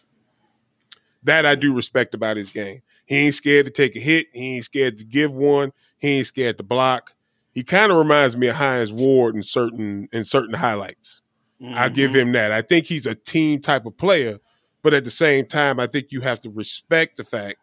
That 1.23 1.45
I 1.45 1.55
do 1.55 1.73
respect 1.73 2.13
about 2.13 2.37
his 2.37 2.49
game. 2.49 2.81
He 3.05 3.15
ain't 3.15 3.35
scared 3.35 3.65
to 3.65 3.71
take 3.71 3.95
a 3.95 3.99
hit. 3.99 4.27
He 4.33 4.55
ain't 4.55 4.65
scared 4.65 4.97
to 4.99 5.03
give 5.03 5.33
one. 5.33 5.73
He 5.97 6.17
ain't 6.17 6.27
scared 6.27 6.57
to 6.57 6.63
block. 6.63 7.13
He 7.51 7.63
kind 7.63 7.91
of 7.91 7.97
reminds 7.97 8.37
me 8.37 8.47
of 8.47 8.55
Hines 8.55 8.91
Ward 8.91 9.35
in 9.35 9.43
certain 9.43 10.09
in 10.11 10.23
certain 10.23 10.53
highlights. 10.53 11.21
Mm-hmm. 11.61 11.73
I 11.75 11.89
give 11.89 12.15
him 12.15 12.31
that. 12.33 12.51
I 12.51 12.61
think 12.61 12.85
he's 12.85 13.05
a 13.07 13.15
team 13.15 13.61
type 13.61 13.85
of 13.85 13.97
player, 13.97 14.37
but 14.83 14.93
at 14.93 15.05
the 15.05 15.11
same 15.11 15.45
time, 15.45 15.79
I 15.79 15.87
think 15.87 16.11
you 16.11 16.21
have 16.21 16.39
to 16.41 16.49
respect 16.51 17.17
the 17.17 17.23
fact, 17.23 17.57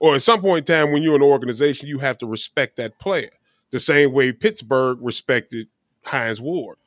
or 0.00 0.16
at 0.16 0.22
some 0.22 0.40
point 0.40 0.68
in 0.68 0.74
time, 0.74 0.92
when 0.92 1.02
you're 1.02 1.14
an 1.14 1.22
organization, 1.22 1.88
you 1.88 1.98
have 1.98 2.18
to 2.18 2.26
respect 2.26 2.76
that 2.76 2.98
player 2.98 3.30
the 3.70 3.80
same 3.80 4.12
way 4.12 4.32
Pittsburgh 4.32 4.98
respected 5.00 5.68
Hines 6.04 6.40
Ward. 6.40 6.78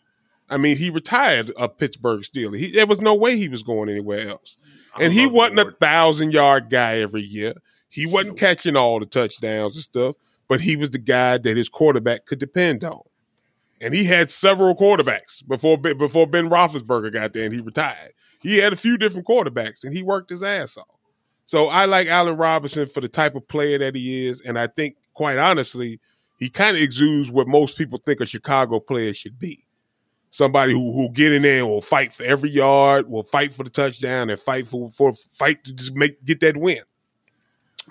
I 0.51 0.57
mean, 0.57 0.75
he 0.75 0.89
retired 0.89 1.51
a 1.57 1.69
Pittsburgh 1.69 2.21
Steeler. 2.21 2.57
He, 2.57 2.71
there 2.71 2.85
was 2.85 2.99
no 2.99 3.15
way 3.15 3.37
he 3.37 3.47
was 3.47 3.63
going 3.63 3.89
anywhere 3.89 4.27
else. 4.27 4.57
and 4.99 5.13
he 5.13 5.25
wasn't 5.25 5.59
a 5.59 5.71
thousand 5.71 6.33
yard 6.33 6.69
guy 6.69 6.99
every 6.99 7.21
year. 7.21 7.53
He 7.87 8.05
wasn't 8.05 8.37
catching 8.37 8.75
all 8.75 8.99
the 8.99 9.05
touchdowns 9.05 9.75
and 9.75 9.83
stuff, 9.83 10.15
but 10.49 10.59
he 10.59 10.75
was 10.75 10.91
the 10.91 10.97
guy 10.97 11.37
that 11.37 11.57
his 11.57 11.69
quarterback 11.69 12.25
could 12.25 12.39
depend 12.39 12.83
on. 12.83 12.99
And 13.79 13.93
he 13.93 14.03
had 14.03 14.29
several 14.29 14.75
quarterbacks 14.75 15.45
before 15.47 15.77
before 15.77 16.27
Ben 16.27 16.49
Roethlisberger 16.49 17.13
got 17.13 17.33
there 17.33 17.45
and 17.45 17.53
he 17.53 17.61
retired. 17.61 18.11
He 18.41 18.57
had 18.57 18.73
a 18.73 18.75
few 18.77 18.97
different 18.97 19.27
quarterbacks 19.27 19.83
and 19.83 19.93
he 19.93 20.03
worked 20.03 20.29
his 20.29 20.43
ass 20.43 20.77
off. 20.77 20.85
So 21.45 21.67
I 21.67 21.85
like 21.85 22.07
Allen 22.07 22.37
Robinson 22.37 22.87
for 22.87 23.01
the 23.01 23.07
type 23.07 23.35
of 23.35 23.47
player 23.47 23.77
that 23.79 23.95
he 23.95 24.27
is, 24.27 24.41
and 24.41 24.59
I 24.59 24.67
think, 24.67 24.95
quite 25.13 25.37
honestly, 25.37 25.99
he 26.37 26.49
kind 26.49 26.77
of 26.77 26.83
exudes 26.83 27.31
what 27.31 27.47
most 27.47 27.77
people 27.77 27.97
think 27.97 28.19
a 28.21 28.25
Chicago 28.25 28.79
player 28.79 29.13
should 29.13 29.39
be 29.39 29.65
somebody 30.32 30.74
who 30.74 30.91
who 30.91 31.10
get 31.10 31.32
in 31.32 31.44
there 31.44 31.60
and 31.60 31.67
will 31.67 31.82
fight 31.82 32.12
for 32.12 32.24
every 32.24 32.50
yard, 32.50 33.08
will 33.08 33.24
fight 33.24 33.54
for 33.54 33.63
the 33.63 33.70
touchdown, 33.70 34.32
and 34.32 34.39
fight 34.39 34.65
for 34.65 34.91
for 34.98 35.13
fight 35.38 35.63
to 35.65 35.74
just 35.74 35.94
make 35.94 36.24
get 36.26 36.39
that 36.39 36.58
win. 36.58 36.82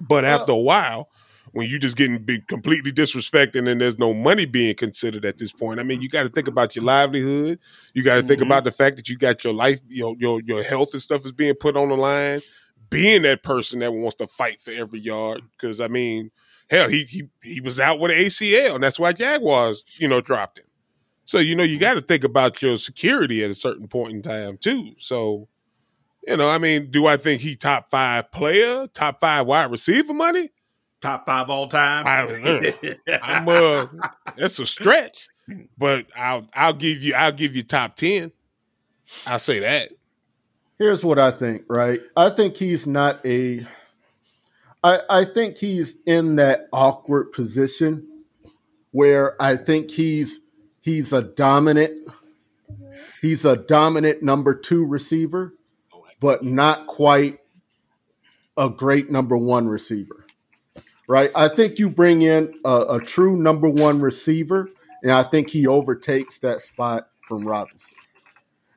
But 0.01 0.25
well, 0.25 0.41
after 0.41 0.53
a 0.53 0.57
while, 0.57 1.11
when 1.53 1.69
you 1.69 1.79
just 1.79 1.97
getting 1.97 2.19
be 2.19 2.41
completely 2.41 2.91
disrespected 2.93 3.69
and 3.71 3.81
there's 3.81 3.99
no 3.99 4.15
money 4.15 4.47
being 4.47 4.75
considered 4.75 5.25
at 5.25 5.39
this 5.39 5.53
point, 5.53 5.79
I 5.79 5.83
mean, 5.83 6.01
you 6.01 6.09
got 6.09 6.23
to 6.25 6.29
think 6.29 6.49
about 6.49 6.75
your 6.75 6.85
livelihood. 6.85 7.59
You 7.95 8.03
got 8.03 8.15
to 8.15 8.21
mm-hmm. 8.21 8.29
think 8.29 8.41
about 8.41 8.65
the 8.65 8.73
fact 8.73 8.97
that 8.97 9.09
you 9.09 9.17
got 9.17 9.45
your 9.45 9.53
life, 9.53 9.81
your 9.89 10.17
your 10.19 10.41
your 10.43 10.63
health 10.63 10.93
and 10.93 11.03
stuff 11.03 11.25
is 11.25 11.33
being 11.33 11.55
put 11.55 11.77
on 11.77 11.91
the 11.91 11.97
line. 11.97 12.41
Being 12.89 13.23
that 13.23 13.45
person 13.45 13.79
that 13.81 13.93
wants 13.93 14.17
to 14.17 14.27
fight 14.27 14.61
for 14.61 14.73
every 14.73 14.99
yard, 14.99 15.43
because 15.53 15.81
I 15.81 15.87
mean, 15.87 16.33
hell, 16.69 16.89
he 16.89 17.05
he 17.05 17.29
he 17.41 17.61
was 17.61 17.79
out 17.79 18.01
with 18.01 18.11
an 18.11 18.17
ACL, 18.17 18.75
and 18.75 18.83
that's 18.83 18.99
why 18.99 19.13
Jaguars, 19.13 19.85
you 19.99 20.09
know, 20.09 20.21
dropped 20.21 20.59
him. 20.59 20.65
So, 21.31 21.39
you 21.39 21.55
know, 21.55 21.63
you 21.63 21.79
got 21.79 21.95
to 21.95 22.01
think 22.01 22.25
about 22.25 22.61
your 22.61 22.77
security 22.77 23.45
at 23.45 23.51
a 23.51 23.55
certain 23.55 23.87
point 23.87 24.15
in 24.15 24.21
time, 24.21 24.57
too. 24.57 24.97
So, 24.99 25.47
you 26.27 26.37
know, 26.37 26.51
I 26.51 26.59
mean, 26.59 26.91
do 26.91 27.07
I 27.07 27.19
think 27.19 27.41
he 27.41 27.55
top 27.55 27.89
five 27.89 28.33
player, 28.33 28.89
top 28.89 29.21
five 29.21 29.47
wide 29.47 29.71
receiver 29.71 30.13
money? 30.13 30.51
Top 31.01 31.27
five 31.27 31.49
all 31.49 31.69
time? 31.69 32.05
I, 32.05 32.75
am 33.23 33.49
uh, 33.49 33.87
that's 34.37 34.59
a 34.59 34.67
stretch, 34.67 35.29
but 35.79 36.07
I'll 36.17 36.49
I'll 36.53 36.73
give 36.73 37.01
you 37.01 37.15
I'll 37.15 37.31
give 37.31 37.55
you 37.55 37.63
top 37.63 37.95
ten. 37.95 38.33
I'll 39.25 39.39
say 39.39 39.61
that. 39.61 39.93
Here's 40.81 41.05
what 41.05 41.21
I 41.21 41.31
think, 41.31 41.63
right? 41.69 42.01
I 42.17 42.31
think 42.31 42.57
he's 42.57 42.89
not 42.89 43.25
a 43.25 43.65
I, 44.83 44.99
I 45.09 45.25
think 45.27 45.59
he's 45.59 45.95
in 46.07 46.35
that 46.37 46.67
awkward 46.73 47.31
position 47.31 48.25
where 48.91 49.41
I 49.41 49.55
think 49.55 49.93
he's 49.93 50.41
he's 50.81 51.13
a 51.13 51.23
dominant 51.23 52.01
he's 53.21 53.45
a 53.45 53.57
dominant 53.57 54.23
number 54.23 54.55
two 54.55 54.85
receiver, 54.85 55.55
but 56.21 56.45
not 56.45 56.87
quite 56.87 57.39
a 58.57 58.69
great 58.69 59.11
number 59.11 59.37
one 59.37 59.69
receiver. 59.69 60.27
Right? 61.09 61.31
I 61.35 61.49
think 61.49 61.79
you 61.79 61.91
bring 61.91 62.23
in 62.23 62.61
a, 62.65 62.97
a 62.97 63.01
true 63.01 63.37
number 63.37 63.69
one 63.69 64.01
receiver, 64.01 64.71
and 65.03 65.11
I 65.11 65.25
think 65.25 65.51
he 65.51 65.67
overtakes 65.67 66.39
that 66.41 66.61
spot 66.61 67.09
from 67.23 67.47
Robinson. 67.47 67.97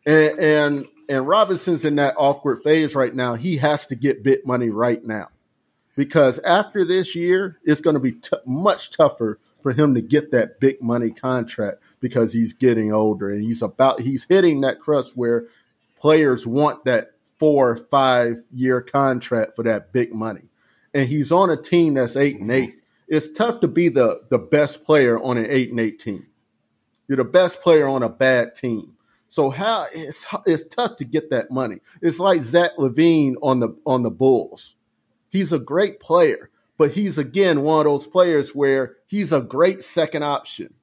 And, 0.06 0.40
and 0.40 0.88
and 1.10 1.28
Robinson's 1.28 1.86
in 1.86 1.96
that 1.96 2.16
awkward 2.18 2.64
phase 2.64 2.96
right 2.96 3.14
now. 3.14 3.36
He 3.36 3.58
has 3.58 3.86
to 3.88 3.96
get 3.96 4.24
bit 4.24 4.48
money 4.48 4.70
right 4.70 5.04
now 5.04 5.30
because 5.96 6.40
after 6.40 6.84
this 6.84 7.16
year, 7.16 7.60
it's 7.64 7.82
going 7.82 7.96
to 7.96 8.00
be 8.00 8.14
t- 8.14 8.38
much 8.46 8.92
tougher 8.92 9.38
for 9.62 9.74
him 9.74 9.94
to 9.94 10.02
get 10.02 10.32
that 10.32 10.60
big 10.60 10.82
money 10.82 11.12
contract 11.12 11.82
because 12.04 12.34
he's 12.34 12.52
getting 12.52 12.92
older 12.92 13.32
and 13.32 13.42
he's 13.42 13.62
about 13.62 14.02
he's 14.02 14.26
hitting 14.26 14.60
that 14.60 14.82
crust 14.82 15.16
where 15.16 15.46
players 15.98 16.46
want 16.46 16.84
that 16.84 17.12
four 17.40 17.72
or 17.72 17.78
five 17.78 18.40
year 18.52 18.82
contract 18.82 19.56
for 19.56 19.64
that 19.64 19.94
big 19.94 20.14
money. 20.14 20.50
And 20.94 21.08
he's 21.08 21.32
on 21.32 21.50
a 21.50 21.56
team 21.56 21.94
that's 21.94 22.18
eight 22.18 22.42
and 22.42 22.52
eight. 22.52 22.74
It's 23.08 23.32
tough 23.32 23.62
to 23.62 23.70
be 23.70 23.88
the 23.88 24.22
the 24.30 24.38
best 24.38 24.84
player 24.84 25.18
on 25.18 25.38
an 25.38 25.48
eight 25.50 25.72
and 25.72 25.80
eight 25.80 25.98
team. 25.98 26.28
You're 27.08 27.16
the 27.16 27.24
best 27.24 27.62
player 27.62 27.88
on 27.88 28.04
a 28.04 28.10
bad 28.10 28.54
team. 28.54 28.98
So 29.30 29.50
how 29.50 29.86
it's 29.94 30.26
it's 30.46 30.66
tough 30.66 30.98
to 30.98 31.06
get 31.06 31.30
that 31.30 31.52
money. 31.52 31.80
It's 32.02 32.20
like 32.20 32.44
Zach 32.44 32.72
LaVine 32.78 33.36
on 33.42 33.62
the 33.62 33.70
on 33.86 34.04
the 34.04 34.12
Bulls. 34.12 34.76
He's 35.30 35.54
a 35.54 35.58
great 35.58 36.02
player, 36.02 36.50
but 36.78 36.92
he's 36.92 37.18
again 37.18 37.62
one 37.62 37.80
of 37.80 37.86
those 37.86 38.08
players 38.08 38.54
where 38.54 38.98
he's 39.08 39.32
a 39.32 39.40
great 39.40 39.84
second 39.84 40.24
option. 40.24 40.74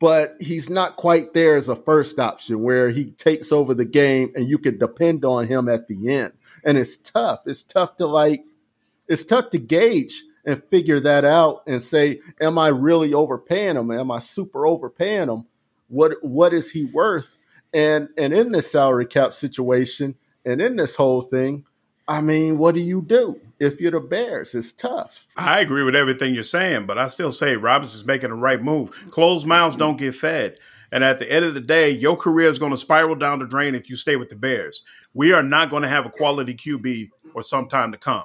But 0.00 0.36
he's 0.40 0.70
not 0.70 0.96
quite 0.96 1.34
there 1.34 1.56
as 1.56 1.68
a 1.68 1.76
first 1.76 2.18
option 2.18 2.62
where 2.62 2.90
he 2.90 3.12
takes 3.12 3.52
over 3.52 3.74
the 3.74 3.84
game 3.84 4.32
and 4.34 4.48
you 4.48 4.58
can 4.58 4.78
depend 4.78 5.24
on 5.24 5.46
him 5.46 5.68
at 5.68 5.88
the 5.88 6.12
end. 6.12 6.32
And 6.64 6.78
it's 6.78 6.96
tough. 6.96 7.40
It's 7.46 7.62
tough 7.62 7.96
to 7.98 8.06
like 8.06 8.44
it's 9.08 9.24
tough 9.24 9.50
to 9.50 9.58
gauge 9.58 10.24
and 10.44 10.64
figure 10.64 11.00
that 11.00 11.24
out 11.24 11.62
and 11.66 11.82
say, 11.82 12.20
am 12.40 12.58
I 12.58 12.68
really 12.68 13.12
overpaying 13.12 13.76
him? 13.76 13.90
Am 13.90 14.10
I 14.10 14.20
super 14.20 14.66
overpaying 14.66 15.28
him? 15.28 15.44
What 15.88 16.12
what 16.22 16.54
is 16.54 16.70
he 16.70 16.86
worth? 16.86 17.36
And 17.74 18.08
and 18.16 18.32
in 18.32 18.52
this 18.52 18.70
salary 18.70 19.06
cap 19.06 19.34
situation 19.34 20.16
and 20.44 20.62
in 20.62 20.76
this 20.76 20.96
whole 20.96 21.22
thing, 21.22 21.66
I 22.08 22.22
mean, 22.22 22.56
what 22.56 22.74
do 22.74 22.80
you 22.80 23.02
do 23.02 23.40
if 23.60 23.80
you're 23.80 23.92
the 23.92 24.00
Bears? 24.00 24.54
It's 24.54 24.72
tough. 24.72 25.26
I 25.36 25.60
agree 25.60 25.84
with 25.84 25.94
everything 25.94 26.34
you're 26.34 26.42
saying, 26.42 26.86
but 26.86 26.98
I 26.98 27.08
still 27.08 27.30
say 27.30 27.54
Robinson's 27.56 28.06
making 28.06 28.30
the 28.30 28.34
right 28.34 28.60
move. 28.60 28.90
Closed 29.10 29.46
mouths 29.46 29.76
don't 29.76 29.98
get 29.98 30.14
fed. 30.14 30.58
And 30.92 31.04
at 31.04 31.20
the 31.20 31.30
end 31.30 31.44
of 31.44 31.54
the 31.54 31.60
day, 31.60 31.90
your 31.90 32.16
career 32.16 32.48
is 32.48 32.58
going 32.58 32.72
to 32.72 32.76
spiral 32.76 33.14
down 33.14 33.38
the 33.38 33.46
drain 33.46 33.76
if 33.76 33.88
you 33.88 33.94
stay 33.94 34.16
with 34.16 34.28
the 34.28 34.34
Bears. 34.34 34.82
We 35.14 35.32
are 35.32 35.42
not 35.42 35.70
going 35.70 35.82
to 35.82 35.88
have 35.88 36.06
a 36.06 36.10
quality 36.10 36.54
QB 36.54 37.10
for 37.32 37.42
some 37.42 37.68
time 37.68 37.92
to 37.92 37.98
come. 37.98 38.24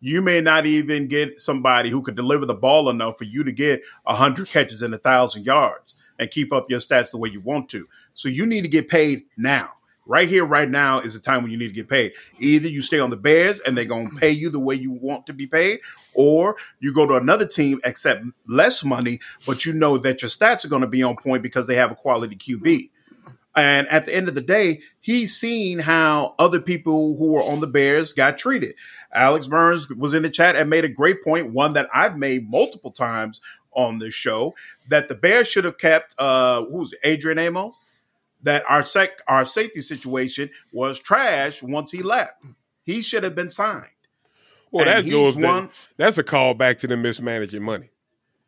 You 0.00 0.22
may 0.22 0.40
not 0.40 0.66
even 0.66 1.08
get 1.08 1.40
somebody 1.40 1.90
who 1.90 2.02
could 2.02 2.16
deliver 2.16 2.46
the 2.46 2.54
ball 2.54 2.88
enough 2.88 3.18
for 3.18 3.24
you 3.24 3.44
to 3.44 3.52
get 3.52 3.82
100 4.04 4.48
catches 4.48 4.82
and 4.82 4.92
1,000 4.92 5.44
yards 5.44 5.96
and 6.18 6.30
keep 6.30 6.52
up 6.52 6.70
your 6.70 6.80
stats 6.80 7.10
the 7.10 7.18
way 7.18 7.28
you 7.28 7.40
want 7.40 7.68
to. 7.70 7.86
So 8.14 8.28
you 8.28 8.46
need 8.46 8.62
to 8.62 8.68
get 8.68 8.88
paid 8.88 9.24
now. 9.36 9.72
Right 10.06 10.28
here, 10.28 10.44
right 10.44 10.68
now 10.68 11.00
is 11.00 11.14
the 11.14 11.20
time 11.20 11.42
when 11.42 11.50
you 11.50 11.58
need 11.58 11.68
to 11.68 11.74
get 11.74 11.88
paid. 11.88 12.12
Either 12.38 12.68
you 12.68 12.80
stay 12.80 13.00
on 13.00 13.10
the 13.10 13.16
Bears 13.16 13.58
and 13.60 13.76
they're 13.76 13.84
going 13.84 14.08
to 14.08 14.16
pay 14.16 14.30
you 14.30 14.50
the 14.50 14.60
way 14.60 14.76
you 14.76 14.92
want 14.92 15.26
to 15.26 15.32
be 15.32 15.46
paid, 15.46 15.80
or 16.14 16.56
you 16.78 16.94
go 16.94 17.06
to 17.06 17.16
another 17.16 17.46
team, 17.46 17.80
accept 17.84 18.24
less 18.46 18.84
money, 18.84 19.18
but 19.46 19.64
you 19.64 19.72
know 19.72 19.98
that 19.98 20.22
your 20.22 20.28
stats 20.28 20.64
are 20.64 20.68
going 20.68 20.82
to 20.82 20.88
be 20.88 21.02
on 21.02 21.16
point 21.16 21.42
because 21.42 21.66
they 21.66 21.74
have 21.74 21.90
a 21.90 21.96
quality 21.96 22.36
QB. 22.36 22.90
And 23.56 23.88
at 23.88 24.04
the 24.04 24.14
end 24.14 24.28
of 24.28 24.34
the 24.34 24.42
day, 24.42 24.82
he's 25.00 25.34
seen 25.34 25.78
how 25.78 26.34
other 26.38 26.60
people 26.60 27.16
who 27.16 27.32
were 27.32 27.42
on 27.42 27.60
the 27.60 27.66
Bears 27.66 28.12
got 28.12 28.36
treated. 28.36 28.74
Alex 29.12 29.46
Burns 29.46 29.88
was 29.88 30.12
in 30.12 30.22
the 30.22 30.30
chat 30.30 30.56
and 30.56 30.68
made 30.68 30.84
a 30.84 30.90
great 30.90 31.24
point, 31.24 31.52
one 31.52 31.72
that 31.72 31.88
I've 31.94 32.18
made 32.18 32.50
multiple 32.50 32.90
times 32.90 33.40
on 33.72 33.98
this 33.98 34.14
show, 34.14 34.54
that 34.88 35.08
the 35.08 35.14
Bears 35.14 35.48
should 35.48 35.64
have 35.64 35.78
kept 35.78 36.14
uh 36.18 36.64
who's 36.66 36.92
Adrian 37.02 37.38
Amos? 37.38 37.80
That 38.46 38.62
our 38.68 38.82
sec 38.84 39.10
our 39.28 39.44
safety 39.44 39.80
situation 39.80 40.50
was 40.72 40.98
trash 41.00 41.62
once 41.62 41.90
he 41.92 42.02
left. 42.02 42.42
He 42.84 43.02
should 43.02 43.24
have 43.24 43.34
been 43.34 43.50
signed. 43.50 43.90
Well, 44.70 44.88
And 44.88 45.04
that 45.04 45.10
goes. 45.10 45.36
one- 45.36 45.68
that's 45.96 46.16
a 46.16 46.22
call 46.22 46.54
back 46.54 46.78
to 46.78 46.86
them 46.86 47.02
mismanaging 47.02 47.62
money 47.62 47.90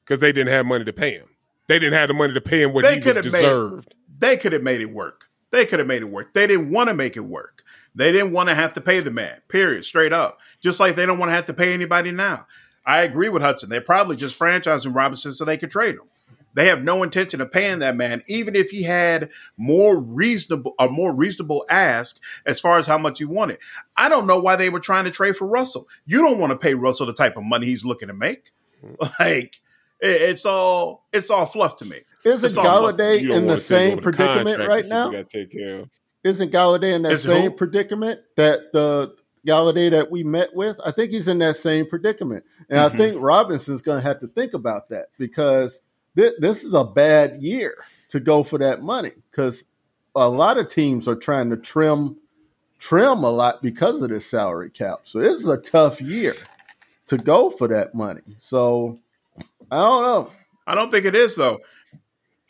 because 0.05 0.21
they 0.21 0.31
didn't 0.33 0.53
have 0.53 0.67
money 0.67 0.85
to 0.85 0.93
pay 0.93 1.13
him. 1.13 1.29
They 1.67 1.79
didn't 1.81 1.95
have 1.95 2.09
the 2.09 2.15
money 2.15 2.33
to 2.33 2.41
pay 2.41 2.63
him 2.63 2.73
what 2.73 2.83
They 2.85 2.95
he 2.95 3.01
was 3.01 3.17
have 3.17 3.25
made- 3.33 3.33
deserved. 3.41 3.95
They 4.21 4.37
could 4.37 4.53
have 4.53 4.63
made 4.63 4.81
it 4.81 4.91
work. 4.93 5.27
They 5.51 5.67
could 5.67 5.81
have 5.81 5.89
made 5.89 6.03
it 6.03 6.11
work. 6.11 6.33
They 6.33 6.47
didn't 6.47 6.71
want 6.71 6.89
to 6.89 6.95
make 6.95 7.17
it 7.17 7.21
work. 7.25 7.63
They 7.95 8.13
didn't 8.13 8.33
want 8.33 8.49
to 8.51 8.55
have 8.55 8.73
to 8.75 8.81
pay 8.81 9.01
the 9.01 9.11
man, 9.11 9.41
period, 9.49 9.85
straight 9.85 10.13
up. 10.13 10.39
Just 10.61 10.79
like 10.81 10.95
they 10.95 11.07
don't 11.07 11.19
want 11.19 11.31
to 11.31 11.35
have 11.35 11.47
to 11.47 11.55
pay 11.55 11.75
anybody 11.75 12.11
now. 12.13 12.47
I 12.87 13.01
agree 13.03 13.29
with 13.29 13.43
Hudson. 13.43 13.69
They're 13.69 13.81
probably 13.81 14.15
just 14.17 14.39
franchising 14.39 14.95
Robinson 14.95 15.33
so 15.33 15.45
they 15.45 15.57
could 15.59 15.71
trade 15.73 15.97
him. 15.97 16.09
They 16.55 16.67
have 16.67 16.83
no 16.83 17.03
intention 17.03 17.41
of 17.41 17.53
paying 17.53 17.79
that 17.81 17.97
man, 17.97 18.23
even 18.27 18.57
if 18.57 18.71
he 18.71 18.83
had 18.83 19.31
more 19.57 19.99
reasonable 20.01 20.75
a 20.79 20.89
more 20.89 21.15
reasonable 21.15 21.65
ask 21.71 22.21
as 22.47 22.59
far 22.61 22.79
as 22.79 22.87
how 22.87 22.99
much 22.99 23.19
he 23.19 23.25
wanted. 23.25 23.59
I 23.97 24.09
don't 24.09 24.27
know 24.27 24.39
why 24.41 24.57
they 24.57 24.71
were 24.71 24.81
trying 24.81 25.05
to 25.05 25.11
trade 25.11 25.37
for 25.37 25.47
Russell. 25.47 25.89
You 26.07 26.21
don't 26.23 26.39
want 26.39 26.51
to 26.51 26.57
pay 26.59 26.75
Russell 26.75 27.07
the 27.07 27.13
type 27.13 27.37
of 27.37 27.45
money 27.45 27.67
he's 27.67 27.85
looking 27.85 28.09
to 28.09 28.15
make. 28.15 28.51
Like 29.21 29.61
it- 30.01 30.23
it's 30.31 30.45
all 30.45 31.07
it's 31.13 31.31
all 31.31 31.47
fluff 31.47 31.77
to 31.79 31.85
me. 31.85 32.01
Isn't 32.25 32.45
It's. 32.45 32.57
Golladay 32.57 33.29
in 33.31 33.47
the 33.47 33.59
same 33.59 33.99
predicament 33.99 34.61
right 34.69 34.87
now? 34.87 35.07
You 35.11 35.17
got 35.19 35.29
to 35.29 35.39
take 35.45 35.51
care 35.53 35.81
of. 35.81 35.91
Isn't 36.25 36.53
Golladay 36.53 36.95
in 36.95 37.03
that 37.03 37.13
Is 37.13 37.23
same 37.23 37.51
who? 37.51 37.57
predicament 37.57 38.21
that 38.37 38.73
the 38.73 39.15
Golladay 39.47 39.91
that 39.93 40.11
we 40.11 40.25
met 40.25 40.55
with? 40.55 40.77
I 40.85 40.91
think 40.91 41.11
he's 41.13 41.29
in 41.29 41.39
that 41.39 41.57
same 41.57 41.87
predicament, 41.87 42.45
and 42.69 42.79
Mhm. 42.79 42.95
I 42.95 42.97
think 42.97 43.17
Robinson's 43.23 43.83
going 43.83 44.01
to 44.03 44.07
have 44.07 44.21
to 44.21 44.27
think 44.29 44.53
about 44.55 44.89
that 44.91 45.07
because 45.19 45.81
thi- 46.17 46.33
this 46.39 46.65
is 46.65 46.75
a 46.75 46.85
bad 46.85 47.43
year 47.43 47.75
to 48.09 48.21
go 48.21 48.43
for 48.43 48.59
that 48.59 48.83
money 48.83 49.13
because 49.31 49.65
a 50.15 50.29
lot 50.29 50.59
of 50.59 50.69
teams 50.69 51.07
are 51.07 51.17
trying 51.17 51.51
to 51.51 51.57
trim 51.57 52.17
trim 52.79 53.25
a 53.25 53.31
lot 53.31 53.61
because 53.61 54.03
of 54.03 54.11
this 54.11 54.29
salary 54.29 54.71
cap. 54.71 55.01
So 55.03 55.19
this 55.19 55.35
is 55.35 55.49
a 55.49 55.61
tough 55.61 56.01
year 56.01 56.37
to 57.07 57.19
go 57.19 57.51
for 57.51 57.69
that 57.69 57.95
money. 57.95 58.23
So 58.39 58.99
I 59.71 59.77
don't 59.77 60.03
know. 60.03 60.33
I 60.67 60.75
don't 60.75 60.91
think 60.91 61.05
it 61.05 61.15
is 61.15 61.35
though. 61.35 61.59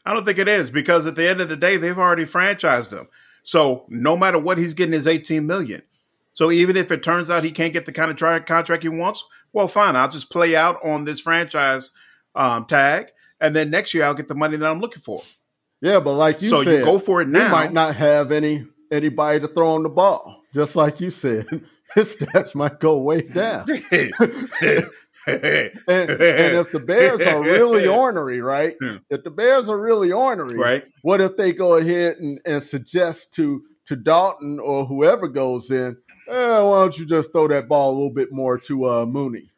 I 0.05 0.15
don't 0.15 0.25
think 0.25 0.39
it 0.39 0.49
is 0.49 0.71
because 0.71 1.07
at 1.07 1.17
the 1.17 1.29
end 1.29 1.41
of 1.41 1.49
the 1.49 1.57
day, 1.57 1.77
they've 1.77 1.99
already 1.99 2.25
franchised 2.25 2.93
him. 2.93 3.09
So 3.43 3.85
no 3.89 4.17
matter 4.17 4.39
what 4.39 4.59
he's 4.59 4.75
getting 4.75 4.95
is 4.95 5.07
18 5.07 5.47
million. 5.47 5.83
So 6.33 6.51
even 6.51 6.77
if 6.77 6.93
it 6.93 7.03
turns 7.03 7.31
out 7.31 7.45
he 7.45 7.51
can't 7.51 7.73
get 7.73 7.85
the 7.85 7.93
kind 7.93 8.11
of 8.11 8.45
contract 8.47 8.83
he 8.83 8.89
wants, 8.89 9.25
well, 9.53 9.69
fine. 9.69 9.97
I'll 9.97 10.09
just 10.09 10.31
play 10.31 10.55
out 10.55 10.79
on 10.85 11.05
this 11.05 11.21
franchise 11.21 11.93
um, 12.35 12.65
tag, 12.67 13.09
and 13.41 13.55
then 13.55 13.71
next 13.71 13.95
year 13.95 14.05
I'll 14.05 14.15
get 14.15 14.29
the 14.29 14.35
money 14.35 14.57
that 14.57 14.71
I'm 14.71 14.81
looking 14.81 15.03
for. 15.03 15.23
Yeah, 15.81 16.01
but 16.01 16.15
like 16.15 16.43
you 16.43 16.49
so 16.49 16.65
said, 16.65 16.81
you 16.81 16.85
go 16.85 16.99
for 16.99 17.21
it 17.21 17.29
now. 17.29 17.51
might 17.53 17.73
not 17.73 17.95
have 17.97 18.33
any 18.33 18.67
anybody 18.91 19.41
to 19.41 19.49
throw 19.49 19.75
on 19.75 19.83
the 19.83 19.89
ball. 19.89 20.43
Just 20.55 20.77
like 20.77 21.01
you 21.01 21.11
said, 21.11 21.47
his 21.95 22.17
stats 22.17 22.55
might 22.55 22.81
go 22.81 22.99
way 22.99 23.23
down. 23.23 23.67
And, 25.27 25.73
and 25.89 26.57
if 26.57 26.73
the 26.73 26.81
Bears 26.81 27.21
are 27.21 27.43
really 27.43 27.87
ornery, 27.87 28.41
right? 28.41 28.75
If 29.11 29.25
the 29.25 29.31
Bears 29.31 29.69
are 29.69 29.79
really 29.79 30.11
ornery, 30.11 30.57
right? 30.57 30.85
what 31.03 31.21
if 31.21 31.37
they 31.37 31.53
go 31.53 31.75
ahead 31.75 32.17
and, 32.17 32.41
and 32.47 32.63
suggest 32.63 33.35
to 33.35 33.63
to 33.87 33.97
Dalton 33.97 34.59
or 34.61 34.87
whoever 34.87 35.29
goes 35.29 35.71
in, 35.71 35.97
eh, 36.29 36.61
why 36.61 36.81
don't 36.81 36.99
you 36.99 37.05
just 37.05 37.33
throw 37.33 37.49
that 37.49 37.69
ball 37.69 37.91
a 37.91 37.95
little 37.95 38.15
bit 38.15 38.29
more 38.31 38.59
to 38.59 38.85
uh, 38.85 39.07
Mooney? 39.07 39.51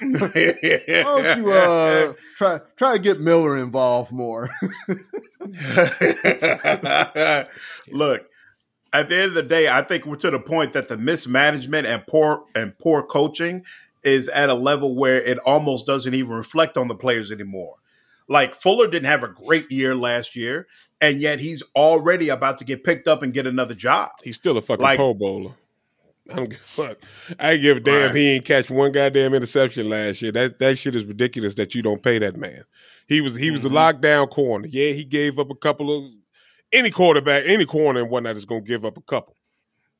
Why 0.00 1.02
don't 1.02 1.38
you 1.38 1.52
uh, 1.52 2.12
try 2.36 2.60
try 2.76 2.92
to 2.94 2.98
get 2.98 3.20
Miller 3.20 3.56
involved 3.56 4.12
more? 4.12 4.48
Look, 7.90 8.26
at 8.92 9.08
the 9.08 9.16
end 9.16 9.28
of 9.28 9.34
the 9.34 9.42
day, 9.46 9.68
I 9.68 9.82
think 9.82 10.06
we're 10.06 10.16
to 10.16 10.30
the 10.30 10.40
point 10.40 10.72
that 10.72 10.88
the 10.88 10.96
mismanagement 10.96 11.86
and 11.86 12.06
poor 12.06 12.44
and 12.54 12.76
poor 12.78 13.02
coaching 13.02 13.64
is 14.02 14.28
at 14.28 14.48
a 14.48 14.54
level 14.54 14.94
where 14.94 15.20
it 15.20 15.38
almost 15.40 15.86
doesn't 15.86 16.14
even 16.14 16.32
reflect 16.32 16.76
on 16.76 16.88
the 16.88 16.94
players 16.94 17.32
anymore. 17.32 17.76
Like 18.28 18.54
Fuller 18.54 18.88
didn't 18.88 19.06
have 19.06 19.22
a 19.22 19.28
great 19.28 19.70
year 19.70 19.94
last 19.94 20.34
year, 20.36 20.66
and 21.00 21.20
yet 21.20 21.40
he's 21.40 21.62
already 21.74 22.28
about 22.28 22.58
to 22.58 22.64
get 22.64 22.84
picked 22.84 23.06
up 23.08 23.22
and 23.22 23.32
get 23.32 23.46
another 23.46 23.74
job. 23.74 24.10
He's 24.24 24.36
still 24.36 24.56
a 24.56 24.60
fucking 24.60 24.82
Like- 24.82 24.98
Pro 24.98 25.14
Bowler. 25.14 25.52
I 26.30 26.34
don't 26.36 26.50
give 26.50 26.60
a 26.60 26.64
fuck. 26.64 26.98
I 27.38 27.56
give 27.56 27.76
a 27.76 27.80
damn. 27.80 28.06
Right. 28.06 28.14
He 28.14 28.28
ain't 28.30 28.44
catch 28.44 28.68
one 28.70 28.92
goddamn 28.92 29.34
interception 29.34 29.88
last 29.88 30.22
year. 30.22 30.32
That 30.32 30.58
that 30.58 30.76
shit 30.78 30.96
is 30.96 31.04
ridiculous. 31.04 31.54
That 31.54 31.74
you 31.74 31.82
don't 31.82 32.02
pay 32.02 32.18
that 32.18 32.36
man. 32.36 32.64
He 33.06 33.20
was 33.20 33.36
he 33.36 33.50
was 33.50 33.62
Mhm. 33.62 33.66
a 33.66 33.70
lockdown 33.70 34.30
corner. 34.30 34.66
Yeah, 34.68 34.92
he 34.92 35.04
gave 35.04 35.38
up 35.38 35.50
a 35.50 35.54
couple 35.54 35.96
of 35.96 36.10
any 36.72 36.90
quarterback, 36.90 37.44
any 37.46 37.64
corner 37.64 38.00
and 38.00 38.10
whatnot 38.10 38.36
is 38.36 38.44
gonna 38.44 38.60
give 38.62 38.84
up 38.84 38.96
a 38.96 39.02
couple. 39.02 39.36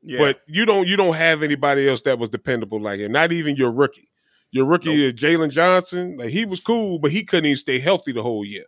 Yeah. 0.02 0.18
But 0.18 0.40
you 0.48 0.66
don't 0.66 0.86
you 0.88 0.96
don't 0.96 1.14
have 1.14 1.42
anybody 1.42 1.88
else 1.88 2.02
that 2.02 2.18
was 2.18 2.28
dependable 2.28 2.80
like 2.80 2.98
him. 3.00 3.12
Not 3.12 3.32
even 3.32 3.56
your 3.56 3.72
rookie. 3.72 4.08
Your 4.52 4.64
rookie, 4.66 5.06
nope. 5.06 5.16
Jaylon 5.16 5.50
Johnson, 5.50 6.16
like 6.18 6.30
he 6.30 6.44
was 6.44 6.60
cool, 6.60 6.98
but 6.98 7.10
he 7.10 7.24
couldn't 7.24 7.46
even 7.46 7.56
stay 7.56 7.78
healthy 7.78 8.12
the 8.12 8.22
whole 8.22 8.44
year. 8.44 8.64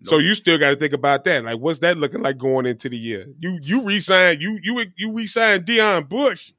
Nope. 0.00 0.08
So 0.10 0.18
you 0.18 0.34
still 0.34 0.56
got 0.58 0.70
to 0.70 0.76
think 0.76 0.92
about 0.94 1.24
that. 1.24 1.44
Like, 1.44 1.58
what's 1.58 1.80
that 1.80 1.98
looking 1.98 2.22
like 2.22 2.38
going 2.38 2.64
into 2.66 2.88
the 2.88 2.96
year? 2.96 3.26
You 3.38 3.58
you 3.62 3.82
resign 3.84 4.40
you 4.40 4.58
you 4.62 4.84
you 4.96 5.12
resign 5.12 5.62
Deon 5.64 6.08
Bush 6.08 6.52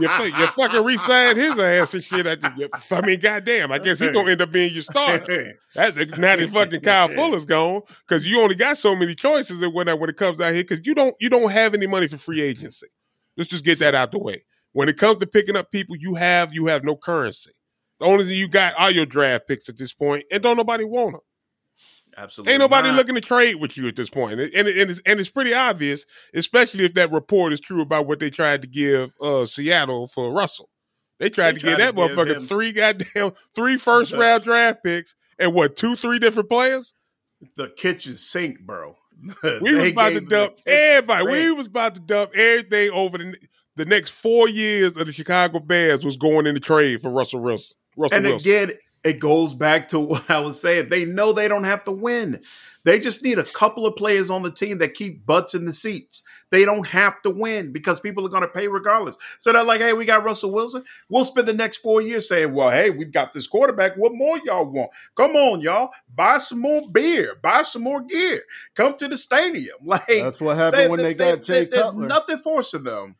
you, 0.00 0.08
you 0.08 0.46
fucking 0.48 0.82
re-signed 0.84 1.36
his 1.36 1.58
ass 1.58 1.94
and 1.94 2.02
shit. 2.02 2.26
At 2.26 2.40
the, 2.40 2.68
I 2.90 3.06
mean, 3.06 3.20
goddamn, 3.20 3.72
I 3.72 3.78
guess 3.78 3.98
he's 3.98 4.12
gonna 4.12 4.30
end 4.30 4.42
up 4.42 4.50
being 4.50 4.72
your 4.72 4.82
starter. 4.82 5.58
That's 5.74 5.96
now 6.18 6.36
that 6.36 6.50
fucking 6.50 6.80
Kyle 6.80 7.08
Fuller's 7.08 7.44
gone 7.44 7.82
because 8.06 8.26
you 8.26 8.40
only 8.40 8.54
got 8.54 8.78
so 8.78 8.94
many 8.94 9.14
choices 9.14 9.60
and 9.62 9.74
when 9.74 9.88
when 9.98 10.10
it 10.10 10.16
comes 10.16 10.40
out 10.40 10.52
here 10.52 10.64
because 10.64 10.86
you 10.86 10.94
don't 10.94 11.14
you 11.20 11.28
don't 11.28 11.50
have 11.50 11.74
any 11.74 11.86
money 11.86 12.08
for 12.08 12.16
free 12.16 12.40
agency. 12.40 12.86
Let's 13.36 13.50
just 13.50 13.64
get 13.64 13.78
that 13.80 13.94
out 13.94 14.12
the 14.12 14.18
way. 14.18 14.44
When 14.72 14.88
it 14.88 14.96
comes 14.96 15.18
to 15.18 15.26
picking 15.26 15.56
up 15.56 15.70
people, 15.70 15.96
you 15.96 16.14
have 16.14 16.52
you 16.52 16.66
have 16.66 16.84
no 16.84 16.96
currency. 16.96 17.52
The 18.00 18.06
only 18.06 18.24
thing 18.24 18.36
you 18.36 18.48
got 18.48 18.74
are 18.78 18.90
your 18.90 19.06
draft 19.06 19.46
picks 19.46 19.68
at 19.68 19.78
this 19.78 19.92
point, 19.92 20.24
and 20.30 20.42
don't 20.42 20.56
nobody 20.56 20.84
want 20.84 21.12
them. 21.12 21.20
Absolutely. 22.16 22.52
Ain't 22.52 22.60
nobody 22.60 22.88
not. 22.88 22.96
looking 22.96 23.14
to 23.16 23.20
trade 23.20 23.56
with 23.56 23.76
you 23.76 23.88
at 23.88 23.96
this 23.96 24.10
point. 24.10 24.40
And, 24.40 24.52
and, 24.54 24.68
and, 24.68 24.90
it's, 24.90 25.00
and 25.04 25.18
it's 25.18 25.30
pretty 25.30 25.52
obvious, 25.52 26.06
especially 26.34 26.84
if 26.84 26.94
that 26.94 27.12
report 27.12 27.52
is 27.52 27.60
true 27.60 27.82
about 27.82 28.06
what 28.06 28.20
they 28.20 28.30
tried 28.30 28.62
to 28.62 28.68
give 28.68 29.12
uh, 29.20 29.44
Seattle 29.46 30.08
for 30.08 30.32
Russell. 30.32 30.68
They 31.18 31.30
tried 31.30 31.56
they 31.56 31.60
to 31.60 31.66
give 31.66 31.78
that 31.78 31.94
motherfucker 31.94 32.36
him, 32.36 32.46
three 32.46 32.72
goddamn 32.72 33.32
three 33.54 33.76
first 33.76 34.12
the, 34.12 34.18
round 34.20 34.44
draft 34.44 34.84
picks 34.84 35.14
and 35.38 35.54
what 35.54 35.76
two 35.76 35.96
three 35.96 36.18
different 36.18 36.48
players. 36.48 36.94
The 37.56 37.68
kitchen 37.68 38.14
sink, 38.14 38.60
bro. 38.60 38.96
we 39.42 39.74
was 39.74 39.92
about 39.92 40.10
to 40.10 40.20
dump 40.20 40.56
everybody. 40.66 41.24
Sink. 41.24 41.30
We 41.30 41.52
was 41.52 41.66
about 41.66 41.94
to 41.94 42.00
dump 42.00 42.32
everything 42.34 42.90
over 42.90 43.18
the 43.18 43.36
the 43.76 43.84
next 43.84 44.10
four 44.10 44.48
years 44.48 44.96
of 44.96 45.06
the 45.06 45.12
Chicago 45.12 45.60
Bears 45.60 46.04
was 46.04 46.16
going 46.16 46.46
in 46.46 46.54
the 46.54 46.60
trade 46.60 47.00
for 47.00 47.10
Russell 47.10 47.40
Wilson. 47.40 47.76
Russell 47.96 48.16
and 48.16 48.26
Wilson. 48.26 48.50
again, 48.50 48.76
it 49.04 49.20
goes 49.20 49.54
back 49.54 49.88
to 49.88 50.00
what 50.00 50.30
I 50.30 50.40
was 50.40 50.60
saying. 50.60 50.88
They 50.88 51.04
know 51.04 51.32
they 51.32 51.48
don't 51.48 51.64
have 51.64 51.84
to 51.84 51.92
win. 51.92 52.40
They 52.84 52.98
just 52.98 53.22
need 53.22 53.38
a 53.38 53.44
couple 53.44 53.86
of 53.86 53.96
players 53.96 54.30
on 54.30 54.42
the 54.42 54.50
team 54.50 54.78
that 54.78 54.92
keep 54.92 55.24
butts 55.24 55.54
in 55.54 55.64
the 55.64 55.72
seats. 55.72 56.22
They 56.50 56.66
don't 56.66 56.86
have 56.86 57.20
to 57.22 57.30
win 57.30 57.72
because 57.72 57.98
people 57.98 58.26
are 58.26 58.28
going 58.28 58.42
to 58.42 58.48
pay 58.48 58.68
regardless. 58.68 59.16
So 59.38 59.52
they're 59.52 59.64
like, 59.64 59.80
hey, 59.80 59.94
we 59.94 60.04
got 60.04 60.22
Russell 60.22 60.52
Wilson. 60.52 60.84
We'll 61.08 61.24
spend 61.24 61.48
the 61.48 61.54
next 61.54 61.78
four 61.78 62.02
years 62.02 62.28
saying, 62.28 62.52
well, 62.52 62.70
hey, 62.70 62.90
we've 62.90 63.10
got 63.10 63.32
this 63.32 63.46
quarterback. 63.46 63.96
What 63.96 64.12
more 64.14 64.38
y'all 64.44 64.66
want? 64.66 64.90
Come 65.16 65.34
on, 65.34 65.62
y'all. 65.62 65.90
Buy 66.14 66.38
some 66.38 66.60
more 66.60 66.82
beer. 66.92 67.36
Buy 67.42 67.62
some 67.62 67.82
more 67.82 68.02
gear. 68.02 68.42
Come 68.74 68.96
to 68.98 69.08
the 69.08 69.16
stadium. 69.16 69.78
Like 69.84 70.06
That's 70.06 70.40
what 70.40 70.56
happened 70.56 70.82
they, 70.82 70.88
when 70.88 70.98
they, 70.98 71.14
they 71.14 71.36
got 71.36 71.42
Jay 71.44 71.66
Cutler. 71.66 71.70
There's 71.70 71.94
nothing 71.94 72.38
forcing 72.38 72.84
them. 72.84 73.16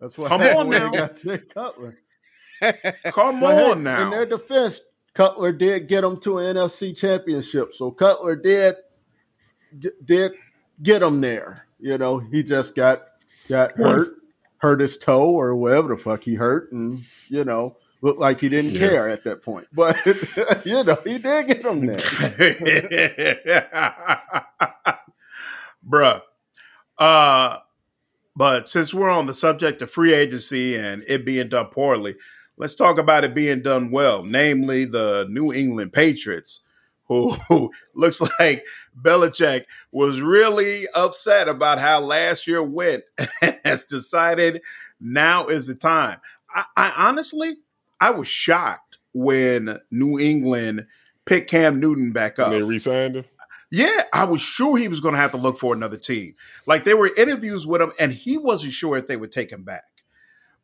That's 0.00 0.16
what 0.16 0.28
Come 0.28 0.42
on 0.42 0.70
now. 0.70 0.90
got 0.90 1.16
Jay 1.16 1.38
Cutler. 1.38 1.98
Come 3.06 3.42
on 3.42 3.82
now. 3.82 4.04
In 4.04 4.10
their 4.10 4.26
defense, 4.26 4.80
Cutler 5.14 5.52
did 5.52 5.88
get 5.88 6.02
them 6.02 6.20
to 6.20 6.38
an 6.38 6.56
NFC 6.56 6.96
championship. 6.96 7.72
So 7.72 7.90
Cutler 7.90 8.36
did 8.36 8.76
did 10.04 10.32
get 10.82 11.00
them 11.00 11.20
there. 11.20 11.66
You 11.78 11.98
know, 11.98 12.18
he 12.18 12.42
just 12.42 12.74
got 12.74 13.02
got 13.48 13.72
hurt, 13.72 14.14
hurt 14.58 14.80
his 14.80 14.96
toe 14.96 15.30
or 15.30 15.54
whatever 15.54 15.88
the 15.88 15.96
fuck 15.96 16.22
he 16.22 16.34
hurt, 16.34 16.72
and 16.72 17.04
you 17.28 17.44
know, 17.44 17.76
looked 18.00 18.20
like 18.20 18.40
he 18.40 18.48
didn't 18.48 18.72
yeah. 18.72 18.80
care 18.80 19.08
at 19.08 19.24
that 19.24 19.42
point. 19.42 19.66
But 19.72 19.96
you 20.64 20.84
know, 20.84 20.98
he 21.04 21.18
did 21.18 21.46
get 21.46 21.62
them 21.62 21.86
there. 21.86 21.96
Bruh. 25.88 26.22
Uh 26.98 27.58
but 28.38 28.68
since 28.68 28.94
we're 28.94 29.10
on 29.10 29.26
the 29.26 29.34
subject 29.34 29.82
of 29.82 29.90
free 29.90 30.14
agency 30.14 30.76
and 30.76 31.02
it 31.08 31.24
being 31.24 31.48
done 31.48 31.66
poorly, 31.66 32.14
let's 32.58 32.74
talk 32.74 32.98
about 32.98 33.24
it 33.24 33.34
being 33.34 33.62
done 33.62 33.90
well, 33.90 34.24
namely 34.24 34.84
the 34.84 35.26
New 35.30 35.52
England 35.52 35.92
Patriots, 35.92 36.60
who, 37.04 37.32
who 37.48 37.70
looks 37.94 38.20
like 38.38 38.66
Belichick 39.00 39.64
was 39.92 40.20
really 40.20 40.86
upset 40.94 41.48
about 41.48 41.78
how 41.78 42.00
last 42.00 42.46
year 42.46 42.62
went 42.62 43.04
and 43.42 43.58
has 43.64 43.84
decided 43.84 44.60
now 45.00 45.46
is 45.46 45.68
the 45.68 45.74
time. 45.74 46.20
I, 46.54 46.64
I 46.76 46.92
honestly, 47.08 47.56
I 48.00 48.10
was 48.10 48.28
shocked 48.28 48.98
when 49.12 49.78
New 49.90 50.18
England 50.18 50.86
picked 51.24 51.50
Cam 51.50 51.80
Newton 51.80 52.12
back 52.12 52.38
up. 52.38 52.52
And 52.52 52.62
they 52.62 52.66
re-signed 52.66 53.16
him. 53.16 53.24
Yeah, 53.70 54.02
I 54.14 54.24
was 54.24 54.40
sure 54.40 54.78
he 54.78 54.88
was 54.88 55.00
going 55.00 55.12
to 55.12 55.20
have 55.20 55.32
to 55.32 55.36
look 55.36 55.58
for 55.58 55.74
another 55.74 55.98
team. 55.98 56.34
Like 56.66 56.84
there 56.84 56.96
were 56.96 57.10
interviews 57.18 57.66
with 57.66 57.82
him, 57.82 57.92
and 58.00 58.12
he 58.12 58.38
wasn't 58.38 58.72
sure 58.72 58.96
if 58.96 59.06
they 59.06 59.16
would 59.16 59.30
take 59.30 59.52
him 59.52 59.62
back. 59.62 59.84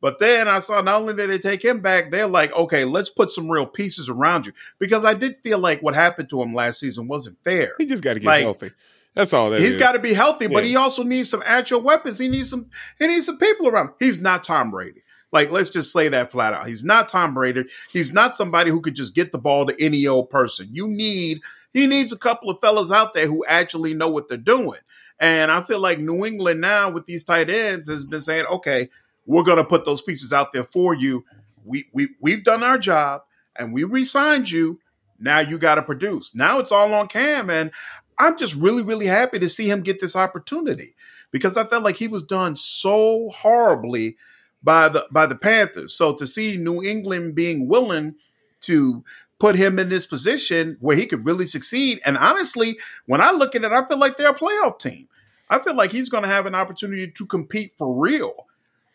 But 0.04 0.18
then 0.18 0.48
I 0.48 0.60
saw 0.60 0.82
not 0.82 1.00
only 1.00 1.14
did 1.14 1.30
they 1.30 1.38
take 1.38 1.64
him 1.64 1.80
back, 1.80 2.10
they're 2.10 2.28
like, 2.28 2.52
okay, 2.52 2.84
let's 2.84 3.08
put 3.08 3.30
some 3.30 3.50
real 3.50 3.64
pieces 3.64 4.10
around 4.10 4.44
you. 4.44 4.52
Because 4.78 5.02
I 5.02 5.14
did 5.14 5.38
feel 5.38 5.58
like 5.58 5.80
what 5.80 5.94
happened 5.94 6.28
to 6.28 6.42
him 6.42 6.52
last 6.52 6.78
season 6.78 7.08
wasn't 7.08 7.42
fair. 7.42 7.72
He 7.78 7.86
just 7.86 8.02
got 8.02 8.12
to 8.12 8.20
get 8.20 8.26
like, 8.26 8.42
healthy. 8.42 8.72
That's 9.14 9.32
all 9.32 9.48
that 9.48 9.60
He's 9.60 9.78
got 9.78 9.92
to 9.92 9.98
be 9.98 10.12
healthy, 10.12 10.44
yeah. 10.44 10.50
but 10.52 10.66
he 10.66 10.76
also 10.76 11.04
needs 11.04 11.30
some 11.30 11.42
actual 11.46 11.80
weapons. 11.80 12.18
He 12.18 12.28
needs 12.28 12.50
some 12.50 12.66
he 12.98 13.06
needs 13.06 13.24
some 13.24 13.38
people 13.38 13.66
around. 13.66 13.92
He's 13.98 14.20
not 14.20 14.44
Tom 14.44 14.70
Brady. 14.70 15.02
Like, 15.32 15.50
let's 15.50 15.70
just 15.70 15.90
say 15.90 16.08
that 16.10 16.30
flat 16.30 16.52
out. 16.52 16.66
He's 16.66 16.84
not 16.84 17.08
Tom 17.08 17.32
Brady. 17.32 17.64
He's 17.90 18.12
not 18.12 18.36
somebody 18.36 18.70
who 18.70 18.82
could 18.82 18.96
just 18.96 19.14
get 19.14 19.32
the 19.32 19.38
ball 19.38 19.64
to 19.64 19.82
any 19.82 20.06
old 20.06 20.28
person. 20.28 20.68
You 20.70 20.86
need 20.86 21.40
he 21.72 21.86
needs 21.86 22.12
a 22.12 22.18
couple 22.18 22.50
of 22.50 22.60
fellas 22.60 22.92
out 22.92 23.14
there 23.14 23.26
who 23.26 23.42
actually 23.46 23.94
know 23.94 24.08
what 24.08 24.28
they're 24.28 24.36
doing. 24.36 24.80
And 25.18 25.50
I 25.50 25.62
feel 25.62 25.80
like 25.80 25.98
New 25.98 26.26
England 26.26 26.60
now 26.60 26.90
with 26.90 27.06
these 27.06 27.24
tight 27.24 27.48
ends 27.48 27.88
has 27.88 28.04
been 28.04 28.20
saying, 28.20 28.44
okay, 28.44 28.90
we're 29.26 29.42
going 29.42 29.58
to 29.58 29.64
put 29.64 29.84
those 29.84 30.02
pieces 30.02 30.32
out 30.32 30.52
there 30.52 30.64
for 30.64 30.94
you. 30.94 31.24
We 31.64 31.86
we 31.92 32.08
we've 32.20 32.44
done 32.44 32.62
our 32.62 32.78
job 32.78 33.22
and 33.56 33.72
we 33.72 33.84
re-signed 33.84 34.50
you. 34.50 34.80
Now 35.18 35.38
you 35.40 35.58
got 35.58 35.76
to 35.76 35.82
produce. 35.82 36.34
Now 36.34 36.58
it's 36.58 36.72
all 36.72 36.92
on 36.92 37.08
Cam, 37.08 37.48
and 37.48 37.70
I'm 38.18 38.36
just 38.36 38.54
really 38.54 38.82
really 38.82 39.06
happy 39.06 39.38
to 39.38 39.48
see 39.48 39.70
him 39.70 39.82
get 39.82 40.00
this 40.00 40.16
opportunity 40.16 40.94
because 41.30 41.56
I 41.56 41.64
felt 41.64 41.84
like 41.84 41.96
he 41.96 42.08
was 42.08 42.22
done 42.22 42.56
so 42.56 43.30
horribly 43.30 44.16
by 44.62 44.88
the 44.88 45.06
by 45.10 45.26
the 45.26 45.36
Panthers. 45.36 45.94
So 45.94 46.14
to 46.14 46.26
see 46.26 46.56
New 46.56 46.82
England 46.82 47.34
being 47.34 47.68
willing 47.68 48.16
to 48.62 49.04
put 49.38 49.56
him 49.56 49.78
in 49.78 49.88
this 49.88 50.06
position 50.06 50.76
where 50.80 50.96
he 50.96 51.06
could 51.06 51.24
really 51.24 51.46
succeed, 51.46 52.00
and 52.04 52.18
honestly, 52.18 52.78
when 53.06 53.20
I 53.20 53.30
look 53.30 53.54
at 53.54 53.64
it, 53.64 53.72
I 53.72 53.86
feel 53.86 53.98
like 53.98 54.16
they're 54.16 54.30
a 54.30 54.38
playoff 54.38 54.78
team. 54.78 55.08
I 55.50 55.58
feel 55.58 55.74
like 55.74 55.92
he's 55.92 56.08
going 56.08 56.22
to 56.22 56.28
have 56.28 56.46
an 56.46 56.54
opportunity 56.54 57.08
to 57.08 57.26
compete 57.26 57.72
for 57.72 57.94
real 57.94 58.46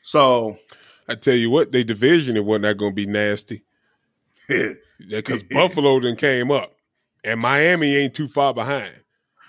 so 0.02 0.58
I 1.08 1.16
tell 1.16 1.36
you 1.36 1.50
what, 1.50 1.72
they 1.72 1.84
division 1.84 2.38
it 2.38 2.46
wasn't 2.46 2.78
going 2.78 2.92
to 2.92 2.96
be 2.96 3.06
nasty. 3.06 3.64
Because 5.08 5.44
Buffalo 5.44 6.02
then 6.02 6.18
came 6.18 6.52
up, 6.52 6.76
and 7.24 7.40
Miami 7.40 7.96
ain't 7.96 8.14
too 8.14 8.28
far 8.28 8.54
behind. 8.54 8.94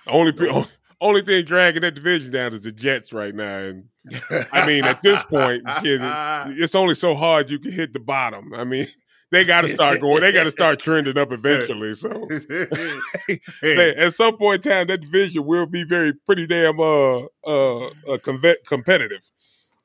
Only 0.07 0.33
only 1.01 1.23
thing 1.23 1.45
dragging 1.45 1.83
that 1.83 1.95
division 1.95 2.31
down 2.31 2.53
is 2.53 2.61
the 2.61 2.73
Jets 2.73 3.13
right 3.13 3.35
now. 3.35 3.59
And 3.59 3.85
I 4.53 4.67
mean, 4.67 4.85
at 4.85 5.03
this 5.03 5.23
point, 5.25 5.63
it's 5.67 6.75
only 6.75 6.95
so 6.95 7.15
hard 7.15 7.51
you 7.51 7.59
can 7.59 7.73
hit 7.73 7.93
the 7.93 7.99
bottom. 7.99 8.55
I 8.55 8.65
mean, 8.65 8.87
they 9.31 9.45
got 9.45 9.63
to 9.63 9.69
start 9.69 10.01
going. 10.01 10.21
They 10.21 10.33
got 10.33 10.45
to 10.45 10.51
start 10.51 10.79
trending 10.79 11.19
up 11.19 11.33
eventually. 11.33 11.95
So 11.95 12.29
at 13.63 14.13
some 14.15 14.37
point 14.37 14.67
in 14.67 14.73
time, 14.73 14.87
that 14.89 15.01
division 15.01 15.47
will 15.47 15.67
be 15.67 15.85
very 15.85 16.13
pretty 16.13 16.47
damn 16.47 16.79
uh 16.79 17.23
uh, 17.47 17.87
uh 18.09 18.19
competitive. 18.23 19.29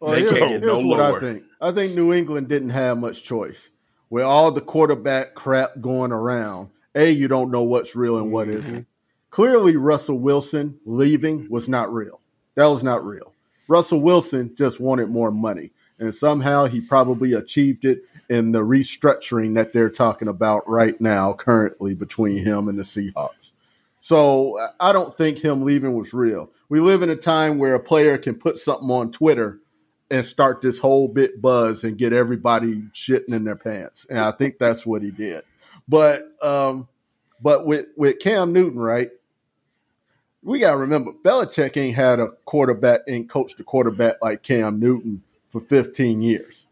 Well, 0.06 0.14
they 0.14 0.20
here's, 0.20 0.34
can't 0.34 0.50
here's 0.52 0.62
no 0.62 0.86
what 0.86 1.00
lower. 1.00 1.18
I 1.18 1.20
think. 1.20 1.44
I 1.60 1.72
think 1.72 1.96
New 1.96 2.14
England 2.14 2.48
didn't 2.48 2.70
have 2.70 2.98
much 2.98 3.24
choice. 3.24 3.72
With 4.12 4.24
all 4.24 4.52
the 4.52 4.62
quarterback 4.62 5.34
crap 5.34 5.82
going 5.82 6.12
around, 6.12 6.70
A, 6.94 7.10
you 7.10 7.28
don't 7.28 7.50
know 7.50 7.64
what's 7.64 7.96
real 7.96 8.20
and 8.20 8.32
what 8.32 8.48
mm-hmm. 8.48 8.76
not 8.76 8.86
Clearly, 9.32 9.76
Russell 9.78 10.20
Wilson 10.20 10.80
leaving 10.86 11.50
was 11.50 11.68
not 11.68 11.92
real. 11.92 12.22
That 12.54 12.68
was 12.68 12.84
not 12.84 13.04
real. 13.04 13.34
Russell 13.68 14.00
Wilson 14.00 14.56
just 14.56 14.80
wanted 14.80 15.10
more 15.10 15.32
money. 15.32 15.72
And 15.98 16.14
somehow 16.14 16.68
he 16.68 16.82
probably 16.82 17.34
achieved 17.34 17.84
it 17.84 18.04
in 18.30 18.52
the 18.52 18.62
restructuring 18.62 19.56
that 19.56 19.74
they're 19.74 19.90
talking 19.90 20.28
about 20.28 20.70
right 20.70 21.00
now, 21.02 21.34
currently 21.34 21.96
between 21.96 22.38
him 22.38 22.68
and 22.68 22.78
the 22.78 22.84
Seahawks. 22.84 23.54
So 24.02 24.70
I 24.80 24.94
don't 24.94 25.18
think 25.18 25.40
him 25.40 25.64
leaving 25.64 25.98
was 25.98 26.14
real. 26.14 26.52
We 26.70 26.80
live 26.80 27.02
in 27.02 27.10
a 27.10 27.16
time 27.16 27.58
where 27.58 27.74
a 27.74 27.80
player 27.80 28.20
can 28.20 28.36
put 28.36 28.60
something 28.60 28.92
on 28.92 29.12
Twitter 29.12 29.60
and 30.12 30.26
start 30.26 30.62
this 30.62 30.78
whole 30.78 31.08
bit 31.08 31.42
buzz 31.42 31.84
and 31.84 31.98
get 31.98 32.14
everybody 32.14 32.76
shitting 32.94 33.34
in 33.34 33.44
their 33.44 33.56
pants. 33.56 34.06
And 34.10 34.20
I 34.20 34.32
think 34.32 34.60
that's 34.60 34.86
what 34.86 35.02
he 35.02 35.12
did. 35.12 35.44
But 35.88 36.22
um, 36.42 36.88
but 37.42 37.66
with 37.66 37.88
with 37.96 38.20
Cam 38.20 38.54
Newton, 38.54 38.80
right? 38.80 39.10
We 40.44 40.60
gotta 40.60 40.78
remember 40.78 41.12
Belichick 41.24 41.76
ain't 41.78 41.96
had 41.96 42.20
a 42.20 42.30
quarterback, 42.46 43.02
ain't 43.08 43.30
coached 43.30 43.60
a 43.60 43.64
quarterback 43.64 44.18
like 44.22 44.44
Cam 44.44 44.80
Newton 44.80 45.24
for 45.50 45.60
15 45.60 46.22
years. 46.22 46.68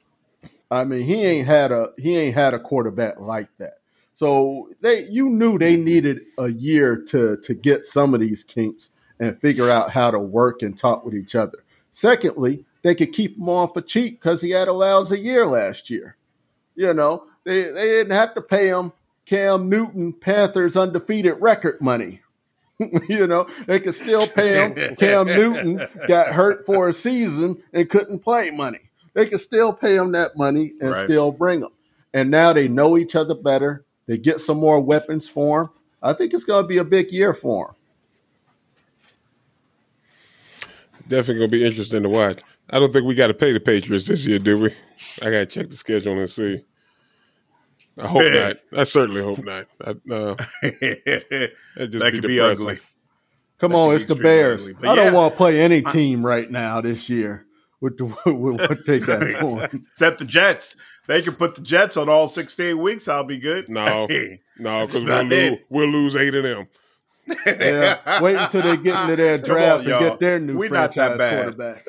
I 0.70 0.84
mean, 0.84 1.04
he 1.04 1.24
ain't 1.24 1.48
had 1.48 1.72
a 1.72 1.90
he 1.98 2.18
ain't 2.18 2.36
had 2.36 2.54
a 2.54 2.60
quarterback 2.60 3.20
like 3.20 3.50
that. 3.58 3.80
So 4.16 4.70
they 4.82 5.06
you 5.06 5.30
knew 5.30 5.58
they 5.58 5.76
needed 5.76 6.22
a 6.38 6.50
year 6.50 6.98
to 7.10 7.38
to 7.38 7.54
get 7.54 7.86
some 7.86 8.14
of 8.14 8.20
these 8.20 8.44
kinks 8.44 8.92
and 9.20 9.40
figure 9.40 9.70
out 9.70 9.92
how 9.92 10.12
to 10.12 10.20
work 10.20 10.62
and 10.62 10.78
talk 10.78 11.06
with 11.06 11.16
each 11.16 11.36
other. 11.36 11.64
Secondly, 11.92 12.66
they 12.84 12.94
could 12.94 13.14
keep 13.14 13.38
him 13.38 13.50
on 13.50 13.70
for 13.70 13.82
cheap 13.82 14.20
because 14.20 14.42
he 14.42 14.52
had 14.52 14.68
a 14.68 14.74
lousy 14.74 15.20
year 15.20 15.48
last 15.48 15.90
year. 15.90 16.16
You 16.76 16.94
know, 16.94 17.26
they, 17.44 17.64
they 17.64 17.88
didn't 17.88 18.14
have 18.14 18.36
to 18.36 18.42
pay 18.42 18.68
him 18.68 18.92
Cam 19.26 19.70
Newton 19.70 20.14
Panthers 20.14 20.78
undefeated 20.78 21.38
record 21.40 21.82
money. 21.82 22.22
you 23.10 23.26
know, 23.26 23.48
they 23.68 23.80
could 23.80 23.96
still 23.96 24.28
pay 24.28 24.62
him. 24.62 24.96
Cam 24.96 25.28
Newton 25.28 25.88
got 26.08 26.34
hurt 26.34 26.66
for 26.66 26.90
a 26.90 26.94
season 26.94 27.62
and 27.72 27.90
couldn't 27.90 28.20
play 28.20 28.50
money. 28.52 28.80
They 29.14 29.28
could 29.28 29.40
still 29.40 29.72
pay 29.72 29.96
him 29.96 30.12
that 30.14 30.32
money 30.36 30.74
and 30.82 30.92
right. 30.92 31.06
still 31.06 31.32
bring 31.32 31.62
him. 31.62 31.70
And 32.14 32.30
now 32.30 32.52
they 32.52 32.68
know 32.68 32.98
each 32.98 33.16
other 33.16 33.36
better. 33.36 33.86
They 34.08 34.18
get 34.18 34.42
some 34.42 34.58
more 34.58 34.80
weapons 34.80 35.30
for 35.30 35.62
him. 35.62 35.70
I 36.02 36.14
think 36.14 36.34
it's 36.34 36.44
going 36.44 36.64
to 36.64 36.68
be 36.68 36.80
a 36.80 36.84
big 36.84 37.12
year 37.12 37.34
for 37.34 37.68
him. 37.70 37.76
Definitely 41.08 41.40
going 41.40 41.52
to 41.52 41.58
be 41.58 41.66
interesting 41.66 42.04
to 42.04 42.10
watch. 42.10 42.42
I 42.70 42.80
don't 42.80 42.92
think 42.92 43.06
we 43.06 43.16
got 43.16 43.28
to 43.28 43.34
pay 43.34 43.52
the 43.52 43.60
Patriots 43.60 44.08
this 44.08 44.26
year, 44.26 44.40
do 44.40 44.60
we? 44.60 44.74
I 45.22 45.30
got 45.30 45.40
to 45.40 45.46
check 45.46 45.70
the 45.70 45.76
schedule 45.76 46.18
and 46.18 46.30
see. 46.30 46.64
I 47.98 48.08
hope 48.08 48.24
not. 48.24 48.58
I 48.80 48.84
certainly 48.84 49.22
hope 49.22 49.44
not. 49.44 49.68
I, 49.82 49.90
uh, 49.90 50.36
that 50.62 51.52
could 51.76 52.22
be, 52.22 52.28
be 52.28 52.40
ugly. 52.40 52.80
Come 53.60 53.72
that 53.72 53.78
on, 53.78 53.96
it's 53.96 54.06
the 54.06 54.16
Bears. 54.16 54.68
I 54.68 54.72
yeah, 54.82 54.96
don't 54.96 55.14
want 55.14 55.34
to 55.34 55.38
play 55.38 55.60
any 55.60 55.82
team 55.82 56.26
right 56.26 56.50
now 56.50 56.82
this 56.82 57.08
year 57.10 57.46
with, 57.82 57.98
the, 57.98 58.06
with 58.34 58.60
what 58.60 58.86
they 58.86 59.00
got 59.00 59.20
going. 59.40 59.86
Except 59.92 60.18
the 60.18 60.26
Jets. 60.26 60.76
They 61.08 61.22
can 61.22 61.34
put 61.36 61.56
the 61.56 61.62
Jets 61.62 61.98
on 61.98 62.10
all 62.10 62.28
16 62.28 62.78
weeks. 62.78 63.08
I'll 63.08 63.26
be 63.26 63.38
good. 63.38 63.70
No, 63.70 64.08
no, 64.58 64.86
because 64.86 64.96
we'll, 64.96 65.24
lose, 65.24 65.60
we'll 65.70 65.90
lose 65.90 66.16
eight 66.16 66.34
of 66.34 66.44
them. 66.44 66.68
yeah, 67.46 68.22
wait 68.22 68.36
until 68.36 68.62
they 68.64 68.78
get 68.78 69.02
into 69.02 69.16
their 69.16 69.38
draft 69.38 69.86
on, 69.86 69.92
and 69.92 70.00
get 70.00 70.20
their 70.20 70.40
new 70.40 70.58
we 70.58 70.68
franchise 70.68 71.18
quarterback. 71.18 71.86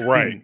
Right. 0.00 0.42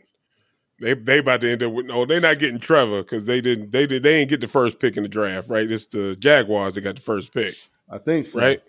They 0.80 0.94
they 0.94 1.18
about 1.18 1.42
to 1.42 1.52
end 1.52 1.62
up 1.62 1.72
with 1.72 1.86
no. 1.86 2.06
They're 2.06 2.20
not 2.20 2.38
getting 2.38 2.58
Trevor 2.58 3.02
because 3.02 3.24
they 3.24 3.40
didn't. 3.40 3.70
They 3.70 3.86
did. 3.86 4.02
They 4.02 4.16
ain't 4.16 4.30
get 4.30 4.40
the 4.40 4.48
first 4.48 4.80
pick 4.80 4.96
in 4.96 5.02
the 5.02 5.08
draft, 5.08 5.50
right? 5.50 5.70
It's 5.70 5.86
the 5.86 6.16
Jaguars 6.16 6.74
that 6.74 6.80
got 6.80 6.96
the 6.96 7.02
first 7.02 7.34
pick. 7.34 7.54
I 7.90 7.98
think 7.98 8.26
so. 8.26 8.40
Right. 8.40 8.62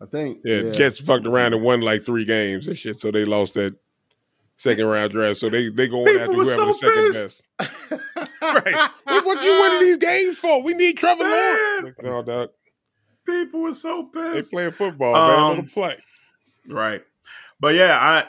I 0.00 0.06
think. 0.06 0.40
Yeah, 0.44 0.60
yeah. 0.60 0.70
Jets 0.72 0.98
fucked 0.98 1.26
around 1.26 1.52
and 1.52 1.62
won 1.62 1.82
like 1.82 2.02
three 2.02 2.24
games 2.24 2.66
and 2.66 2.78
shit, 2.78 2.98
so 2.98 3.10
they 3.10 3.26
lost 3.26 3.54
that 3.54 3.76
second 4.56 4.86
round 4.86 5.12
draft. 5.12 5.38
So 5.38 5.50
they 5.50 5.68
they 5.68 5.88
go 5.88 6.02
on 6.02 6.08
after 6.08 6.32
whoever 6.32 6.54
so 6.54 6.66
the 6.66 6.72
second 6.72 7.12
best. 7.12 7.44
right. 8.42 8.90
what 9.04 9.44
you 9.44 9.60
winning 9.60 9.80
these 9.80 9.98
games 9.98 10.38
for? 10.38 10.62
We 10.62 10.74
need 10.74 10.96
Trevor 10.96 11.24
Lawrence. 11.24 11.96
No, 12.02 12.22
dog. 12.22 12.50
People 13.26 13.60
were 13.60 13.74
so 13.74 14.04
pissed. 14.04 14.50
They 14.50 14.56
playing 14.56 14.72
football, 14.72 15.14
um, 15.14 15.28
man. 15.28 15.48
Let 15.48 15.56
them 15.56 15.68
play. 15.68 15.96
Right. 16.68 17.02
But 17.58 17.74
yeah, 17.74 17.98
I, 17.98 18.18
I 18.20 18.26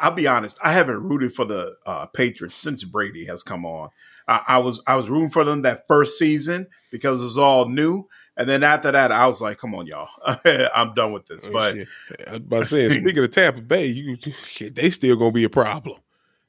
I'll 0.00 0.10
be 0.10 0.26
honest. 0.26 0.58
I 0.62 0.72
haven't 0.72 1.02
rooted 1.02 1.32
for 1.32 1.44
the 1.44 1.76
uh, 1.86 2.06
Patriots 2.06 2.58
since 2.58 2.84
Brady 2.84 3.26
has 3.26 3.42
come 3.42 3.64
on. 3.64 3.90
I, 4.26 4.42
I, 4.48 4.58
was 4.58 4.82
I 4.86 4.96
was 4.96 5.10
rooting 5.10 5.30
for 5.30 5.44
them 5.44 5.62
that 5.62 5.86
first 5.86 6.18
season 6.18 6.66
because 6.90 7.20
it 7.20 7.24
was 7.24 7.38
all 7.38 7.68
new, 7.68 8.08
and 8.36 8.48
then 8.48 8.62
after 8.62 8.90
that, 8.90 9.12
I 9.12 9.26
was 9.26 9.40
like, 9.40 9.58
"Come 9.58 9.74
on, 9.74 9.86
y'all, 9.86 10.08
I'm 10.74 10.94
done 10.94 11.12
with 11.12 11.26
this." 11.26 11.46
Oh, 11.46 11.52
but 11.52 12.48
by 12.48 12.62
saying, 12.62 12.90
speaking 12.90 13.22
of 13.22 13.30
Tampa 13.30 13.60
Bay, 13.60 13.86
you 13.86 14.16
shit, 14.16 14.74
they 14.74 14.90
still 14.90 15.16
gonna 15.16 15.32
be 15.32 15.44
a 15.44 15.50
problem 15.50 15.98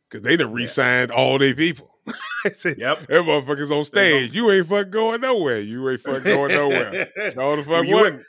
because 0.09 0.21
they 0.23 0.37
done 0.37 0.53
re-signed 0.53 1.11
yeah. 1.11 1.17
all 1.17 1.37
their 1.37 1.53
people. 1.53 1.91
said, 2.53 2.77
yep, 2.77 2.99
that 3.07 3.23
motherfuckers 3.23 3.75
on 3.75 3.83
stage. 3.83 4.31
You 4.31 4.51
ain't 4.51 4.67
fucking 4.67 4.91
going 4.91 5.21
nowhere. 5.21 5.59
You 5.59 5.89
ain't 5.89 6.01
fucking 6.01 6.23
going 6.23 6.51
nowhere. 6.51 7.09
no, 7.35 7.55
the 7.55 7.63
fuck 7.63 7.87
what? 7.87 8.21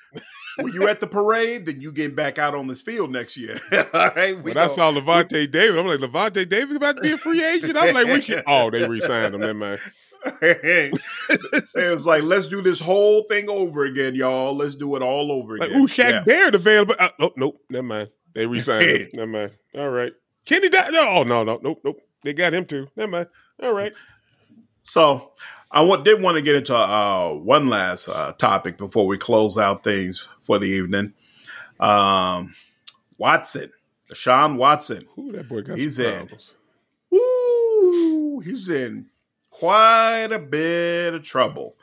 When 0.57 0.73
you 0.73 0.89
at 0.89 1.01
the 1.01 1.07
parade, 1.07 1.67
then 1.67 1.81
you 1.81 1.93
get 1.93 2.17
back 2.17 2.39
out 2.39 2.55
on 2.55 2.67
this 2.67 2.81
field 2.81 3.11
next 3.11 3.37
year. 3.37 3.59
All 3.73 4.11
right. 4.17 4.37
We 4.37 4.53
when 4.53 4.59
I 4.59 4.67
saw 4.67 4.91
Lavonte 4.91 5.51
David, 5.51 5.79
I'm 5.79 5.87
like, 5.87 6.01
Lavonte 6.01 6.49
David 6.49 6.77
about 6.77 6.97
to 6.97 7.03
be 7.03 7.13
a 7.13 7.19
free 7.19 7.45
agent. 7.45 7.77
I'm 7.77 7.95
like, 7.95 8.07
we 8.07 8.21
should. 8.21 8.45
Oh, 8.47 8.71
they 8.71 8.87
re-signed 8.87 9.35
him, 9.35 9.41
then, 9.41 9.59
man. 9.59 9.79
it 10.43 10.93
was 11.75 12.07
like, 12.07 12.23
let's 12.23 12.49
do 12.49 12.61
this 12.63 12.81
whole 12.81 13.23
thing 13.25 13.49
over 13.49 13.85
again, 13.85 14.15
y'all. 14.15 14.57
Let's 14.57 14.75
do 14.75 14.97
it 14.97 15.03
all 15.03 15.31
over 15.31 15.57
again. 15.57 15.73
Like, 15.73 15.79
ooh, 15.79 15.87
Shaq 15.87 16.11
yeah. 16.11 16.23
Barrett 16.25 16.55
available. 16.55 16.95
Uh, 16.99 17.11
nope, 17.19 17.35
nope, 17.37 17.61
never 17.71 17.83
mind. 17.83 18.11
They 18.35 18.47
re-signed 18.47 18.85
him. 18.85 19.09
Never 19.15 19.27
mind. 19.27 19.53
All 19.77 19.89
right. 19.89 20.13
Kenny 20.45 20.69
died. 20.69 20.93
No, 20.93 21.09
oh, 21.09 21.23
no, 21.23 21.43
no, 21.43 21.59
nope, 21.63 21.81
nope. 21.83 22.01
They 22.23 22.35
got 22.35 22.53
him 22.53 22.67
too. 22.67 22.87
Never 22.95 23.11
mind. 23.11 23.29
All 23.63 23.73
right. 23.73 23.95
So 24.83 25.33
I 25.77 26.03
did 26.03 26.23
want 26.23 26.37
to 26.37 26.43
get 26.43 26.57
into 26.57 26.75
uh, 26.75 27.35
one 27.35 27.69
last 27.69 28.09
uh, 28.09 28.33
topic 28.33 28.79
before 28.79 29.07
we 29.07 29.19
close 29.19 29.59
out 29.59 29.85
things 29.85 30.27
for 30.41 30.59
the 30.59 30.69
evening. 30.69 31.13
Um, 31.79 32.55
Watson, 33.19 33.71
Deshaun 34.11 34.57
Watson. 34.57 35.07
Ooh, 35.19 35.33
that 35.33 35.51
boy 35.51 35.61
got 35.61 35.77
he's 35.77 35.99
in. 35.99 36.31
Ooh, 37.13 38.41
he's 38.43 38.71
in 38.71 39.11
quite 39.51 40.29
a 40.33 40.39
bit 40.39 41.13
of 41.13 41.23
trouble. 41.23 41.77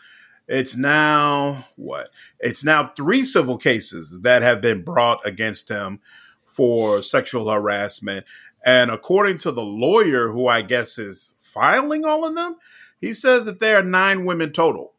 It's 0.47 0.75
now 0.75 1.67
what? 1.75 2.09
It's 2.39 2.63
now 2.63 2.93
three 2.95 3.23
civil 3.23 3.59
cases 3.59 4.21
that 4.21 4.41
have 4.41 4.59
been 4.59 4.81
brought 4.81 5.23
against 5.23 5.69
him 5.69 5.99
for 6.43 7.03
sexual 7.03 7.47
harassment. 7.47 8.25
And 8.65 8.89
according 8.89 9.37
to 9.39 9.51
the 9.51 9.61
lawyer 9.63 10.29
who 10.29 10.47
I 10.47 10.63
guess 10.63 10.97
is 10.97 11.35
filing 11.41 12.05
all 12.05 12.25
of 12.25 12.33
them, 12.33 12.55
he 13.03 13.13
says 13.13 13.43
that 13.43 13.59
there 13.59 13.77
are 13.77 13.83
nine 13.83 14.23
women 14.23 14.53
total, 14.53 14.93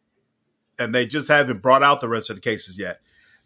and 0.78 0.94
they 0.94 1.06
just 1.06 1.26
haven't 1.26 1.62
brought 1.62 1.82
out 1.82 2.02
the 2.02 2.08
rest 2.08 2.28
of 2.28 2.36
the 2.36 2.42
cases 2.42 2.78
yet. 2.78 3.00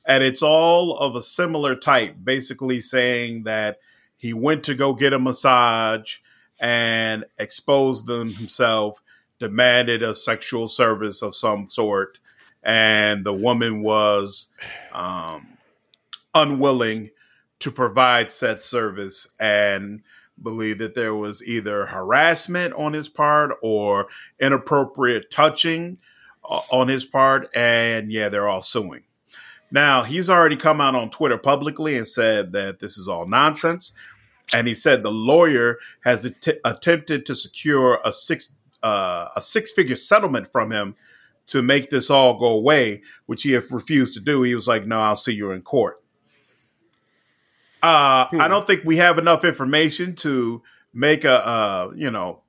And 0.05 0.25
it's 0.25 0.43
all 0.43 0.99
of 0.99 1.15
a 1.15 1.23
similar 1.23 1.77
type, 1.77 2.17
basically 2.25 2.81
saying 2.81 3.45
that 3.45 3.79
he 4.17 4.33
went 4.33 4.65
to 4.65 4.75
go 4.75 4.95
get 4.95 5.13
a 5.13 5.19
massage 5.21 6.17
and 6.59 7.25
exposed 7.39 8.09
them 8.09 8.31
himself, 8.31 9.01
demanded 9.39 10.03
a 10.03 10.13
sexual 10.13 10.67
service 10.67 11.23
of 11.23 11.37
some 11.37 11.69
sort, 11.69 12.19
and 12.65 13.25
the 13.25 13.33
woman 13.33 13.81
was 13.81 14.49
um, 14.93 15.57
unwilling 16.35 17.11
to 17.61 17.71
provide 17.71 18.29
said 18.33 18.61
service 18.61 19.29
and 19.39 20.03
believe 20.43 20.79
that 20.79 20.95
there 20.95 21.15
was 21.15 21.43
either 21.43 21.87
harassment 21.87 22.75
on 22.75 22.93
his 22.93 23.09
part 23.09 23.53
or 23.63 24.09
inappropriate 24.41 25.31
touching 25.31 25.99
uh, 26.49 26.61
on 26.71 26.89
his 26.89 27.05
part. 27.05 27.49
And 27.57 28.11
yeah, 28.11 28.29
they're 28.29 28.49
all 28.49 28.63
suing. 28.63 29.03
Now, 29.71 30.03
he's 30.03 30.31
already 30.31 30.57
come 30.57 30.81
out 30.81 30.95
on 30.95 31.11
Twitter 31.11 31.39
publicly 31.39 31.97
and 31.97 32.07
said 32.07 32.53
that 32.53 32.79
this 32.79 32.97
is 32.97 33.09
all 33.09 33.27
nonsense. 33.27 33.93
And 34.53 34.67
he 34.67 34.75
said 34.75 35.03
the 35.03 35.11
lawyer 35.11 35.79
has 36.05 36.25
att- 36.25 36.61
attempted 36.65 37.27
to 37.27 37.35
secure 37.35 38.01
a 38.05 38.13
six 38.13 38.51
uh, 38.83 39.29
a 39.35 39.43
six 39.43 39.73
figure 39.73 39.97
settlement 39.97 40.47
from 40.47 40.71
him 40.71 40.95
to 41.47 41.63
make 41.63 41.91
this 41.91 42.11
all 42.11 42.39
go 42.39 42.47
away, 42.47 43.03
which 43.27 43.43
he 43.43 43.57
refused 43.57 44.15
to 44.15 44.21
do. 44.21 44.43
He 44.43 44.55
was 44.55 44.69
like, 44.69 44.87
"No, 44.87 45.01
I'll 45.01 45.17
see 45.17 45.35
you 45.35 45.51
in 45.51 45.63
court." 45.63 46.03
Uh, 47.83 48.27
hmm. 48.29 48.41
I 48.41 48.49
don't 48.49 48.67
think 48.67 48.85
we 48.85 48.97
have 48.97 49.19
enough 49.19 49.45
information 49.45 50.15
to 50.17 50.63
make 50.93 51.25
a, 51.25 51.47
uh, 51.47 51.93
you 51.95 52.11
know, 52.11 52.43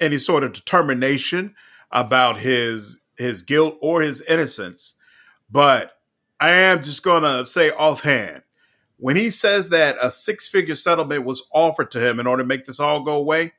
any 0.00 0.18
sort 0.18 0.44
of 0.44 0.52
determination 0.52 1.54
about 1.90 2.38
his 2.38 3.00
his 3.16 3.42
guilt 3.42 3.76
or 3.80 4.02
his 4.02 4.20
innocence. 4.22 4.94
But 5.50 5.98
I 6.40 6.50
am 6.50 6.82
just 6.82 7.02
gonna 7.02 7.46
say 7.46 7.70
offhand, 7.70 8.42
when 8.96 9.16
he 9.16 9.30
says 9.30 9.68
that 9.70 9.96
a 10.00 10.10
six 10.10 10.48
figure 10.48 10.74
settlement 10.74 11.24
was 11.24 11.46
offered 11.52 11.90
to 11.92 12.00
him 12.00 12.18
in 12.18 12.26
order 12.26 12.42
to 12.42 12.46
make 12.46 12.64
this 12.64 12.80
all 12.80 13.02
go 13.02 13.14
away, 13.14 13.52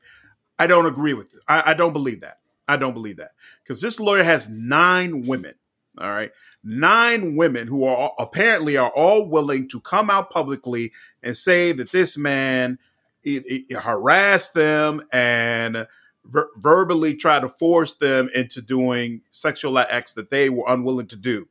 I 0.59 0.67
don't 0.67 0.85
agree 0.85 1.13
with 1.13 1.33
it. 1.33 1.41
I, 1.47 1.71
I 1.71 1.73
don't 1.73 1.93
believe 1.93 2.21
that. 2.21 2.39
I 2.67 2.77
don't 2.77 2.93
believe 2.93 3.17
that 3.17 3.31
because 3.63 3.81
this 3.81 3.99
lawyer 3.99 4.23
has 4.23 4.49
nine 4.49 5.25
women. 5.27 5.53
All 5.97 6.09
right 6.09 6.31
nine 6.65 7.35
women 7.35 7.67
who 7.67 7.85
are 7.85 8.11
apparently 8.19 8.75
are 8.75 8.89
all 8.89 9.25
willing 9.29 9.69
to 9.69 9.79
come 9.79 10.09
out 10.09 10.31
publicly 10.31 10.91
and 11.23 11.37
say 11.37 11.71
that 11.71 11.91
this 11.91 12.17
man 12.17 12.79
he, 13.21 13.65
he 13.67 13.73
harassed 13.73 14.53
them 14.53 15.01
and 15.11 15.87
ver- 16.25 16.49
verbally 16.57 17.15
tried 17.15 17.41
to 17.41 17.49
force 17.49 17.95
them 17.95 18.29
into 18.35 18.61
doing 18.61 19.21
sexual 19.29 19.79
acts 19.79 20.13
that 20.13 20.29
they 20.29 20.49
were 20.49 20.65
unwilling 20.67 21.07
to 21.07 21.15
do. 21.15 21.47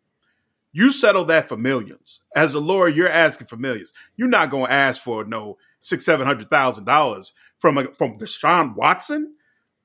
You 0.73 0.91
settle 0.93 1.25
that 1.27 1.49
for 1.49 1.57
millions. 1.57 2.23
As 2.35 2.55
a 2.55 2.61
lawyer, 2.61 2.89
you're 2.89 3.09
asking 3.09 3.47
for 3.47 3.57
millions. 3.57 3.93
You're 4.17 4.29
not 4.29 4.51
going 4.51 4.67
to 4.67 4.73
ask 4.73 5.03
for 5.03 5.25
no 5.25 5.59
six, 5.81 6.05
seven 6.05 6.27
hundred 6.27 6.49
thousand 6.49 6.85
dollars 6.85 7.33
from 7.59 7.79
a, 7.79 7.85
from 7.95 8.19
Deshaun 8.19 8.75
Watson. 8.75 9.35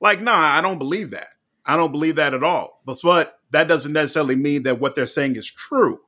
Like, 0.00 0.20
nah, 0.20 0.36
I 0.36 0.60
don't 0.60 0.78
believe 0.78 1.10
that. 1.10 1.28
I 1.66 1.76
don't 1.76 1.92
believe 1.92 2.16
that 2.16 2.34
at 2.34 2.42
all. 2.42 2.80
But 2.84 2.98
what 3.02 3.39
that 3.50 3.68
doesn't 3.68 3.92
necessarily 3.92 4.36
mean 4.36 4.62
that 4.64 4.80
what 4.80 4.94
they're 4.94 5.06
saying 5.06 5.36
is 5.36 5.50
true 5.50 6.00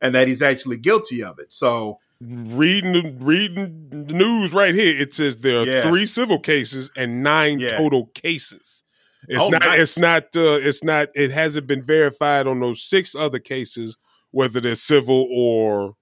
and 0.00 0.14
that 0.14 0.28
he's 0.28 0.42
actually 0.42 0.76
guilty 0.76 1.22
of 1.22 1.38
it. 1.38 1.52
So 1.52 1.98
reading 2.20 3.18
reading 3.20 3.88
the 3.90 4.14
news 4.14 4.52
right 4.52 4.74
here, 4.74 5.00
it 5.00 5.14
says 5.14 5.38
there 5.38 5.60
are 5.60 5.66
yeah. 5.66 5.82
three 5.82 6.06
civil 6.06 6.38
cases 6.38 6.90
and 6.96 7.22
nine 7.22 7.60
yeah. 7.60 7.76
total 7.76 8.06
cases. 8.14 8.84
It's 9.28 9.42
oh, 9.42 9.48
not. 9.48 9.62
Nice. 9.62 9.80
It's 9.80 9.98
not. 9.98 10.24
Uh, 10.36 10.58
it's 10.60 10.84
not. 10.84 11.08
It 11.14 11.30
hasn't 11.30 11.66
been 11.66 11.82
verified 11.82 12.46
on 12.46 12.60
those 12.60 12.82
six 12.82 13.14
other 13.14 13.38
cases 13.38 13.96
whether 14.30 14.60
they're 14.60 14.76
civil 14.76 15.28
or 15.32 15.94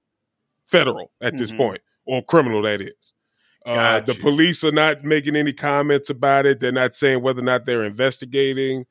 federal 0.66 1.10
at 1.20 1.34
mm-hmm. 1.34 1.38
this 1.38 1.52
point 1.52 1.80
or 2.04 2.22
criminal. 2.22 2.62
That 2.62 2.80
is. 2.80 3.12
Uh, 3.64 4.00
the 4.00 4.14
police 4.14 4.62
are 4.62 4.72
not 4.72 5.04
making 5.04 5.36
any 5.36 5.52
comments 5.52 6.10
about 6.10 6.44
it. 6.44 6.60
They're 6.60 6.70
not 6.70 6.92
saying 6.92 7.22
whether 7.22 7.40
or 7.40 7.44
not 7.44 7.64
they're 7.64 7.84
investigating 7.84 8.84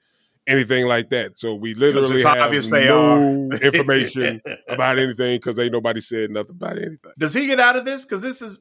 anything 0.48 0.88
like 0.88 1.10
that. 1.10 1.40
So 1.40 1.56
we 1.56 1.74
literally 1.74 2.22
have 2.22 2.52
no 2.72 3.50
information 3.62 4.42
about 4.68 4.98
anything 4.98 5.38
because 5.38 5.58
ain't 5.60 5.72
nobody 5.72 6.02
said 6.02 6.32
nothing 6.32 6.56
about 6.56 6.78
anything. 6.78 7.12
Does 7.18 7.34
he 7.34 7.48
get 7.48 7.60
out 7.60 7.76
of 7.76 7.86
this? 7.86 8.06
Because 8.06 8.22
this 8.22 8.42
is, 8.42 8.60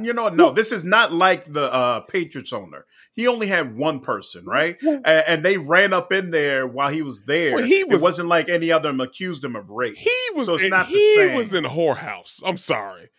you 0.00 0.12
know, 0.12 0.28
no, 0.28 0.50
this 0.50 0.72
is 0.72 0.84
not 0.84 1.12
like 1.12 1.52
the 1.52 1.72
uh, 1.72 2.00
Patriots 2.00 2.52
owner. 2.52 2.86
He 3.14 3.28
only 3.28 3.46
had 3.46 3.76
one 3.76 4.00
person, 4.00 4.44
right? 4.44 4.76
And, 4.82 5.06
and, 5.06 5.44
they 5.44 5.56
ran 5.56 5.92
up 5.92 6.12
in 6.12 6.32
there 6.32 6.66
while 6.66 6.90
he 6.90 7.02
was 7.02 7.24
there. 7.26 7.54
Well, 7.54 7.64
he 7.64 7.84
was, 7.84 8.00
it 8.00 8.02
wasn't 8.02 8.28
like 8.28 8.48
any 8.48 8.72
other 8.72 8.90
accused 9.00 9.44
him 9.44 9.54
of 9.54 9.70
rape. 9.70 9.96
He 9.96 10.16
was. 10.34 10.46
So 10.46 10.54
it's 10.54 10.64
in, 10.64 10.70
not 10.70 10.86
he 10.86 11.32
was 11.36 11.54
in 11.54 11.64
a 11.64 11.68
whorehouse. 11.68 12.42
I'm 12.44 12.56
sorry. 12.56 13.10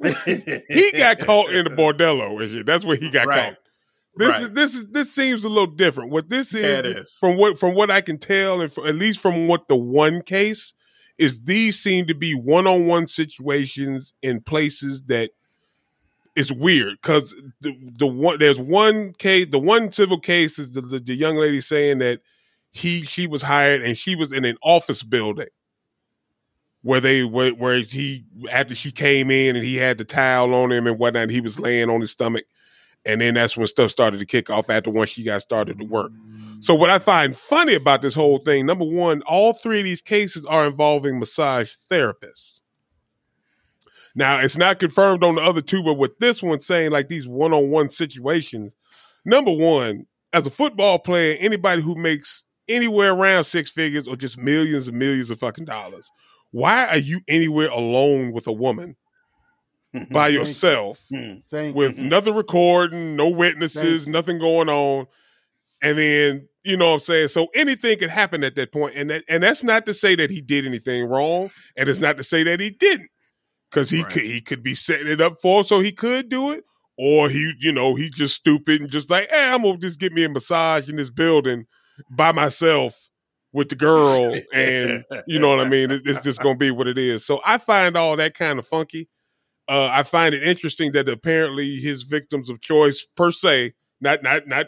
he 0.24 0.92
got 0.92 1.18
caught 1.18 1.50
in 1.50 1.64
the 1.64 1.70
bordello. 1.70 2.64
That's 2.64 2.84
where 2.84 2.96
he 2.96 3.10
got 3.10 3.26
right. 3.26 3.56
caught. 3.56 3.58
This 4.16 4.28
right. 4.28 4.42
is 4.42 4.50
this 4.50 4.74
is 4.74 4.86
this 4.88 5.14
seems 5.14 5.44
a 5.44 5.48
little 5.48 5.66
different. 5.66 6.10
What 6.10 6.28
this 6.28 6.52
is, 6.52 6.86
yeah, 6.86 7.00
is, 7.00 7.16
from 7.18 7.36
what 7.36 7.58
from 7.58 7.74
what 7.74 7.90
I 7.90 8.00
can 8.00 8.18
tell, 8.18 8.60
and 8.60 8.72
for, 8.72 8.86
at 8.86 8.96
least 8.96 9.20
from 9.20 9.46
what 9.46 9.68
the 9.68 9.76
one 9.76 10.22
case 10.22 10.74
is, 11.16 11.44
these 11.44 11.78
seem 11.78 12.06
to 12.08 12.14
be 12.14 12.34
one 12.34 12.66
on 12.66 12.86
one 12.86 13.06
situations 13.06 14.12
in 14.20 14.40
places 14.40 15.02
that 15.04 15.30
is 16.34 16.52
weird 16.52 16.96
because 17.00 17.34
the 17.60 17.72
the 17.98 18.06
one 18.06 18.38
there's 18.38 18.60
one 18.60 19.12
case, 19.12 19.46
the 19.50 19.58
one 19.58 19.92
civil 19.92 20.18
case 20.18 20.58
is 20.58 20.72
the, 20.72 20.80
the, 20.80 20.98
the 20.98 21.14
young 21.14 21.36
lady 21.36 21.60
saying 21.60 21.98
that 21.98 22.20
he 22.72 23.02
she 23.02 23.26
was 23.26 23.42
hired 23.42 23.82
and 23.82 23.96
she 23.96 24.16
was 24.16 24.32
in 24.32 24.44
an 24.44 24.56
office 24.62 25.02
building 25.02 25.48
where 26.82 27.00
they 27.00 27.24
where, 27.24 27.52
where 27.52 27.78
he 27.78 28.24
after 28.50 28.74
she 28.74 28.90
came 28.90 29.30
in 29.30 29.56
and 29.56 29.64
he 29.64 29.76
had 29.76 29.98
the 29.98 30.04
towel 30.04 30.54
on 30.54 30.72
him 30.72 30.86
and 30.86 30.98
whatnot, 30.98 31.30
he 31.30 31.40
was 31.40 31.60
laying 31.60 31.90
on 31.90 32.00
his 32.00 32.10
stomach 32.10 32.44
and 33.04 33.20
then 33.20 33.34
that's 33.34 33.56
when 33.56 33.66
stuff 33.66 33.90
started 33.90 34.20
to 34.20 34.26
kick 34.26 34.50
off 34.50 34.68
after 34.68 34.90
once 34.90 35.10
she 35.10 35.24
got 35.24 35.42
started 35.42 35.78
to 35.78 35.84
work. 35.84 36.12
Mm-hmm. 36.12 36.60
So 36.60 36.74
what 36.74 36.90
I 36.90 36.98
find 36.98 37.34
funny 37.34 37.74
about 37.74 38.02
this 38.02 38.14
whole 38.14 38.38
thing, 38.38 38.66
number 38.66 38.84
one, 38.84 39.22
all 39.22 39.54
three 39.54 39.78
of 39.78 39.84
these 39.84 40.02
cases 40.02 40.44
are 40.44 40.66
involving 40.66 41.18
massage 41.18 41.72
therapists. 41.90 42.60
Now 44.14 44.40
it's 44.40 44.58
not 44.58 44.78
confirmed 44.78 45.24
on 45.24 45.36
the 45.36 45.42
other 45.42 45.62
two, 45.62 45.82
but 45.82 45.94
with 45.94 46.18
this 46.18 46.42
one 46.42 46.60
saying 46.60 46.90
like 46.90 47.08
these 47.08 47.26
one-on-one 47.26 47.88
situations, 47.88 48.74
number 49.24 49.52
one, 49.52 50.06
as 50.32 50.46
a 50.46 50.50
football 50.50 50.98
player, 50.98 51.36
anybody 51.40 51.80
who 51.82 51.94
makes 51.94 52.44
anywhere 52.68 53.12
around 53.12 53.44
six 53.44 53.70
figures 53.70 54.06
or 54.06 54.16
just 54.16 54.38
millions 54.38 54.88
and 54.88 54.98
millions 54.98 55.30
of 55.30 55.38
fucking 55.38 55.64
dollars, 55.64 56.10
why 56.50 56.86
are 56.88 56.98
you 56.98 57.20
anywhere 57.28 57.68
alone 57.68 58.32
with 58.32 58.46
a 58.46 58.52
woman 58.52 58.96
by 60.10 60.28
yourself 60.28 61.08
Thank 61.50 61.74
with 61.74 61.98
you. 61.98 62.04
nothing 62.04 62.34
recording, 62.34 63.16
no 63.16 63.28
witnesses, 63.28 64.06
nothing 64.06 64.38
going 64.38 64.68
on. 64.68 65.06
And 65.82 65.98
then, 65.98 66.48
you 66.62 66.76
know 66.76 66.88
what 66.88 66.94
I'm 66.94 67.00
saying? 67.00 67.28
So 67.28 67.48
anything 67.54 67.98
could 67.98 68.10
happen 68.10 68.44
at 68.44 68.54
that 68.54 68.72
point. 68.72 68.94
And 68.94 69.10
that, 69.10 69.24
and 69.28 69.42
that's 69.42 69.64
not 69.64 69.86
to 69.86 69.94
say 69.94 70.14
that 70.16 70.30
he 70.30 70.40
did 70.40 70.66
anything 70.66 71.04
wrong. 71.06 71.50
And 71.76 71.88
it's 71.88 72.00
not 72.00 72.18
to 72.18 72.22
say 72.22 72.44
that 72.44 72.60
he 72.60 72.70
didn't. 72.70 73.08
Because 73.70 73.88
he 73.88 74.02
right. 74.02 74.12
could 74.12 74.22
he 74.22 74.40
could 74.40 74.62
be 74.64 74.74
setting 74.74 75.06
it 75.06 75.20
up 75.20 75.40
for 75.40 75.60
him 75.60 75.66
so 75.66 75.78
he 75.78 75.92
could 75.92 76.28
do 76.28 76.50
it. 76.50 76.64
Or 76.98 77.28
he, 77.28 77.52
you 77.60 77.72
know, 77.72 77.94
he 77.94 78.10
just 78.10 78.34
stupid 78.34 78.80
and 78.80 78.90
just 78.90 79.10
like, 79.10 79.30
hey, 79.30 79.48
I'm 79.48 79.62
gonna 79.62 79.78
just 79.78 80.00
get 80.00 80.12
me 80.12 80.24
a 80.24 80.28
massage 80.28 80.88
in 80.88 80.96
this 80.96 81.10
building 81.10 81.66
by 82.10 82.32
myself 82.32 82.98
with 83.52 83.68
the 83.68 83.76
girl. 83.76 84.36
and 84.52 85.04
you 85.26 85.38
know 85.38 85.48
what 85.48 85.60
I 85.60 85.68
mean? 85.68 85.90
It's 85.92 86.22
just 86.22 86.42
gonna 86.42 86.56
be 86.56 86.72
what 86.72 86.88
it 86.88 86.98
is. 86.98 87.24
So 87.24 87.40
I 87.46 87.58
find 87.58 87.96
all 87.96 88.16
that 88.16 88.34
kind 88.34 88.58
of 88.58 88.66
funky. 88.66 89.08
Uh, 89.70 89.88
I 89.92 90.02
find 90.02 90.34
it 90.34 90.42
interesting 90.42 90.90
that 90.92 91.08
apparently 91.08 91.76
his 91.76 92.02
victims 92.02 92.50
of 92.50 92.60
choice, 92.60 93.06
per 93.16 93.30
se, 93.30 93.74
not 94.00 94.20
not 94.20 94.48
not 94.48 94.66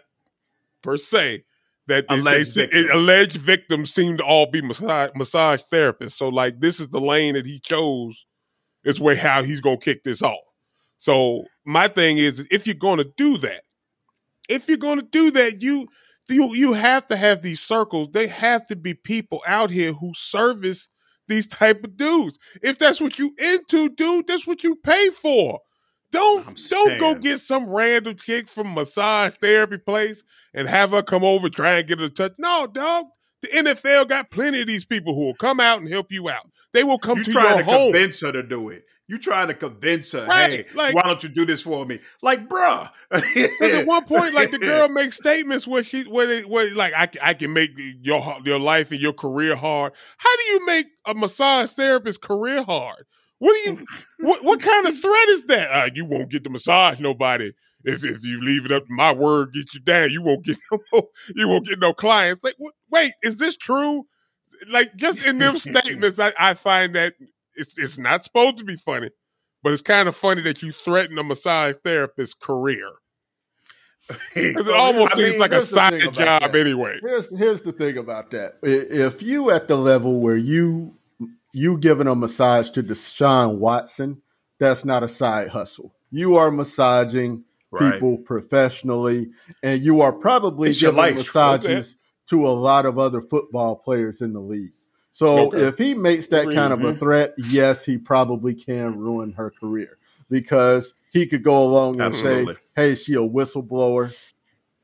per 0.81 0.97
se, 0.97 1.43
that 1.89 2.05
alleged, 2.09 2.55
they, 2.55 2.67
victims. 2.67 2.91
alleged 2.93 3.37
victims 3.37 3.93
seem 3.93 4.17
to 4.19 4.23
all 4.23 4.47
be 4.47 4.63
massage, 4.63 5.11
massage 5.17 5.63
therapists. 5.73 6.13
So 6.13 6.29
like 6.29 6.61
this 6.61 6.79
is 6.79 6.91
the 6.91 7.01
lane 7.01 7.35
that 7.35 7.47
he 7.47 7.59
chose. 7.59 8.25
Is 8.85 9.01
where 9.01 9.17
how 9.17 9.43
he's 9.43 9.61
gonna 9.61 9.77
kick 9.77 10.05
this 10.05 10.23
off. 10.23 10.41
So 10.99 11.45
my 11.65 11.89
thing 11.89 12.19
is, 12.19 12.47
if 12.51 12.67
you're 12.67 12.75
gonna 12.77 13.05
do 13.17 13.39
that, 13.39 13.63
if 14.49 14.69
you're 14.69 14.77
gonna 14.77 15.03
do 15.03 15.33
that, 15.33 15.63
you 15.63 15.89
you 16.29 16.55
you 16.55 16.75
have 16.75 17.09
to 17.09 17.17
have 17.17 17.43
these 17.43 17.61
circles. 17.61 18.11
They 18.13 18.29
have 18.29 18.67
to 18.67 18.77
be 18.77 18.95
people 18.95 19.41
out 19.49 19.71
here 19.71 19.93
who 19.93 20.13
service 20.15 20.89
these 21.33 21.47
type 21.47 21.85
of 21.85 21.97
dudes. 21.97 22.39
If 22.63 22.79
that's 22.79 23.01
what 23.01 23.19
you 23.19 23.35
into, 23.39 23.89
dude, 23.91 24.27
that's 24.27 24.47
what 24.47 24.63
you 24.63 24.77
pay 24.77 25.11
for. 25.11 25.61
Don't 26.11 26.61
don't 26.69 27.01
go 27.01 27.15
get 27.15 27.41
some 27.41 27.71
random 27.71 28.17
chick 28.17 28.47
from 28.47 28.75
massage 28.75 29.33
therapy 29.41 29.79
place 29.79 30.23
and 30.53 30.69
have 30.69 30.91
her 30.91 31.03
come 31.03 31.25
over 31.25 31.49
try 31.49 31.79
and 31.79 31.89
get 31.89 32.01
her 32.01 32.09
to 32.09 32.15
touch. 32.15 32.33
No, 32.39 32.67
dog. 32.67 33.07
The 33.41 33.49
NFL 33.49 34.09
got 34.09 34.31
plenty 34.31 34.61
of 34.61 34.69
these 34.69 34.85
people 34.85 35.15
who 35.15 35.25
will 35.25 35.35
come 35.35 35.59
out 35.59 35.79
and 35.79 35.89
help 35.89 36.13
you 36.13 36.29
out. 36.29 36.49
They 36.73 36.85
will 36.85 36.99
come 36.99 37.19
you 37.19 37.25
to 37.25 37.33
your 37.33 37.43
to 37.43 37.65
home. 37.65 37.93
Convince 37.93 38.21
her 38.21 38.31
to 38.31 38.43
do 38.43 38.69
it. 38.69 38.85
You 39.09 39.19
trying 39.19 39.49
to 39.49 39.55
convince 39.55 40.13
her, 40.13 40.25
right. 40.27 40.51
hey, 40.51 40.67
like, 40.75 40.95
why 40.95 41.03
don't 41.03 41.23
you 41.23 41.29
do 41.29 41.45
this 41.45 41.61
for 41.61 41.85
me? 41.85 41.99
Like, 42.23 42.49
bruh. 42.49 42.89
at 43.11 43.87
one 43.87 44.05
point, 44.05 44.33
like 44.33 44.51
the 44.53 44.59
girl 44.59 44.89
makes 44.91 45.17
statements 45.17 45.67
where 45.67 45.83
she, 45.83 46.05
where, 46.05 46.27
they, 46.27 46.43
where 46.43 46.73
like 46.75 46.95
I, 46.95 47.09
I 47.21 47.35
can 47.35 47.53
make 47.53 47.73
your 47.77 48.23
your 48.45 48.59
life 48.59 48.91
and 48.91 49.01
your 49.01 49.13
career 49.13 49.57
hard. 49.57 49.93
How 50.17 50.37
do 50.37 50.43
you 50.53 50.67
make 50.67 50.87
a 51.07 51.15
massage 51.15 51.73
therapist 51.73 52.23
career 52.23 52.63
hard? 52.63 53.05
What 53.39 53.55
do 53.55 53.71
you? 53.71 53.87
what, 54.21 54.45
what 54.45 54.61
kind 54.61 54.87
of 54.87 54.99
threat 54.99 55.29
is 55.29 55.45
that? 55.47 55.71
Uh, 55.71 55.91
you 55.95 56.05
won't 56.05 56.31
get 56.31 56.45
the 56.45 56.51
massage 56.51 57.01
nobody 57.01 57.53
if 57.85 58.05
if 58.05 58.25
you 58.25 58.41
leave 58.41 58.65
it 58.65 58.73
up 58.73 58.87
to 58.87 58.93
my 58.93 59.13
word, 59.13 59.53
get 59.53 59.75
you 59.75 59.81
down. 59.81 60.11
You 60.11 60.23
won't 60.23 60.45
get 60.45 60.59
no, 60.71 61.09
you 61.35 61.49
won't 61.49 61.67
get 61.67 61.79
no 61.79 61.93
clients. 61.93 62.43
Like, 62.45 62.57
wait, 62.91 63.13
is 63.23 63.39
this 63.39 63.57
true? 63.57 64.05
Like, 64.69 64.95
just 64.97 65.25
in 65.25 65.39
them 65.39 65.59
statements, 65.59 66.19
I, 66.19 66.33
I 66.39 66.55
find 66.55 66.95
that 66.95 67.15
it's 67.55 67.79
it's 67.79 67.99
not 67.99 68.25
supposed 68.25 68.59
to 68.59 68.65
be 68.65 68.77
funny, 68.77 69.11
but 69.63 69.73
it's 69.73 69.83
kind 69.83 70.09
of 70.09 70.17
funny 70.17 70.43
that 70.43 70.63
you 70.63 70.73
threaten 70.73 71.19
a 71.19 71.25
massage 71.25 71.77
therapist's 71.85 72.35
career. 72.35 72.89
It 74.35 74.69
almost 74.69 75.15
I 75.15 75.17
seems 75.17 75.31
mean, 75.31 75.39
like 75.39 75.53
a 75.53 75.61
side 75.61 76.01
job 76.13 76.53
that. 76.53 76.57
anyway. 76.57 76.99
Here's 77.03 77.37
here's 77.39 77.63
the 77.63 77.73
thing 77.73 77.99
about 77.99 78.31
that. 78.33 78.59
If 78.63 79.23
you 79.23 79.51
at 79.51 79.69
the 79.69 79.77
level 79.77 80.21
where 80.21 80.37
you 80.37 80.97
you 81.53 81.79
giving 81.79 82.09
a 82.09 82.15
massage 82.15 82.71
to 82.71 82.83
Deshaun 82.83 83.59
Watson, 83.59 84.21
that's 84.59 84.85
not 84.85 85.03
a 85.03 85.09
side 85.09 85.49
hustle. 85.49 85.95
You 86.11 86.37
are 86.37 86.51
massaging 86.51 87.45
right. 87.71 87.95
people 87.95 88.19
professionally, 88.19 89.31
and 89.63 89.83
you 89.83 90.01
are 90.01 90.13
probably 90.13 90.71
it's 90.71 90.81
giving 90.81 90.97
massages 90.97 91.97
to 92.29 92.47
a 92.47 92.51
lot 92.51 92.87
of 92.87 92.99
other 92.99 93.21
football 93.21 93.77
players 93.77 94.21
in 94.21 94.33
the 94.33 94.41
league. 94.41 94.73
So 95.13 95.49
okay. 95.49 95.65
if 95.65 95.77
he 95.77 95.95
makes 95.95 96.29
that 96.29 96.51
kind 96.53 96.73
of 96.73 96.83
a 96.83 96.95
threat, 96.95 97.35
yes, 97.37 97.85
he 97.85 97.99
probably 97.99 98.55
can 98.55 98.99
ruin 98.99 99.33
her 99.33 99.51
career 99.51 99.99
because 100.31 100.95
he 101.13 101.27
could 101.27 101.45
go 101.45 101.63
along 101.63 101.95
and 101.95 102.03
Absolutely. 102.03 102.55
say, 102.55 102.61
"Hey, 102.75 102.95
she 102.95 103.15
a 103.15 103.19
whistleblower. 103.19 104.15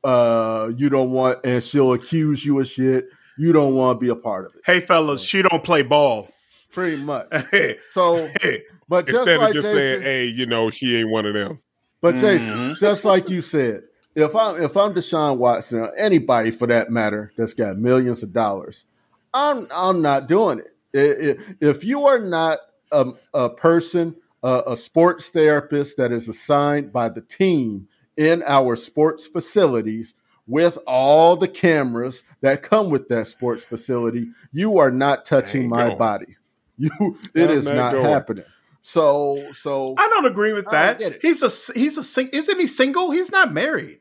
Uh, 0.03 0.71
you 0.77 0.89
don't 0.89 1.11
want," 1.11 1.39
and 1.43 1.63
she'll 1.63 1.93
accuse 1.93 2.45
you 2.45 2.59
of 2.59 2.67
shit. 2.67 3.09
You 3.39 3.51
don't 3.53 3.73
want 3.73 3.99
to 3.99 4.05
be 4.05 4.09
a 4.09 4.15
part 4.15 4.45
of 4.45 4.55
it. 4.55 4.61
Hey, 4.65 4.79
fellas, 4.79 5.23
she 5.23 5.41
don't 5.41 5.63
play 5.63 5.81
ball. 5.81 6.29
Pretty 6.71 7.01
much. 7.01 7.27
so, 7.89 8.29
but 8.87 9.09
instead 9.09 9.39
like 9.39 9.49
of 9.49 9.53
just 9.55 9.69
Jason, 9.69 9.77
saying, 9.79 10.01
"Hey, 10.03 10.25
you 10.25 10.45
know, 10.45 10.69
she 10.69 10.97
ain't 10.97 11.09
one 11.09 11.25
of 11.25 11.33
them." 11.33 11.59
But 12.01 12.15
Jason, 12.15 12.53
mm-hmm. 12.53 12.73
just 12.75 13.03
like 13.03 13.29
you 13.29 13.41
said, 13.41 13.83
if 14.15 14.35
I'm 14.35 14.61
if 14.61 14.77
I'm 14.77 14.93
Deshaun 14.93 15.37
Watson 15.37 15.79
or 15.79 15.95
anybody 15.95 16.51
for 16.51 16.67
that 16.67 16.91
matter 16.91 17.33
that's 17.35 17.53
got 17.53 17.77
millions 17.77 18.21
of 18.21 18.31
dollars, 18.31 18.85
I'm 19.33 19.67
I'm 19.73 20.01
not 20.01 20.27
doing 20.27 20.59
it. 20.59 21.39
If 21.61 21.83
you 21.83 22.05
are 22.05 22.19
not 22.19 22.59
a, 22.91 23.11
a 23.33 23.49
person, 23.49 24.15
a, 24.43 24.63
a 24.67 24.77
sports 24.77 25.29
therapist 25.29 25.97
that 25.97 26.11
is 26.11 26.27
assigned 26.27 26.91
by 26.91 27.09
the 27.09 27.21
team 27.21 27.87
in 28.17 28.43
our 28.45 28.75
sports 28.75 29.27
facilities 29.27 30.15
with 30.47 30.77
all 30.87 31.35
the 31.35 31.47
cameras 31.47 32.23
that 32.41 32.63
come 32.63 32.89
with 32.89 33.07
that 33.09 33.27
sports 33.27 33.63
facility, 33.63 34.31
you 34.51 34.79
are 34.79 34.91
not 34.91 35.25
touching 35.25 35.69
my 35.69 35.87
going. 35.87 35.97
body. 35.97 36.25
You, 36.81 37.19
it 37.35 37.49
I'm 37.49 37.57
is 37.57 37.65
not, 37.65 37.93
not 37.93 38.05
happening. 38.05 38.45
So, 38.81 39.51
so 39.51 39.95
I 39.97 40.07
don't 40.07 40.25
agree 40.25 40.53
with 40.53 40.69
that. 40.69 41.21
He's 41.21 41.43
a 41.43 41.73
he's 41.77 41.97
a 41.97 42.03
sing, 42.03 42.29
isn't 42.31 42.57
he 42.57 42.67
single? 42.67 43.11
He's 43.11 43.29
not 43.29 43.51
married. 43.51 43.99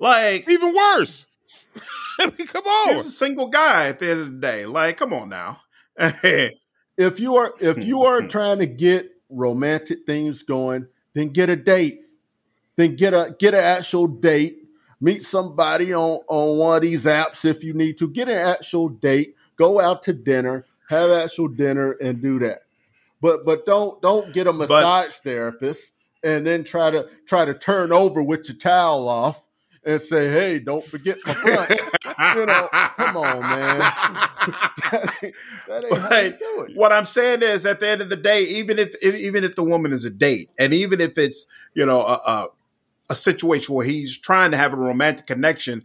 Like 0.00 0.50
even 0.50 0.74
worse. 0.74 1.24
I 2.20 2.32
mean, 2.38 2.46
come 2.46 2.64
on. 2.64 2.94
He's 2.94 3.06
a 3.06 3.10
single 3.10 3.48
guy 3.48 3.88
at 3.88 3.98
the 3.98 4.10
end 4.10 4.20
of 4.20 4.32
the 4.32 4.38
day. 4.38 4.66
Like, 4.66 4.96
come 4.96 5.12
on 5.12 5.28
now. 5.28 5.60
if 5.98 7.20
you 7.20 7.36
are 7.36 7.54
if 7.60 7.84
you 7.84 8.02
are 8.02 8.22
trying 8.28 8.58
to 8.58 8.66
get 8.66 9.10
romantic 9.28 10.00
things 10.06 10.42
going, 10.42 10.86
then 11.14 11.28
get 11.28 11.48
a 11.48 11.56
date. 11.56 12.00
Then 12.76 12.96
get 12.96 13.14
a 13.14 13.34
get 13.38 13.54
an 13.54 13.60
actual 13.60 14.06
date. 14.06 14.58
Meet 15.00 15.24
somebody 15.24 15.94
on 15.94 16.20
on 16.28 16.58
one 16.58 16.76
of 16.76 16.82
these 16.82 17.04
apps 17.04 17.44
if 17.44 17.64
you 17.64 17.74
need 17.74 17.98
to. 17.98 18.08
Get 18.08 18.28
an 18.28 18.38
actual 18.38 18.88
date. 18.88 19.34
Go 19.56 19.80
out 19.80 20.02
to 20.04 20.12
dinner. 20.12 20.64
Have 20.88 21.10
actual 21.10 21.48
dinner 21.48 21.92
and 21.92 22.22
do 22.22 22.38
that. 22.40 22.62
But 23.20 23.44
but 23.44 23.66
don't 23.66 24.00
don't 24.02 24.32
get 24.32 24.46
a 24.46 24.52
massage 24.52 25.06
but, 25.06 25.14
therapist 25.14 25.92
and 26.22 26.46
then 26.46 26.64
try 26.64 26.90
to 26.90 27.08
try 27.26 27.44
to 27.44 27.54
turn 27.54 27.92
over 27.92 28.22
with 28.22 28.48
your 28.48 28.58
towel 28.58 29.08
off 29.08 29.45
and 29.86 30.02
say, 30.02 30.28
"Hey, 30.28 30.58
don't 30.58 30.84
forget 30.84 31.16
my 31.24 31.32
front." 31.32 31.70
you 31.70 32.46
know, 32.46 32.68
come 32.96 33.16
on, 33.16 33.40
man. 33.40 33.78
that 34.90 35.14
ain't, 35.22 35.34
that 35.68 35.84
ain't 35.84 35.98
how 35.98 36.18
you 36.18 36.30
do 36.30 36.66
it. 36.68 36.76
What 36.76 36.92
I'm 36.92 37.04
saying 37.04 37.42
is, 37.42 37.64
at 37.64 37.80
the 37.80 37.88
end 37.88 38.02
of 38.02 38.08
the 38.08 38.16
day, 38.16 38.42
even 38.42 38.78
if, 38.78 38.94
if 39.00 39.14
even 39.14 39.44
if 39.44 39.54
the 39.54 39.62
woman 39.62 39.92
is 39.92 40.04
a 40.04 40.10
date, 40.10 40.50
and 40.58 40.74
even 40.74 41.00
if 41.00 41.16
it's 41.16 41.46
you 41.74 41.86
know 41.86 42.02
a, 42.04 42.14
a, 42.14 42.48
a 43.10 43.16
situation 43.16 43.74
where 43.74 43.86
he's 43.86 44.18
trying 44.18 44.50
to 44.50 44.56
have 44.56 44.72
a 44.72 44.76
romantic 44.76 45.26
connection, 45.26 45.84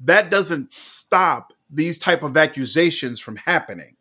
that 0.00 0.30
doesn't 0.30 0.72
stop 0.72 1.52
these 1.70 1.98
type 1.98 2.22
of 2.22 2.36
accusations 2.36 3.18
from 3.18 3.36
happening, 3.36 3.96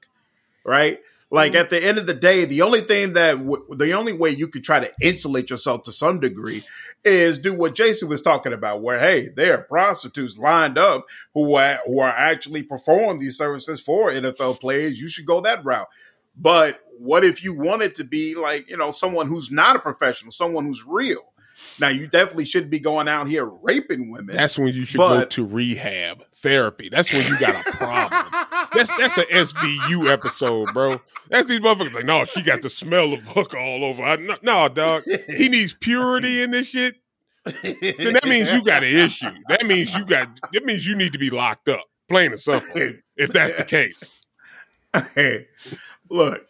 right? 0.66 1.00
Like 1.30 1.52
Mm-hmm. 1.52 1.62
at 1.62 1.70
the 1.70 1.84
end 1.84 1.98
of 1.98 2.06
the 2.06 2.14
day, 2.14 2.46
the 2.46 2.62
only 2.62 2.82
thing 2.82 3.14
that 3.14 3.34
w- 3.38 3.66
the 3.76 3.92
only 3.92 4.14
way 4.14 4.30
you 4.30 4.48
could 4.48 4.64
try 4.64 4.80
to 4.80 4.90
insulate 5.02 5.50
yourself 5.50 5.84
to 5.84 5.92
some 5.92 6.20
degree 6.22 6.64
is 7.04 7.38
do 7.38 7.54
what 7.54 7.76
Jason 7.76 8.08
was 8.08 8.22
talking 8.22 8.54
about, 8.54 8.82
where 8.82 8.98
hey, 9.00 9.30
there 9.36 9.56
are 9.58 9.62
prostitutes 9.64 10.38
lined 10.38 10.78
up 10.78 11.06
who 11.34 11.56
are, 11.56 11.80
who 11.86 12.00
are 12.00 12.08
actually 12.16 12.64
performing 12.64 13.20
these 13.20 13.38
services 13.38 13.82
for 13.82 14.10
NFL 14.12 14.60
players. 14.62 15.02
You 15.02 15.10
should 15.10 15.26
go 15.26 15.42
that 15.42 15.66
route. 15.66 15.88
But 16.38 16.80
what 16.98 17.26
if 17.26 17.44
you 17.44 17.54
wanted 17.54 17.96
to 17.96 18.04
be 18.06 18.36
like 18.36 18.70
you 18.70 18.78
know 18.78 18.92
someone 18.92 19.28
who's 19.28 19.52
not 19.52 19.76
a 19.76 19.80
professional, 19.80 20.32
someone 20.32 20.66
who's 20.66 20.86
real? 20.88 21.34
Now 21.80 21.90
you 21.90 22.08
definitely 22.08 22.46
shouldn't 22.46 22.72
be 22.72 22.80
going 22.80 23.08
out 23.08 23.28
here 23.28 23.46
raping 23.46 24.12
women. 24.12 24.36
That's 24.36 24.58
when 24.60 24.74
you 24.74 24.86
should 24.86 25.00
go 25.00 25.26
to 25.26 25.46
rehab 25.46 26.24
therapy. 26.36 26.88
That's 26.90 27.12
when 27.12 27.26
you 27.28 27.40
got 27.40 27.68
a 27.68 27.72
problem. 27.72 28.32
that's 28.78 28.92
that's 28.98 29.18
an 29.18 29.26
SVU 29.32 30.12
episode, 30.12 30.74
bro. 30.74 31.02
That's 31.30 31.48
these 31.48 31.60
motherfuckers 31.60 31.94
like, 31.94 32.06
no, 32.06 32.26
she 32.26 32.44
got 32.44 32.62
the 32.62 32.70
smell 32.70 33.14
of 33.14 33.22
hooker 33.28 33.58
all 33.58 33.84
over. 33.84 34.04
I, 34.04 34.16
no, 34.16 34.38
no, 34.42 34.70
dog. 34.70 35.04
He 35.28 35.50
needs 35.50 35.74
purity 35.74 36.42
in 36.42 36.52
this 36.52 36.68
shit. 36.68 36.96
Then 37.46 38.14
that 38.14 38.26
means 38.26 38.52
you 38.52 38.64
got 38.64 38.84
an 38.84 38.96
issue. 38.96 39.32
That 39.50 39.66
means 39.66 39.94
you 39.96 40.06
got. 40.06 40.30
That 40.54 40.66
means 40.66 40.88
you 40.88 40.96
need 40.96 41.14
to 41.14 41.20
be 41.20 41.30
locked 41.30 41.70
up. 41.70 41.84
Plain 42.10 42.32
and 42.32 42.40
simple. 42.40 42.94
If 43.16 43.34
that's 43.34 43.58
the 43.58 43.66
case, 43.66 44.14
hey, 45.16 45.48
look, 46.10 46.46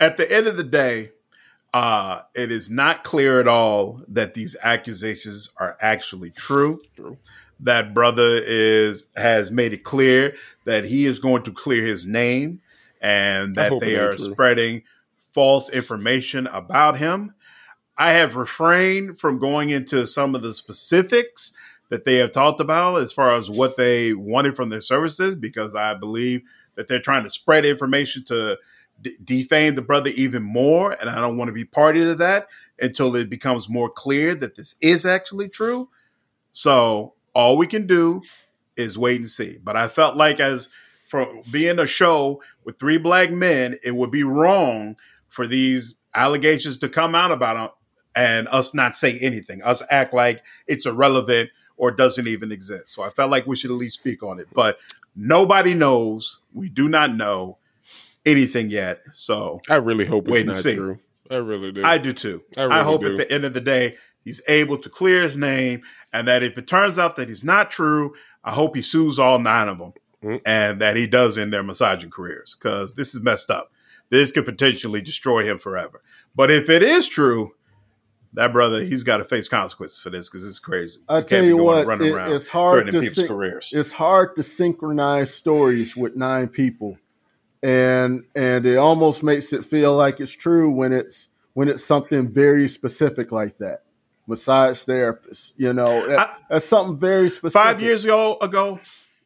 at 0.00 0.16
the 0.16 0.30
end 0.30 0.46
of 0.46 0.56
the 0.56 0.64
day, 0.64 1.10
uh, 1.74 2.22
it 2.34 2.50
is 2.50 2.70
not 2.70 3.04
clear 3.04 3.40
at 3.40 3.48
all 3.48 4.02
that 4.08 4.34
these 4.34 4.56
accusations 4.62 5.50
are 5.58 5.76
actually 5.80 6.30
true. 6.30 6.80
True. 6.96 7.18
That 7.60 7.92
brother 7.92 8.40
is 8.44 9.08
has 9.16 9.50
made 9.50 9.72
it 9.72 9.82
clear 9.82 10.34
that 10.68 10.84
he 10.84 11.06
is 11.06 11.18
going 11.18 11.42
to 11.42 11.50
clear 11.50 11.82
his 11.82 12.06
name 12.06 12.60
and 13.00 13.54
that 13.54 13.72
they 13.80 13.96
are 13.96 14.14
true. 14.14 14.32
spreading 14.32 14.82
false 15.30 15.70
information 15.70 16.46
about 16.48 16.98
him. 16.98 17.32
I 17.96 18.12
have 18.12 18.36
refrained 18.36 19.18
from 19.18 19.38
going 19.38 19.70
into 19.70 20.04
some 20.04 20.34
of 20.34 20.42
the 20.42 20.52
specifics 20.52 21.54
that 21.88 22.04
they 22.04 22.16
have 22.16 22.32
talked 22.32 22.60
about 22.60 22.96
as 22.98 23.14
far 23.14 23.34
as 23.38 23.48
what 23.50 23.76
they 23.76 24.12
wanted 24.12 24.56
from 24.56 24.68
their 24.68 24.82
services 24.82 25.34
because 25.34 25.74
I 25.74 25.94
believe 25.94 26.42
that 26.74 26.86
they're 26.86 27.00
trying 27.00 27.24
to 27.24 27.30
spread 27.30 27.64
information 27.64 28.22
to 28.26 28.58
d- 29.00 29.16
defame 29.24 29.74
the 29.74 29.80
brother 29.80 30.10
even 30.16 30.42
more. 30.42 30.92
And 30.92 31.08
I 31.08 31.18
don't 31.22 31.38
want 31.38 31.48
to 31.48 31.54
be 31.54 31.64
party 31.64 32.00
to 32.00 32.14
that 32.16 32.46
until 32.78 33.16
it 33.16 33.30
becomes 33.30 33.70
more 33.70 33.88
clear 33.88 34.34
that 34.34 34.54
this 34.54 34.76
is 34.82 35.06
actually 35.06 35.48
true. 35.48 35.88
So 36.52 37.14
all 37.34 37.56
we 37.56 37.66
can 37.66 37.86
do 37.86 38.20
is 38.78 38.98
wait 38.98 39.20
and 39.20 39.28
see. 39.28 39.58
But 39.62 39.76
I 39.76 39.88
felt 39.88 40.16
like 40.16 40.40
as 40.40 40.68
for 41.06 41.26
being 41.50 41.78
a 41.78 41.86
show 41.86 42.42
with 42.64 42.78
three 42.78 42.98
black 42.98 43.30
men, 43.30 43.76
it 43.84 43.94
would 43.94 44.10
be 44.10 44.24
wrong 44.24 44.96
for 45.28 45.46
these 45.46 45.94
allegations 46.14 46.76
to 46.78 46.88
come 46.88 47.14
out 47.14 47.32
about 47.32 47.54
them 47.54 47.70
and 48.14 48.48
us 48.48 48.74
not 48.74 48.96
say 48.96 49.18
anything, 49.20 49.62
us 49.62 49.82
act 49.90 50.12
like 50.12 50.42
it's 50.66 50.86
irrelevant 50.86 51.50
or 51.76 51.90
doesn't 51.90 52.26
even 52.26 52.50
exist. 52.50 52.88
So 52.88 53.02
I 53.02 53.10
felt 53.10 53.30
like 53.30 53.46
we 53.46 53.56
should 53.56 53.70
at 53.70 53.76
least 53.76 53.98
speak 53.98 54.22
on 54.22 54.40
it. 54.40 54.48
But 54.52 54.78
nobody 55.14 55.74
knows. 55.74 56.40
We 56.52 56.68
do 56.68 56.88
not 56.88 57.14
know 57.14 57.58
anything 58.26 58.70
yet. 58.70 59.00
So 59.12 59.60
I 59.70 59.76
really 59.76 60.04
hope 60.04 60.24
it's 60.24 60.32
Wait 60.32 60.40
and 60.40 60.48
not 60.48 60.56
see. 60.56 60.74
true. 60.74 60.98
I 61.30 61.36
really 61.36 61.72
do. 61.72 61.84
I 61.84 61.98
do 61.98 62.12
too. 62.12 62.42
I 62.56 62.80
I, 62.80 62.82
hope 62.82 63.02
do. 63.02 63.12
at 63.12 63.16
the 63.16 63.32
end 63.32 63.44
of 63.44 63.52
the 63.52 63.60
day 63.60 63.96
he's 64.24 64.40
able 64.48 64.78
to 64.78 64.88
clear 64.88 65.22
his 65.22 65.36
name, 65.36 65.82
and 66.12 66.26
that 66.28 66.42
if 66.42 66.56
it 66.58 66.66
turns 66.66 66.98
out 66.98 67.16
that 67.16 67.28
he's 67.28 67.44
not 67.44 67.70
true, 67.70 68.14
I 68.44 68.52
hope 68.52 68.76
he 68.76 68.82
sues 68.82 69.18
all 69.18 69.38
nine 69.38 69.68
of 69.68 69.78
them, 69.78 69.92
Mm. 70.22 70.40
and 70.46 70.80
that 70.80 70.96
he 70.96 71.06
does 71.06 71.38
end 71.38 71.52
their 71.52 71.62
massaging 71.62 72.10
careers 72.10 72.56
because 72.56 72.94
this 72.94 73.14
is 73.14 73.20
messed 73.22 73.50
up. 73.50 73.70
This 74.10 74.32
could 74.32 74.44
potentially 74.46 75.00
destroy 75.00 75.44
him 75.44 75.58
forever. 75.58 76.02
But 76.34 76.50
if 76.50 76.68
it 76.68 76.82
is 76.82 77.08
true, 77.08 77.52
that 78.32 78.52
brother 78.52 78.82
he's 78.82 79.04
got 79.04 79.18
to 79.18 79.24
face 79.24 79.48
consequences 79.48 79.98
for 79.98 80.10
this 80.10 80.28
because 80.28 80.46
it's 80.46 80.58
crazy. 80.58 81.00
I 81.08 81.20
can't 81.20 81.28
tell 81.28 81.40
be 81.42 81.46
you 81.48 81.56
what, 81.58 81.86
running 81.86 82.08
it- 82.08 82.12
around 82.14 82.32
it's 82.32 82.48
hard 82.48 82.86
to 82.86 82.92
people's 82.92 83.14
syn- 83.14 83.28
careers. 83.28 83.72
it's 83.74 83.92
hard 83.92 84.34
to 84.36 84.42
synchronize 84.42 85.32
stories 85.32 85.96
with 85.96 86.16
nine 86.16 86.48
people 86.48 86.98
and 87.62 88.22
and 88.36 88.66
it 88.66 88.76
almost 88.76 89.22
makes 89.22 89.52
it 89.52 89.64
feel 89.64 89.94
like 89.96 90.20
it's 90.20 90.30
true 90.32 90.70
when 90.70 90.92
it's 90.92 91.28
when 91.54 91.68
it's 91.68 91.84
something 91.84 92.28
very 92.32 92.68
specific 92.68 93.32
like 93.32 93.56
that 93.58 93.82
massage 94.28 94.82
therapist 94.84 95.54
you 95.56 95.72
know 95.72 96.06
that- 96.06 96.18
I- 96.18 96.34
that's 96.50 96.66
something 96.66 96.98
very 96.98 97.28
specific 97.30 97.52
Five 97.60 97.80
years 97.80 98.04
ago, 98.04 98.36
ago 98.40 98.78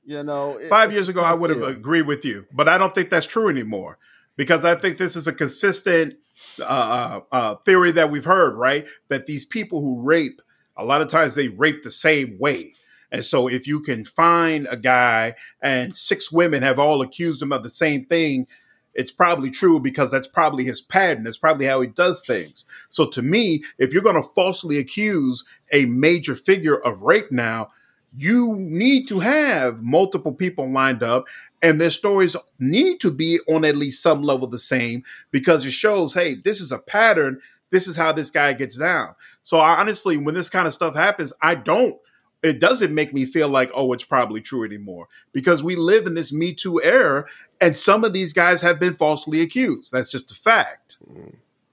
you 0.04 0.22
know 0.22 0.56
it- 0.58 0.68
five 0.68 0.92
years 0.92 1.08
ago, 1.08 1.20
I 1.22 1.34
would 1.34 1.50
have 1.50 1.62
agreed 1.62 2.06
with 2.06 2.24
you, 2.24 2.46
but 2.52 2.68
I 2.68 2.78
don't 2.78 2.94
think 2.94 3.10
that's 3.10 3.26
true 3.26 3.48
anymore 3.48 3.98
because 4.36 4.64
I 4.64 4.74
think 4.74 4.96
this 4.98 5.14
is 5.16 5.26
a 5.28 5.32
consistent 5.32 6.14
uh, 6.60 7.20
uh, 7.30 7.54
theory 7.64 7.92
that 7.92 8.10
we've 8.10 8.24
heard, 8.24 8.54
right? 8.56 8.86
That 9.08 9.26
these 9.26 9.44
people 9.44 9.80
who 9.80 10.02
rape, 10.02 10.40
a 10.76 10.84
lot 10.84 11.02
of 11.02 11.08
times 11.08 11.34
they 11.34 11.48
rape 11.48 11.82
the 11.82 11.90
same 11.92 12.36
way. 12.38 12.74
And 13.12 13.24
so 13.24 13.46
if 13.46 13.66
you 13.66 13.80
can 13.80 14.04
find 14.04 14.66
a 14.70 14.76
guy 14.76 15.34
and 15.60 15.94
six 15.94 16.32
women 16.32 16.62
have 16.62 16.78
all 16.80 17.02
accused 17.02 17.40
him 17.42 17.52
of 17.52 17.62
the 17.62 17.70
same 17.70 18.06
thing, 18.06 18.46
it's 18.94 19.12
probably 19.12 19.50
true 19.50 19.80
because 19.80 20.10
that's 20.10 20.28
probably 20.28 20.64
his 20.64 20.80
pattern. 20.80 21.24
That's 21.24 21.38
probably 21.38 21.66
how 21.66 21.80
he 21.80 21.88
does 21.88 22.22
things. 22.26 22.64
So 22.88 23.06
to 23.10 23.22
me, 23.22 23.64
if 23.78 23.92
you're 23.92 24.02
going 24.02 24.20
to 24.20 24.28
falsely 24.34 24.78
accuse 24.78 25.44
a 25.72 25.86
major 25.86 26.36
figure 26.36 26.76
of 26.76 27.02
rape 27.02 27.32
now, 27.32 27.70
you 28.14 28.54
need 28.56 29.08
to 29.08 29.20
have 29.20 29.82
multiple 29.82 30.34
people 30.34 30.70
lined 30.70 31.02
up 31.02 31.26
and 31.62 31.80
their 31.80 31.90
stories 31.90 32.36
need 32.58 33.00
to 33.00 33.10
be 33.10 33.38
on 33.48 33.64
at 33.64 33.76
least 33.76 34.02
some 34.02 34.22
level 34.22 34.46
the 34.46 34.58
same 34.58 35.02
because 35.30 35.64
it 35.64 35.70
shows 35.70 36.12
hey 36.12 36.34
this 36.34 36.60
is 36.60 36.72
a 36.72 36.78
pattern 36.78 37.40
this 37.70 37.86
is 37.86 37.96
how 37.96 38.12
this 38.12 38.30
guy 38.30 38.52
gets 38.52 38.76
down 38.76 39.14
so 39.40 39.58
I, 39.58 39.80
honestly 39.80 40.18
when 40.18 40.34
this 40.34 40.50
kind 40.50 40.66
of 40.66 40.74
stuff 40.74 40.94
happens 40.94 41.32
i 41.40 41.54
don't 41.54 41.96
it 42.42 42.58
doesn't 42.60 42.94
make 42.94 43.12
me 43.14 43.24
feel 43.24 43.48
like 43.48 43.70
oh 43.74 43.92
it's 43.92 44.04
probably 44.04 44.40
true 44.40 44.64
anymore 44.64 45.08
because 45.32 45.62
we 45.62 45.76
live 45.76 46.06
in 46.06 46.14
this 46.14 46.32
me 46.32 46.52
too 46.52 46.82
era 46.82 47.24
and 47.60 47.76
some 47.76 48.04
of 48.04 48.12
these 48.12 48.32
guys 48.32 48.62
have 48.62 48.78
been 48.80 48.94
falsely 48.94 49.40
accused 49.40 49.92
that's 49.92 50.08
just 50.08 50.30
a 50.32 50.34
fact 50.34 50.96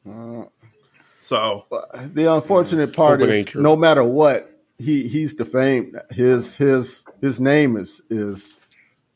Uh, 0.09 0.45
so 1.21 1.65
the 2.13 2.31
unfortunate 2.33 2.93
part 2.95 3.19
Hope 3.19 3.29
it 3.29 3.31
is 3.31 3.37
ain't 3.39 3.47
true. 3.49 3.61
no 3.61 3.75
matter 3.75 4.03
what 4.03 4.59
he 4.77 5.07
he's 5.07 5.33
defamed 5.33 5.99
his 6.11 6.55
his 6.55 7.03
his 7.21 7.39
name 7.39 7.75
is 7.77 8.01
is 8.09 8.57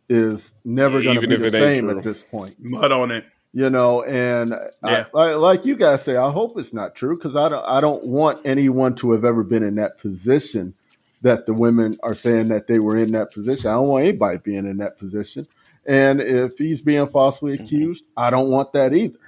is 0.10 0.54
never 0.66 1.01
going 1.01 1.22
to 1.22 1.28
be 1.28 1.36
if 1.36 1.41
the 1.41 1.51
same 1.51 1.88
true. 1.88 1.97
at 1.97 2.04
this 2.04 2.24
point 2.24 2.56
mud 2.60 2.91
on 2.91 3.10
it 3.12 3.26
you 3.54 3.70
know 3.70 4.04
and 4.04 4.49
Yeah. 4.84 5.06
I, 5.14 5.20
I, 5.20 5.36
like 5.36 5.66
you 5.66 5.76
guys 5.78 6.04
say 6.04 6.18
i 6.18 6.30
hope 6.30 6.58
it's 6.60 6.74
not 6.74 6.95
true 6.95 7.16
because 7.16 7.36
i 7.38 7.47
don't 7.47 7.64
i 7.66 7.80
don't 7.80 8.06
want 8.06 8.41
anyone 8.45 8.95
to 8.95 9.12
have 9.14 9.24
ever 9.24 9.43
been 9.43 9.64
in 9.64 9.76
that 9.76 9.97
position 9.97 10.74
that 11.24 11.48
the 11.48 11.56
women 11.56 11.98
are 12.04 12.16
saying 12.16 12.50
that 12.50 12.68
they 12.68 12.80
were 12.80 12.98
in 12.98 13.14
that 13.14 13.34
position. 13.34 13.72
I 13.72 13.76
don't 13.76 13.90
want 13.90 14.06
anybody 14.06 14.40
being 14.40 14.68
in 14.68 14.78
that 14.80 15.00
position. 15.00 15.48
And 15.88 16.22
if 16.22 16.60
he's 16.60 16.84
being 16.84 17.08
falsely 17.08 17.54
Mm-hmm. 17.60 17.64
accused 17.66 18.06
i 18.18 18.30
don't 18.32 18.50
want 18.52 18.74
that 18.74 18.94
either 18.96 19.20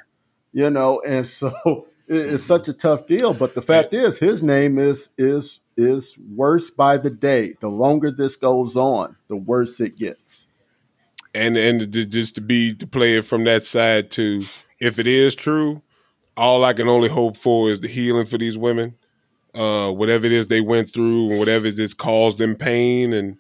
you 0.54 0.70
know? 0.70 1.02
And 1.06 1.28
so 1.28 1.54
it, 2.08 2.34
it's 2.34 2.44
such 2.46 2.68
a 2.68 2.74
tough 2.74 3.08
deal. 3.08 3.34
But 3.34 3.56
the 3.56 3.62
fact 3.62 3.94
is 3.94 4.18
his 4.18 4.42
name 4.44 4.80
is 4.80 5.10
is 5.18 5.60
is 5.78 6.18
worse 6.36 6.70
by 6.70 6.98
the 6.98 7.10
day. 7.10 7.56
The 7.62 7.70
longer 7.70 8.12
this 8.12 8.36
goes 8.36 8.76
on 8.76 9.16
the 9.28 9.36
worse 9.36 9.80
it 9.80 9.98
gets. 9.98 10.48
And 11.36 11.58
and 11.58 11.92
just 11.92 12.36
to 12.36 12.42
be 12.42 12.74
to 12.76 12.88
play 12.88 13.18
it 13.18 13.26
from 13.26 13.44
that 13.46 13.64
side 13.64 14.12
too. 14.12 14.44
If 14.80 15.00
it 15.00 15.08
is 15.08 15.36
true, 15.36 15.82
all 16.38 16.66
I 16.66 16.74
can 16.74 16.88
only 16.88 17.10
hope 17.10 17.38
for 17.38 17.70
is 17.70 17.82
the 17.82 17.88
healing 17.88 18.26
for 18.28 18.38
these 18.38 18.58
women. 18.58 18.96
Uh, 19.56 19.90
whatever 19.90 20.26
it 20.26 20.34
is 20.34 20.48
they 20.48 20.60
went 20.60 20.92
through, 20.92 21.30
and 21.30 21.40
whatever 21.40 21.66
it 21.68 21.80
is 21.80 21.94
caused 21.94 22.40
them 22.40 22.56
pain, 22.56 23.14
and 23.14 23.38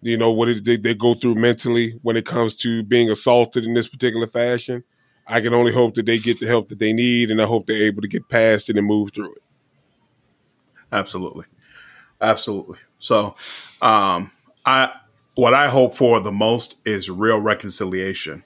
you 0.00 0.16
know 0.16 0.30
what 0.30 0.48
it, 0.48 0.64
they, 0.64 0.76
they 0.76 0.94
go 0.94 1.14
through 1.14 1.34
mentally 1.34 1.98
when 2.02 2.16
it 2.16 2.24
comes 2.24 2.54
to 2.54 2.84
being 2.84 3.10
assaulted 3.10 3.64
in 3.64 3.74
this 3.74 3.88
particular 3.88 4.28
fashion. 4.28 4.84
I 5.26 5.40
can 5.40 5.52
only 5.52 5.72
hope 5.72 5.94
that 5.94 6.06
they 6.06 6.18
get 6.18 6.38
the 6.38 6.46
help 6.46 6.68
that 6.68 6.78
they 6.78 6.92
need, 6.92 7.32
and 7.32 7.42
I 7.42 7.44
hope 7.44 7.66
they're 7.66 7.82
able 7.88 8.02
to 8.02 8.08
get 8.08 8.28
past 8.28 8.70
it 8.70 8.76
and 8.76 8.86
move 8.86 9.10
through 9.12 9.32
it. 9.32 9.42
Absolutely. 10.92 11.44
Absolutely. 12.20 12.78
So, 13.00 13.34
um, 13.82 14.30
I 14.64 14.92
what 15.34 15.54
I 15.54 15.68
hope 15.68 15.94
for 15.94 16.20
the 16.20 16.32
most 16.32 16.76
is 16.84 17.10
real 17.10 17.40
reconciliation, 17.40 18.44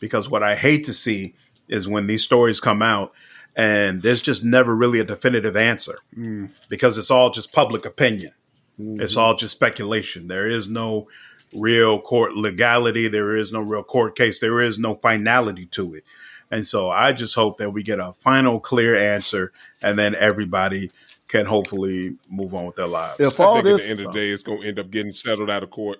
because 0.00 0.30
what 0.30 0.42
I 0.42 0.54
hate 0.54 0.84
to 0.84 0.92
see 0.92 1.34
is 1.68 1.88
when 1.88 2.06
these 2.06 2.22
stories 2.22 2.60
come 2.60 2.82
out 2.82 3.12
and 3.54 4.02
there's 4.02 4.22
just 4.22 4.44
never 4.44 4.74
really 4.74 5.00
a 5.00 5.04
definitive 5.04 5.56
answer 5.56 5.98
mm. 6.16 6.48
because 6.68 6.98
it's 6.98 7.10
all 7.10 7.30
just 7.30 7.52
public 7.52 7.84
opinion. 7.84 8.32
Mm-hmm. 8.80 9.02
It's 9.02 9.16
all 9.16 9.34
just 9.34 9.52
speculation. 9.52 10.28
There 10.28 10.48
is 10.48 10.68
no 10.68 11.08
real 11.54 12.00
court 12.00 12.34
legality. 12.34 13.08
There 13.08 13.36
is 13.36 13.52
no 13.52 13.60
real 13.60 13.82
court 13.82 14.16
case. 14.16 14.40
There 14.40 14.60
is 14.60 14.78
no 14.78 14.94
finality 14.96 15.66
to 15.66 15.94
it. 15.94 16.04
And 16.50 16.66
so 16.66 16.90
I 16.90 17.12
just 17.12 17.34
hope 17.34 17.58
that 17.58 17.70
we 17.70 17.82
get 17.82 17.98
a 17.98 18.12
final 18.12 18.60
clear 18.60 18.94
answer 18.94 19.52
and 19.82 19.98
then 19.98 20.14
everybody 20.14 20.90
can 21.28 21.46
hopefully 21.46 22.16
move 22.28 22.54
on 22.54 22.66
with 22.66 22.76
their 22.76 22.86
lives. 22.86 23.18
If 23.18 23.40
all 23.40 23.56
I 23.56 23.62
think 23.62 23.64
this, 23.64 23.80
at 23.80 23.84
the 23.84 23.90
end 23.90 24.00
of 24.00 24.12
the 24.12 24.18
day, 24.18 24.30
it's 24.30 24.42
going 24.42 24.60
to 24.60 24.68
end 24.68 24.78
up 24.78 24.90
getting 24.90 25.12
settled 25.12 25.48
out 25.48 25.62
of 25.62 25.70
court. 25.70 25.98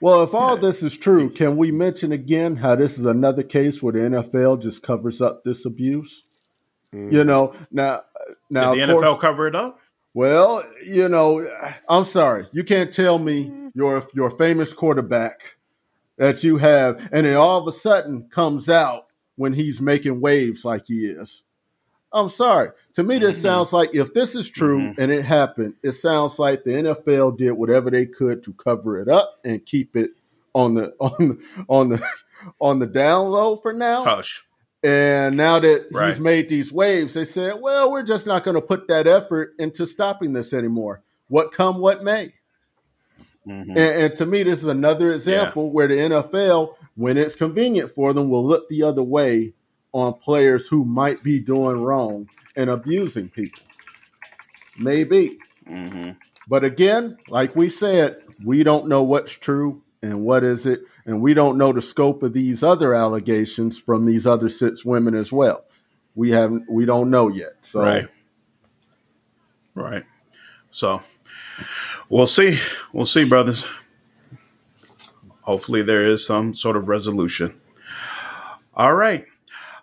Well, 0.00 0.22
if 0.22 0.34
all 0.34 0.54
yeah. 0.54 0.62
this 0.62 0.82
is 0.82 0.96
true, 0.96 1.30
can 1.30 1.56
we 1.56 1.70
mention 1.70 2.12
again 2.12 2.56
how 2.56 2.76
this 2.76 2.98
is 2.98 3.06
another 3.06 3.42
case 3.42 3.82
where 3.82 3.92
the 3.92 4.00
NFL 4.00 4.62
just 4.62 4.82
covers 4.82 5.20
up 5.20 5.42
this 5.44 5.64
abuse? 5.64 6.24
Mm. 6.94 7.12
You 7.12 7.24
know, 7.24 7.54
now, 7.70 8.02
now 8.50 8.74
Did 8.74 8.88
the 8.88 8.94
NFL 8.94 9.20
cover 9.20 9.46
it 9.46 9.54
up. 9.54 9.78
Well, 10.14 10.62
you 10.84 11.08
know, 11.08 11.48
I'm 11.88 12.04
sorry, 12.04 12.46
you 12.52 12.64
can't 12.64 12.92
tell 12.92 13.18
me 13.18 13.70
your 13.74 14.06
your 14.14 14.30
famous 14.30 14.72
quarterback 14.74 15.56
that 16.18 16.44
you 16.44 16.58
have, 16.58 17.08
and 17.12 17.24
then 17.24 17.36
all 17.36 17.60
of 17.60 17.66
a 17.66 17.72
sudden 17.72 18.28
comes 18.30 18.68
out 18.68 19.06
when 19.36 19.54
he's 19.54 19.80
making 19.80 20.20
waves 20.20 20.64
like 20.64 20.86
he 20.86 21.06
is. 21.06 21.44
I'm 22.12 22.28
sorry. 22.28 22.70
To 22.94 23.02
me, 23.02 23.18
this 23.18 23.36
mm-hmm. 23.36 23.42
sounds 23.42 23.72
like 23.72 23.94
if 23.94 24.12
this 24.12 24.34
is 24.34 24.50
true 24.50 24.80
mm-hmm. 24.80 25.00
and 25.00 25.10
it 25.10 25.24
happened, 25.24 25.76
it 25.82 25.92
sounds 25.92 26.38
like 26.38 26.62
the 26.62 26.70
NFL 26.70 27.38
did 27.38 27.52
whatever 27.52 27.90
they 27.90 28.04
could 28.04 28.42
to 28.44 28.52
cover 28.52 29.00
it 29.00 29.08
up 29.08 29.40
and 29.44 29.64
keep 29.64 29.96
it 29.96 30.10
on 30.54 30.74
the 30.74 30.92
on 31.00 31.28
the, 31.28 31.38
on 31.68 31.88
the 31.88 32.06
on 32.60 32.78
the 32.80 32.86
down 32.86 33.30
low 33.30 33.56
for 33.56 33.72
now. 33.72 34.04
Hush. 34.04 34.44
And 34.84 35.36
now 35.36 35.60
that 35.60 35.86
right. 35.92 36.08
he's 36.08 36.18
made 36.18 36.48
these 36.48 36.72
waves, 36.72 37.14
they 37.14 37.24
said, 37.24 37.60
"Well, 37.60 37.92
we're 37.92 38.02
just 38.02 38.26
not 38.26 38.42
going 38.42 38.56
to 38.56 38.60
put 38.60 38.88
that 38.88 39.06
effort 39.06 39.54
into 39.58 39.86
stopping 39.86 40.32
this 40.32 40.52
anymore. 40.52 41.02
What 41.28 41.52
come, 41.52 41.80
what 41.80 42.02
may." 42.02 42.34
Mm-hmm. 43.46 43.70
And, 43.70 43.78
and, 43.78 44.16
to 44.16 44.26
me, 44.26 44.42
this 44.44 44.60
is 44.60 44.68
another 44.68 45.12
example 45.12 45.64
yeah. 45.64 45.70
where 45.70 45.88
the 45.88 45.94
NFL, 45.94 46.74
when 46.94 47.16
it's 47.16 47.34
convenient 47.34 47.90
for 47.90 48.12
them, 48.12 48.28
will 48.28 48.46
look 48.46 48.68
the 48.68 48.84
other 48.84 49.02
way 49.02 49.52
on 49.92 50.14
players 50.14 50.68
who 50.68 50.84
might 50.84 51.22
be 51.22 51.40
doing 51.40 51.82
wrong 51.82 52.28
and 52.56 52.70
abusing 52.70 53.28
people. 53.28 53.62
Maybe. 54.78 55.38
Mm-hmm. 55.68 56.12
But 56.48 56.64
again, 56.64 57.18
like 57.28 57.56
we 57.56 57.68
said, 57.68 58.22
we 58.44 58.62
don't 58.62 58.88
know 58.88 59.02
what's 59.02 59.32
true 59.32 59.81
and 60.02 60.24
what 60.24 60.42
is 60.44 60.66
it, 60.66 60.80
and 61.06 61.22
we 61.22 61.32
don't 61.32 61.56
know 61.56 61.72
the 61.72 61.80
scope 61.80 62.22
of 62.22 62.32
these 62.32 62.62
other 62.62 62.94
allegations 62.94 63.78
from 63.78 64.04
these 64.04 64.26
other 64.26 64.48
six 64.48 64.84
women 64.84 65.14
as 65.14 65.32
well. 65.32 65.64
We 66.14 66.30
haven't, 66.30 66.70
we 66.70 66.84
don't 66.84 67.10
know 67.10 67.28
yet. 67.28 67.52
So, 67.62 67.80
right, 67.80 68.08
right. 69.74 70.04
So, 70.70 71.02
we'll 72.08 72.26
see. 72.26 72.58
We'll 72.92 73.06
see, 73.06 73.28
brothers. 73.28 73.66
Hopefully, 75.42 75.82
there 75.82 76.06
is 76.06 76.26
some 76.26 76.54
sort 76.54 76.76
of 76.76 76.88
resolution. 76.88 77.60
All 78.74 78.94
right. 78.94 79.24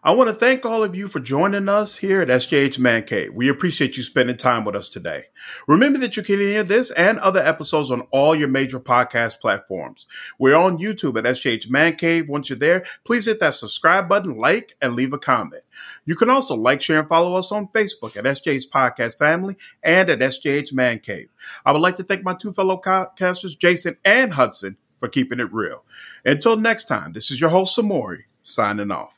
I 0.02 0.12
want 0.12 0.30
to 0.30 0.34
thank 0.34 0.66
all 0.66 0.82
of 0.82 0.96
you 0.96 1.10
for 1.10 1.20
joining 1.20 1.68
us 1.68 1.98
here 1.98 2.22
at 2.22 2.30
SJH 2.30 2.80
Man 2.80 3.04
Cave. 3.04 3.32
We 3.36 3.50
appreciate 3.50 3.98
you 3.98 4.04
spending 4.04 4.38
time 4.38 4.64
with 4.64 4.74
us 4.74 4.88
today. 4.88 5.26
Remember 5.68 6.00
that 6.00 6.16
you 6.16 6.24
can 6.24 6.40
hear 6.40 6.64
this 6.64 6.90
and 6.92 7.20
other 7.20 7.42
episodes 7.42 7.92
on 7.92 8.08
all 8.12 8.34
your 8.34 8.48
major 8.48 8.80
podcast 8.80 9.42
platforms. 9.42 10.08
We're 10.40 10.56
on 10.56 10.78
YouTube 10.78 11.18
at 11.18 11.26
SJH 11.26 11.70
Man 11.70 11.98
Cave. 11.98 12.30
Once 12.30 12.50
you're 12.50 12.58
there, 12.58 12.86
please 13.04 13.26
hit 13.26 13.42
that 13.42 13.56
subscribe 13.56 14.08
button, 14.08 14.38
like, 14.38 14.74
and 14.82 14.96
leave 14.96 15.12
a 15.12 15.20
comment. 15.20 15.64
You 16.06 16.16
can 16.16 16.30
also 16.30 16.56
like, 16.56 16.82
share, 16.82 17.00
and 17.00 17.10
follow 17.10 17.36
us 17.36 17.52
on 17.52 17.68
Facebook 17.68 18.16
at 18.16 18.24
SJ's 18.24 18.70
Podcast 18.70 19.18
Family 19.18 19.58
and 19.84 20.10
at 20.10 20.20
SJH 20.20 20.72
Man 20.72 21.00
Cave. 21.00 21.28
I 21.66 21.74
would 21.74 21.82
like 21.82 21.98
to 21.98 22.04
thank 22.04 22.24
my 22.24 22.36
two 22.36 22.54
fellow 22.54 22.80
podcasters, 22.80 23.60
Jason 23.60 23.98
and 24.06 24.32
Hudson, 24.32 24.78
for 24.98 25.10
keeping 25.10 25.42
it 25.42 25.52
real. 25.52 25.84
Until 26.24 26.56
next 26.56 26.86
time, 26.86 27.12
this 27.12 27.32
is 27.32 27.42
your 27.42 27.50
host, 27.50 27.78
Samori, 27.78 28.20
signing 28.44 28.92
off. 28.92 29.18